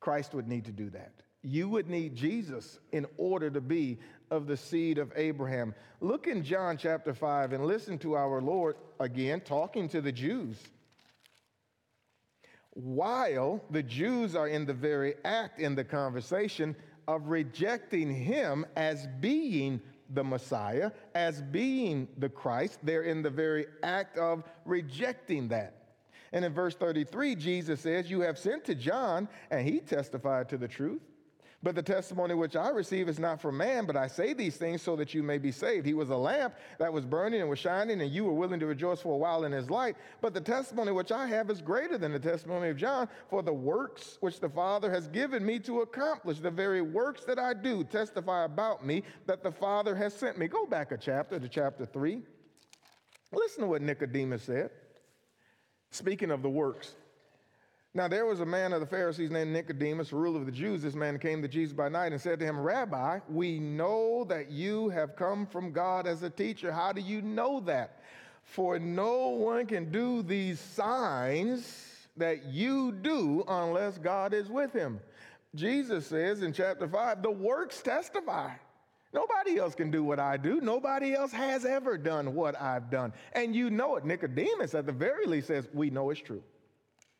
Christ 0.00 0.34
would 0.34 0.48
need 0.48 0.64
to 0.66 0.72
do 0.72 0.90
that. 0.90 1.12
You 1.42 1.68
would 1.70 1.88
need 1.88 2.14
Jesus 2.14 2.78
in 2.92 3.06
order 3.16 3.50
to 3.50 3.60
be 3.60 3.98
of 4.30 4.46
the 4.46 4.56
seed 4.56 4.98
of 4.98 5.12
Abraham. 5.16 5.74
Look 6.00 6.26
in 6.26 6.42
John 6.42 6.76
chapter 6.76 7.14
5 7.14 7.52
and 7.52 7.64
listen 7.64 7.98
to 7.98 8.14
our 8.14 8.40
Lord 8.40 8.76
again 8.98 9.40
talking 9.40 9.88
to 9.88 10.00
the 10.00 10.12
Jews. 10.12 10.62
While 12.72 13.64
the 13.70 13.82
Jews 13.82 14.36
are 14.36 14.48
in 14.48 14.64
the 14.66 14.74
very 14.74 15.14
act 15.24 15.58
in 15.58 15.74
the 15.74 15.84
conversation 15.84 16.76
of 17.08 17.28
rejecting 17.28 18.14
him 18.14 18.64
as 18.76 19.06
being 19.18 19.80
the 20.12 20.24
Messiah, 20.24 20.90
as 21.14 21.40
being 21.40 22.08
the 22.18 22.28
Christ, 22.28 22.78
they're 22.82 23.02
in 23.02 23.22
the 23.22 23.30
very 23.30 23.66
act 23.82 24.18
of 24.18 24.44
rejecting 24.64 25.48
that. 25.48 25.80
And 26.32 26.44
in 26.44 26.52
verse 26.52 26.74
33, 26.74 27.34
Jesus 27.34 27.80
says, 27.80 28.10
You 28.10 28.20
have 28.20 28.38
sent 28.38 28.64
to 28.66 28.74
John, 28.74 29.28
and 29.50 29.66
he 29.66 29.80
testified 29.80 30.48
to 30.50 30.58
the 30.58 30.68
truth. 30.68 31.02
But 31.62 31.74
the 31.74 31.82
testimony 31.82 32.32
which 32.32 32.56
I 32.56 32.70
receive 32.70 33.06
is 33.06 33.18
not 33.18 33.38
from 33.38 33.58
man, 33.58 33.84
but 33.84 33.94
I 33.94 34.06
say 34.06 34.32
these 34.32 34.56
things 34.56 34.80
so 34.80 34.96
that 34.96 35.12
you 35.12 35.22
may 35.22 35.36
be 35.36 35.52
saved. 35.52 35.84
He 35.84 35.92
was 35.92 36.08
a 36.08 36.16
lamp 36.16 36.54
that 36.78 36.90
was 36.90 37.04
burning 37.04 37.42
and 37.42 37.50
was 37.50 37.58
shining, 37.58 38.00
and 38.00 38.10
you 38.10 38.24
were 38.24 38.32
willing 38.32 38.60
to 38.60 38.66
rejoice 38.66 39.02
for 39.02 39.12
a 39.12 39.18
while 39.18 39.44
in 39.44 39.52
his 39.52 39.68
light. 39.68 39.96
But 40.22 40.32
the 40.32 40.40
testimony 40.40 40.90
which 40.90 41.12
I 41.12 41.26
have 41.26 41.50
is 41.50 41.60
greater 41.60 41.98
than 41.98 42.12
the 42.12 42.18
testimony 42.18 42.70
of 42.70 42.78
John, 42.78 43.10
for 43.28 43.42
the 43.42 43.52
works 43.52 44.16
which 44.20 44.40
the 44.40 44.48
Father 44.48 44.90
has 44.90 45.06
given 45.08 45.44
me 45.44 45.58
to 45.60 45.82
accomplish, 45.82 46.38
the 46.38 46.50
very 46.50 46.80
works 46.80 47.24
that 47.26 47.38
I 47.38 47.52
do, 47.52 47.84
testify 47.84 48.44
about 48.44 48.86
me 48.86 49.02
that 49.26 49.42
the 49.42 49.52
Father 49.52 49.94
has 49.94 50.14
sent 50.14 50.38
me. 50.38 50.48
Go 50.48 50.64
back 50.64 50.92
a 50.92 50.96
chapter 50.96 51.38
to 51.38 51.48
chapter 51.48 51.84
3. 51.84 52.22
Listen 53.32 53.64
to 53.64 53.66
what 53.66 53.82
Nicodemus 53.82 54.44
said. 54.44 54.70
Speaking 55.90 56.30
of 56.30 56.40
the 56.40 56.48
works, 56.48 56.94
now 57.92 58.06
there 58.06 58.24
was 58.24 58.40
a 58.40 58.46
man 58.46 58.72
of 58.72 58.80
the 58.80 58.86
Pharisees 58.86 59.30
named 59.30 59.52
Nicodemus, 59.52 60.12
ruler 60.12 60.38
of 60.38 60.46
the 60.46 60.52
Jews. 60.52 60.82
This 60.82 60.94
man 60.94 61.18
came 61.18 61.42
to 61.42 61.48
Jesus 61.48 61.72
by 61.72 61.88
night 61.88 62.12
and 62.12 62.20
said 62.20 62.38
to 62.38 62.44
him, 62.44 62.60
Rabbi, 62.60 63.18
we 63.28 63.58
know 63.58 64.24
that 64.28 64.50
you 64.50 64.90
have 64.90 65.16
come 65.16 65.44
from 65.44 65.72
God 65.72 66.06
as 66.06 66.22
a 66.22 66.30
teacher. 66.30 66.70
How 66.70 66.92
do 66.92 67.00
you 67.00 67.20
know 67.20 67.58
that? 67.60 68.02
For 68.44 68.78
no 68.78 69.28
one 69.28 69.66
can 69.66 69.90
do 69.90 70.22
these 70.22 70.60
signs 70.60 72.08
that 72.16 72.46
you 72.46 72.92
do 72.92 73.44
unless 73.48 73.98
God 73.98 74.34
is 74.34 74.48
with 74.48 74.72
him. 74.72 75.00
Jesus 75.56 76.06
says 76.06 76.42
in 76.42 76.52
chapter 76.52 76.86
5, 76.86 77.22
the 77.22 77.30
works 77.30 77.82
testify. 77.82 78.50
Nobody 79.12 79.58
else 79.58 79.74
can 79.74 79.90
do 79.90 80.04
what 80.04 80.20
I 80.20 80.36
do. 80.36 80.60
Nobody 80.60 81.14
else 81.14 81.32
has 81.32 81.64
ever 81.64 81.98
done 81.98 82.34
what 82.34 82.60
I've 82.60 82.88
done. 82.88 83.12
And 83.32 83.56
you 83.56 83.68
know 83.68 83.96
it. 83.96 84.04
Nicodemus, 84.04 84.74
at 84.74 84.86
the 84.86 84.92
very 84.92 85.26
least, 85.26 85.48
says, 85.48 85.68
We 85.72 85.90
know 85.90 86.10
it's 86.10 86.20
true. 86.20 86.42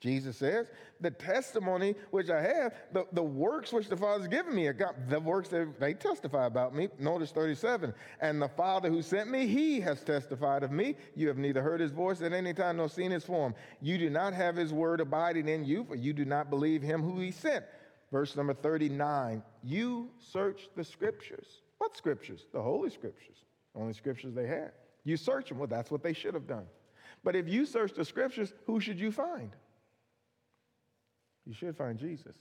Jesus 0.01 0.39
says, 0.39 0.71
the 1.01 1.11
testimony 1.11 1.95
which 2.11 2.31
I 2.31 2.41
have, 2.41 2.75
the, 2.93 3.07
the 3.13 3.23
works 3.23 3.71
which 3.71 3.89
the 3.89 3.97
Father 3.97 4.21
has 4.21 4.29
given 4.29 4.55
me, 4.55 4.71
the 5.09 5.21
works 5.21 5.51
that 5.51 5.79
they 5.79 5.93
testify 5.93 6.47
about 6.47 6.75
me. 6.75 6.89
Notice 6.99 7.33
37. 7.33 7.93
And 8.21 8.41
the 8.41 8.49
Father 8.49 8.89
who 8.89 9.03
sent 9.03 9.31
me, 9.31 9.47
he 9.47 9.79
has 9.81 10.03
testified 10.03 10.63
of 10.63 10.73
me. 10.73 10.97
You 11.15 11.29
have 11.29 11.37
neither 11.37 11.61
heard 11.61 11.81
his 11.81 11.93
voice 11.93 12.23
at 12.23 12.33
any 12.33 12.55
time 12.55 12.79
nor 12.79 12.89
seen 12.89 13.11
his 13.11 13.25
form. 13.25 13.55
You 13.83 13.99
do 13.99 14.09
not 14.09 14.33
have 14.33 14.57
his 14.57 14.73
word 14.73 15.03
abiding 15.03 15.49
in 15.49 15.65
you, 15.65 15.85
for 15.85 15.97
you 15.97 16.15
do 16.15 16.25
not 16.25 16.49
believe 16.49 16.81
him 16.81 17.03
who 17.03 17.21
he 17.21 17.31
sent. 17.31 17.65
Verse 18.11 18.35
number 18.37 18.55
39. 18.55 19.43
You 19.63 20.09
search 20.19 20.71
the 20.77 20.85
scriptures. 20.85 21.61
What 21.77 21.95
scriptures? 21.95 22.47
The 22.53 22.63
Holy 22.63 22.91
Scriptures. 22.91 23.45
Only 23.75 23.93
scriptures 23.93 24.35
they 24.35 24.47
had. 24.47 24.73
You 25.05 25.17
search 25.17 25.51
them. 25.51 25.59
Well, 25.59 25.69
that's 25.69 25.91
what 25.91 26.03
they 26.03 26.13
should 26.13 26.35
have 26.35 26.47
done. 26.47 26.67
But 27.23 27.37
if 27.37 27.49
you 27.49 27.67
search 27.67 27.93
the 27.93 28.05
scriptures, 28.05 28.53
who 28.67 28.81
should 28.81 28.99
you 28.99 29.13
find? 29.13 29.51
You 31.51 31.55
should 31.57 31.77
find 31.77 31.99
Jesus. 31.99 32.37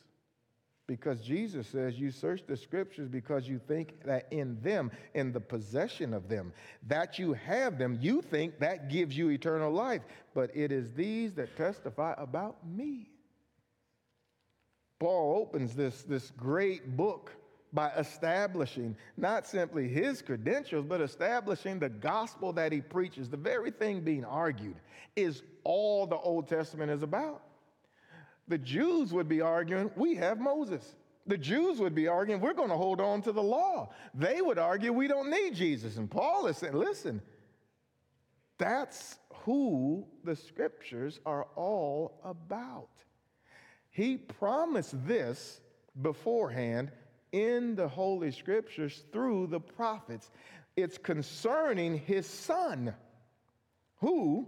Because 0.85 1.19
Jesus 1.21 1.67
says 1.67 1.99
you 1.99 2.11
search 2.11 2.41
the 2.47 2.55
scriptures 2.55 3.09
because 3.09 3.47
you 3.47 3.59
think 3.67 4.03
that 4.05 4.27
in 4.31 4.61
them, 4.61 4.91
in 5.15 5.31
the 5.31 5.39
possession 5.39 6.13
of 6.13 6.29
them, 6.29 6.53
that 6.87 7.17
you 7.17 7.33
have 7.33 7.79
them, 7.79 7.97
you 7.99 8.21
think 8.21 8.59
that 8.59 8.87
gives 8.87 9.17
you 9.17 9.31
eternal 9.31 9.71
life. 9.71 10.03
But 10.35 10.55
it 10.55 10.71
is 10.71 10.91
these 10.93 11.33
that 11.33 11.57
testify 11.57 12.13
about 12.19 12.57
me. 12.67 13.09
Paul 14.99 15.39
opens 15.41 15.75
this, 15.75 16.03
this 16.03 16.31
great 16.37 16.95
book 16.95 17.31
by 17.73 17.89
establishing 17.97 18.95
not 19.17 19.47
simply 19.47 19.87
his 19.87 20.21
credentials, 20.21 20.85
but 20.85 21.01
establishing 21.01 21.79
the 21.79 21.89
gospel 21.89 22.53
that 22.53 22.71
he 22.71 22.81
preaches. 22.81 23.27
The 23.27 23.37
very 23.37 23.71
thing 23.71 24.01
being 24.01 24.25
argued 24.25 24.75
is 25.15 25.41
all 25.63 26.05
the 26.05 26.17
Old 26.17 26.47
Testament 26.47 26.91
is 26.91 27.01
about. 27.01 27.41
The 28.49 28.57
Jews 28.57 29.13
would 29.13 29.29
be 29.29 29.41
arguing, 29.41 29.91
we 29.95 30.15
have 30.15 30.39
Moses. 30.39 30.95
The 31.27 31.37
Jews 31.37 31.79
would 31.79 31.93
be 31.93 32.07
arguing, 32.07 32.41
we're 32.41 32.53
going 32.53 32.69
to 32.69 32.75
hold 32.75 32.99
on 32.99 33.21
to 33.21 33.31
the 33.31 33.43
law. 33.43 33.91
They 34.15 34.41
would 34.41 34.57
argue, 34.57 34.91
we 34.91 35.07
don't 35.07 35.29
need 35.29 35.55
Jesus. 35.55 35.97
And 35.97 36.09
Paul 36.09 36.47
is 36.47 36.57
saying, 36.57 36.73
listen, 36.73 37.21
that's 38.57 39.19
who 39.45 40.05
the 40.23 40.35
scriptures 40.35 41.19
are 41.25 41.47
all 41.55 42.19
about. 42.25 42.89
He 43.91 44.17
promised 44.17 44.95
this 45.07 45.61
beforehand 46.01 46.91
in 47.31 47.75
the 47.75 47.87
Holy 47.87 48.31
Scriptures 48.31 49.03
through 49.11 49.47
the 49.47 49.59
prophets. 49.59 50.31
It's 50.75 50.97
concerning 50.97 51.99
his 51.99 52.25
son, 52.25 52.93
who 53.97 54.47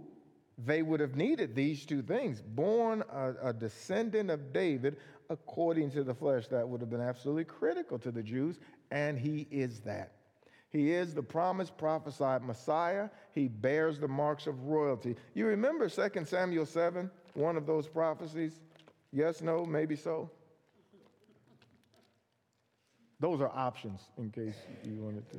they 0.58 0.82
would 0.82 1.00
have 1.00 1.16
needed 1.16 1.54
these 1.54 1.86
two 1.86 2.02
things 2.02 2.40
born 2.40 3.02
a, 3.10 3.48
a, 3.48 3.52
descendant 3.52 4.30
of 4.30 4.52
David 4.52 4.96
according 5.30 5.90
to 5.92 6.04
the 6.04 6.14
flesh. 6.14 6.46
That 6.48 6.68
would 6.68 6.80
have 6.80 6.90
been 6.90 7.00
absolutely 7.00 7.44
critical 7.44 7.98
to 8.00 8.10
the 8.10 8.22
Jews, 8.22 8.58
and 8.90 9.18
he 9.18 9.48
is 9.50 9.80
that. 9.80 10.12
He 10.70 10.92
is 10.92 11.14
the 11.14 11.22
promised 11.22 11.76
prophesied 11.76 12.42
Messiah. 12.42 13.10
He 13.32 13.48
bears 13.48 13.98
the 13.98 14.08
marks 14.08 14.46
of 14.46 14.62
royalty. 14.64 15.16
You 15.34 15.46
remember 15.46 15.88
2 15.88 16.24
Samuel 16.24 16.66
7, 16.66 17.10
one 17.34 17.56
of 17.56 17.66
those 17.66 17.88
prophecies? 17.88 18.60
Yes, 19.12 19.42
no, 19.42 19.66
maybe 19.66 19.96
so. 19.96 20.30
Those 23.20 23.40
are 23.40 23.50
options 23.54 24.00
in 24.18 24.30
case 24.30 24.56
you 24.82 24.94
wanted 24.94 25.30
to 25.30 25.38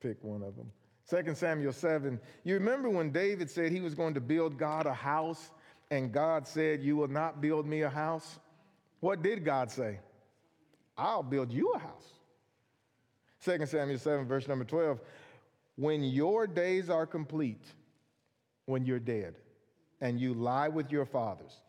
pick 0.00 0.22
one 0.24 0.42
of 0.42 0.56
them. 0.56 0.72
2 1.08 1.34
Samuel 1.34 1.72
7. 1.72 2.18
You 2.42 2.54
remember 2.54 2.90
when 2.90 3.12
David 3.12 3.48
said 3.48 3.70
he 3.70 3.80
was 3.80 3.94
going 3.94 4.14
to 4.14 4.20
build 4.20 4.58
God 4.58 4.86
a 4.86 4.94
house, 4.94 5.50
and 5.90 6.12
God 6.12 6.48
said, 6.48 6.82
You 6.82 6.96
will 6.96 7.08
not 7.08 7.40
build 7.40 7.66
me 7.66 7.82
a 7.82 7.90
house? 7.90 8.38
What 9.00 9.22
did 9.22 9.44
God 9.44 9.70
say? 9.70 10.00
I'll 10.98 11.22
build 11.22 11.52
you 11.52 11.72
a 11.74 11.78
house. 11.78 12.08
2 13.44 13.66
Samuel 13.66 13.98
7, 13.98 14.26
verse 14.26 14.48
number 14.48 14.64
12. 14.64 15.00
When 15.76 16.02
your 16.02 16.46
days 16.46 16.90
are 16.90 17.06
complete, 17.06 17.64
when 18.64 18.84
you're 18.84 18.98
dead, 18.98 19.36
and 20.00 20.20
you 20.20 20.34
lie 20.34 20.68
with 20.68 20.90
your 20.90 21.04
fathers, 21.04 21.60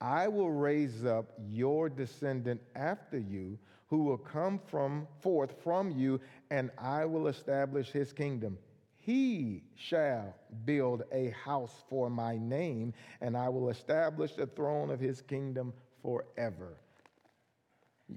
I 0.00 0.28
will 0.28 0.50
raise 0.50 1.04
up 1.06 1.32
your 1.48 1.88
descendant 1.88 2.60
after 2.74 3.18
you, 3.18 3.58
who 3.88 4.02
will 4.04 4.18
come 4.18 4.58
from 4.58 5.06
forth 5.20 5.54
from 5.62 5.90
you, 5.92 6.20
and 6.50 6.70
I 6.76 7.04
will 7.06 7.28
establish 7.28 7.90
his 7.90 8.12
kingdom. 8.12 8.58
He 9.04 9.62
shall 9.76 10.34
build 10.64 11.02
a 11.12 11.28
house 11.44 11.84
for 11.90 12.08
my 12.08 12.38
name, 12.38 12.94
and 13.20 13.36
I 13.36 13.50
will 13.50 13.68
establish 13.68 14.32
the 14.32 14.46
throne 14.46 14.90
of 14.90 14.98
his 14.98 15.20
kingdom 15.20 15.74
forever. 16.00 16.78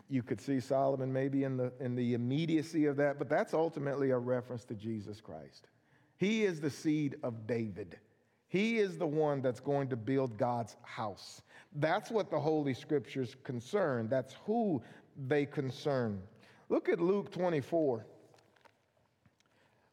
You 0.10 0.24
could 0.24 0.40
see 0.40 0.62
Solomon 0.62 1.12
maybe 1.12 1.44
in 1.44 1.58
the, 1.58 1.74
in 1.82 1.96
the 1.96 2.14
immediacy 2.14 2.86
of 2.86 2.96
that, 2.98 3.20
but 3.20 3.28
that's 3.28 3.54
ultimately 3.54 4.12
a 4.12 4.18
reference 4.18 4.64
to 4.66 4.76
Jesus 4.76 5.20
Christ. 5.20 5.68
He 6.16 6.46
is 6.46 6.62
the 6.62 6.70
seed 6.70 7.18
of 7.22 7.46
David. 7.48 8.00
He 8.48 8.78
is 8.78 8.98
the 8.98 9.08
one 9.08 9.42
that's 9.42 9.60
going 9.60 9.90
to 9.90 9.98
build 9.98 10.38
God's 10.38 10.78
house. 10.84 11.42
That's 11.76 12.12
what 12.12 12.32
the 12.32 12.40
Holy 12.40 12.74
Scriptures 12.74 13.36
concern. 13.44 14.08
That's 14.08 14.38
who 14.46 14.82
they 15.28 15.46
concern. 15.46 16.22
Look 16.70 16.88
at 16.88 17.02
Luke 17.02 17.30
24. 17.30 18.06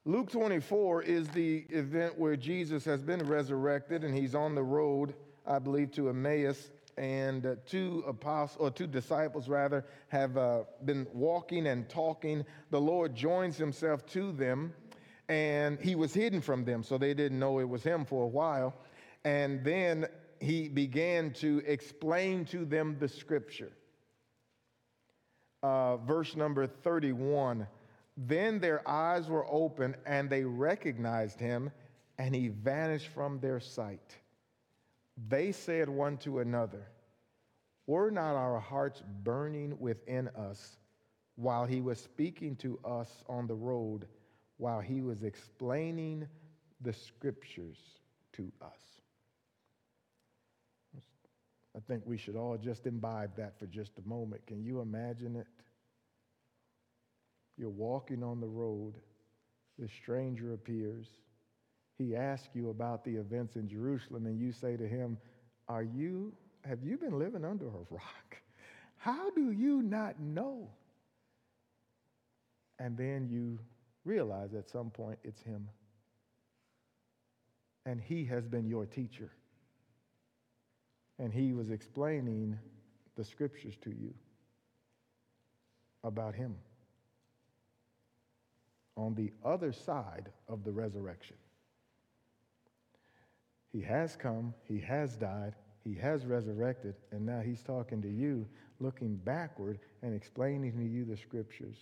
Luke 0.06 0.30
24 0.30 1.02
is 1.04 1.28
the 1.28 1.64
event 1.70 2.18
where 2.18 2.36
Jesus 2.36 2.84
has 2.84 3.02
been 3.02 3.26
resurrected 3.26 4.04
and 4.04 4.14
he's 4.14 4.34
on 4.34 4.54
the 4.54 4.62
road, 4.62 5.14
I 5.46 5.58
believe, 5.58 5.92
to 5.92 6.10
Emmaus. 6.10 6.70
And 6.98 7.46
uh, 7.46 7.54
two 7.64 8.04
apostles, 8.06 8.60
or 8.60 8.70
two 8.70 8.86
disciples 8.86 9.48
rather, 9.48 9.82
have 10.08 10.36
uh, 10.36 10.64
been 10.84 11.06
walking 11.14 11.66
and 11.68 11.88
talking. 11.88 12.44
The 12.70 12.80
Lord 12.80 13.16
joins 13.16 13.56
himself 13.56 14.04
to 14.08 14.30
them, 14.30 14.74
and 15.30 15.80
he 15.80 15.94
was 15.94 16.12
hidden 16.12 16.42
from 16.42 16.66
them, 16.66 16.82
so 16.84 16.98
they 16.98 17.14
didn't 17.14 17.38
know 17.38 17.58
it 17.58 17.68
was 17.68 17.82
him 17.82 18.04
for 18.04 18.24
a 18.24 18.28
while. 18.28 18.74
And 19.24 19.64
then 19.64 20.06
he 20.38 20.68
began 20.68 21.32
to 21.34 21.62
explain 21.66 22.44
to 22.46 22.66
them 22.66 22.96
the 23.00 23.08
scripture. 23.08 23.72
Uh, 25.62 25.96
verse 25.96 26.36
number 26.36 26.66
31 26.66 27.66
then 28.16 28.60
their 28.60 28.86
eyes 28.88 29.28
were 29.28 29.46
open 29.50 29.96
and 30.06 30.30
they 30.30 30.44
recognized 30.44 31.40
him, 31.40 31.70
and 32.18 32.34
he 32.34 32.48
vanished 32.48 33.08
from 33.08 33.40
their 33.40 33.58
sight. 33.58 34.16
They 35.28 35.52
said 35.52 35.88
one 35.88 36.16
to 36.18 36.38
another, 36.40 36.86
Were 37.86 38.10
not 38.10 38.36
our 38.36 38.60
hearts 38.60 39.02
burning 39.22 39.78
within 39.78 40.28
us 40.28 40.76
while 41.36 41.66
he 41.66 41.80
was 41.80 41.98
speaking 41.98 42.54
to 42.56 42.78
us 42.84 43.24
on 43.28 43.46
the 43.46 43.54
road, 43.54 44.06
while 44.58 44.80
he 44.80 45.00
was 45.00 45.24
explaining 45.24 46.28
the 46.80 46.92
scriptures 46.92 47.78
to 48.34 48.52
us? 48.62 48.94
I 51.76 51.80
think 51.80 52.04
we 52.06 52.16
should 52.16 52.36
all 52.36 52.56
just 52.56 52.86
imbibe 52.86 53.36
that 53.36 53.58
for 53.58 53.66
just 53.66 53.98
a 53.98 54.08
moment. 54.08 54.46
Can 54.46 54.62
you 54.62 54.80
imagine 54.80 55.34
it? 55.34 55.46
You're 57.56 57.70
walking 57.70 58.22
on 58.22 58.40
the 58.40 58.46
road. 58.46 58.94
The 59.78 59.88
stranger 59.88 60.52
appears. 60.52 61.06
He 61.96 62.16
asks 62.16 62.48
you 62.54 62.70
about 62.70 63.04
the 63.04 63.16
events 63.16 63.56
in 63.56 63.68
Jerusalem, 63.68 64.26
and 64.26 64.38
you 64.38 64.52
say 64.52 64.76
to 64.76 64.86
him, 64.86 65.16
Are 65.68 65.82
you, 65.82 66.32
have 66.64 66.82
you 66.82 66.96
been 66.96 67.18
living 67.18 67.44
under 67.44 67.66
a 67.66 67.86
rock? 67.90 68.36
How 68.96 69.30
do 69.30 69.52
you 69.52 69.82
not 69.82 70.18
know? 70.20 70.68
And 72.78 72.96
then 72.96 73.28
you 73.30 73.58
realize 74.04 74.54
at 74.54 74.68
some 74.68 74.90
point 74.90 75.18
it's 75.22 75.40
him. 75.42 75.68
And 77.86 78.00
he 78.00 78.24
has 78.24 78.46
been 78.46 78.66
your 78.66 78.86
teacher. 78.86 79.30
And 81.18 81.32
he 81.32 81.52
was 81.52 81.70
explaining 81.70 82.58
the 83.14 83.24
scriptures 83.24 83.74
to 83.82 83.90
you 83.90 84.12
about 86.02 86.34
him 86.34 86.56
on 88.96 89.14
the 89.14 89.32
other 89.44 89.72
side 89.72 90.30
of 90.48 90.64
the 90.64 90.72
resurrection. 90.72 91.36
He 93.72 93.80
has 93.82 94.16
come, 94.16 94.54
he 94.68 94.78
has 94.80 95.16
died, 95.16 95.54
he 95.82 95.94
has 95.94 96.24
resurrected, 96.24 96.94
and 97.10 97.26
now 97.26 97.40
he's 97.40 97.62
talking 97.62 98.00
to 98.02 98.08
you, 98.08 98.46
looking 98.78 99.16
backward 99.16 99.80
and 100.02 100.14
explaining 100.14 100.72
to 100.72 100.84
you 100.84 101.04
the 101.04 101.16
scriptures. 101.16 101.76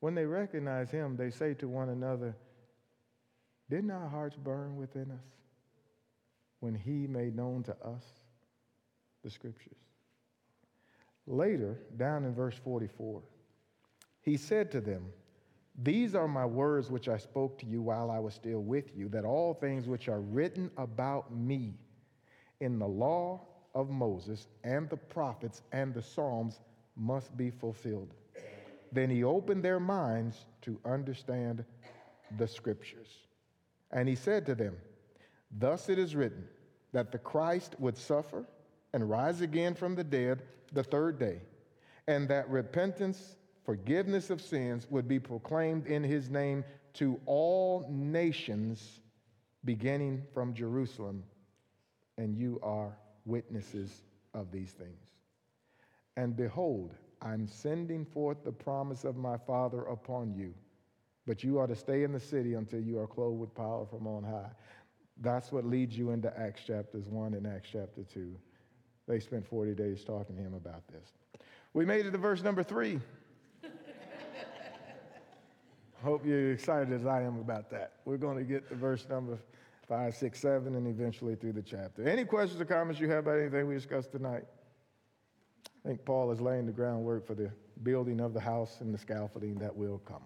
When 0.00 0.14
they 0.14 0.26
recognize 0.26 0.90
him, 0.90 1.16
they 1.16 1.30
say 1.30 1.54
to 1.54 1.68
one 1.68 1.88
another, 1.88 2.36
Didn't 3.70 3.90
our 3.90 4.08
hearts 4.08 4.36
burn 4.36 4.76
within 4.76 5.10
us 5.10 5.24
when 6.60 6.74
he 6.74 7.06
made 7.06 7.34
known 7.34 7.62
to 7.62 7.72
us 7.82 8.04
the 9.22 9.30
scriptures? 9.30 9.78
Later, 11.26 11.78
down 11.96 12.24
in 12.24 12.34
verse 12.34 12.56
44, 12.62 13.22
he 14.24 14.36
said 14.36 14.70
to 14.72 14.80
them, 14.80 15.04
These 15.82 16.14
are 16.14 16.26
my 16.26 16.46
words 16.46 16.90
which 16.90 17.08
I 17.08 17.18
spoke 17.18 17.58
to 17.58 17.66
you 17.66 17.82
while 17.82 18.10
I 18.10 18.18
was 18.18 18.34
still 18.34 18.60
with 18.60 18.96
you, 18.96 19.08
that 19.10 19.24
all 19.24 19.54
things 19.54 19.86
which 19.86 20.08
are 20.08 20.20
written 20.20 20.70
about 20.76 21.34
me 21.34 21.74
in 22.60 22.78
the 22.78 22.88
law 22.88 23.42
of 23.74 23.90
Moses 23.90 24.46
and 24.62 24.88
the 24.88 24.96
prophets 24.96 25.62
and 25.72 25.92
the 25.92 26.02
Psalms 26.02 26.60
must 26.96 27.36
be 27.36 27.50
fulfilled. 27.50 28.14
Then 28.92 29.10
he 29.10 29.24
opened 29.24 29.62
their 29.62 29.80
minds 29.80 30.46
to 30.62 30.78
understand 30.84 31.64
the 32.38 32.46
scriptures. 32.46 33.08
And 33.90 34.08
he 34.08 34.14
said 34.14 34.46
to 34.46 34.54
them, 34.54 34.76
Thus 35.50 35.88
it 35.88 35.98
is 35.98 36.16
written 36.16 36.48
that 36.92 37.12
the 37.12 37.18
Christ 37.18 37.74
would 37.78 37.98
suffer 37.98 38.46
and 38.92 39.10
rise 39.10 39.40
again 39.40 39.74
from 39.74 39.96
the 39.96 40.04
dead 40.04 40.42
the 40.72 40.84
third 40.84 41.18
day, 41.18 41.42
and 42.06 42.28
that 42.28 42.48
repentance, 42.48 43.36
forgiveness 43.64 44.30
of 44.30 44.40
sins 44.40 44.86
would 44.90 45.08
be 45.08 45.18
proclaimed 45.18 45.86
in 45.86 46.02
his 46.02 46.30
name 46.30 46.64
to 46.94 47.20
all 47.26 47.86
nations, 47.90 49.00
beginning 49.64 50.22
from 50.32 50.54
Jerusalem. 50.54 51.24
And 52.16 52.36
you 52.36 52.60
are 52.62 52.96
witnesses 53.24 54.02
of 54.34 54.52
these 54.52 54.70
things. 54.70 55.08
And 56.16 56.36
behold, 56.36 56.94
I'm 57.20 57.48
sending 57.48 58.04
forth 58.04 58.44
the 58.44 58.52
promise 58.52 59.04
of 59.04 59.16
my 59.16 59.36
Father 59.38 59.82
upon 59.82 60.34
you, 60.34 60.54
but 61.26 61.42
you 61.42 61.58
are 61.58 61.66
to 61.66 61.74
stay 61.74 62.04
in 62.04 62.12
the 62.12 62.20
city 62.20 62.54
until 62.54 62.80
you 62.80 62.98
are 62.98 63.06
clothed 63.06 63.40
with 63.40 63.54
power 63.54 63.86
from 63.86 64.06
on 64.06 64.22
high. 64.22 64.50
That's 65.20 65.50
what 65.50 65.64
leads 65.64 65.96
you 65.96 66.10
into 66.10 66.36
Acts 66.38 66.64
chapters 66.64 67.08
1 67.08 67.34
and 67.34 67.46
Acts 67.46 67.70
chapter 67.72 68.02
2. 68.02 68.34
They 69.08 69.20
spent 69.20 69.46
40 69.46 69.74
days 69.74 70.04
talking 70.04 70.36
to 70.36 70.42
him 70.42 70.54
about 70.54 70.86
this. 70.88 71.12
We 71.72 71.84
made 71.84 72.06
it 72.06 72.12
to 72.12 72.18
verse 72.18 72.42
number 72.42 72.62
3. 72.62 73.00
Hope 76.04 76.26
you're 76.26 76.52
excited 76.52 76.92
as 76.92 77.06
I 77.06 77.22
am 77.22 77.38
about 77.38 77.70
that. 77.70 77.92
We're 78.04 78.18
going 78.18 78.36
to 78.36 78.44
get 78.44 78.68
to 78.68 78.74
verse 78.74 79.06
number 79.08 79.38
five, 79.88 80.14
six, 80.14 80.38
seven, 80.38 80.74
and 80.74 80.86
eventually 80.86 81.34
through 81.34 81.54
the 81.54 81.62
chapter. 81.62 82.06
Any 82.06 82.26
questions 82.26 82.60
or 82.60 82.66
comments 82.66 83.00
you 83.00 83.08
have 83.08 83.20
about 83.20 83.38
anything 83.38 83.66
we 83.66 83.72
discussed 83.72 84.12
tonight? 84.12 84.44
I 85.66 85.88
think 85.88 86.04
Paul 86.04 86.30
is 86.30 86.42
laying 86.42 86.66
the 86.66 86.72
groundwork 86.72 87.26
for 87.26 87.34
the 87.34 87.50
building 87.82 88.20
of 88.20 88.34
the 88.34 88.40
house 88.40 88.82
and 88.82 88.92
the 88.92 88.98
scaffolding 88.98 89.54
that 89.60 89.74
will 89.74 89.96
come. 89.96 90.20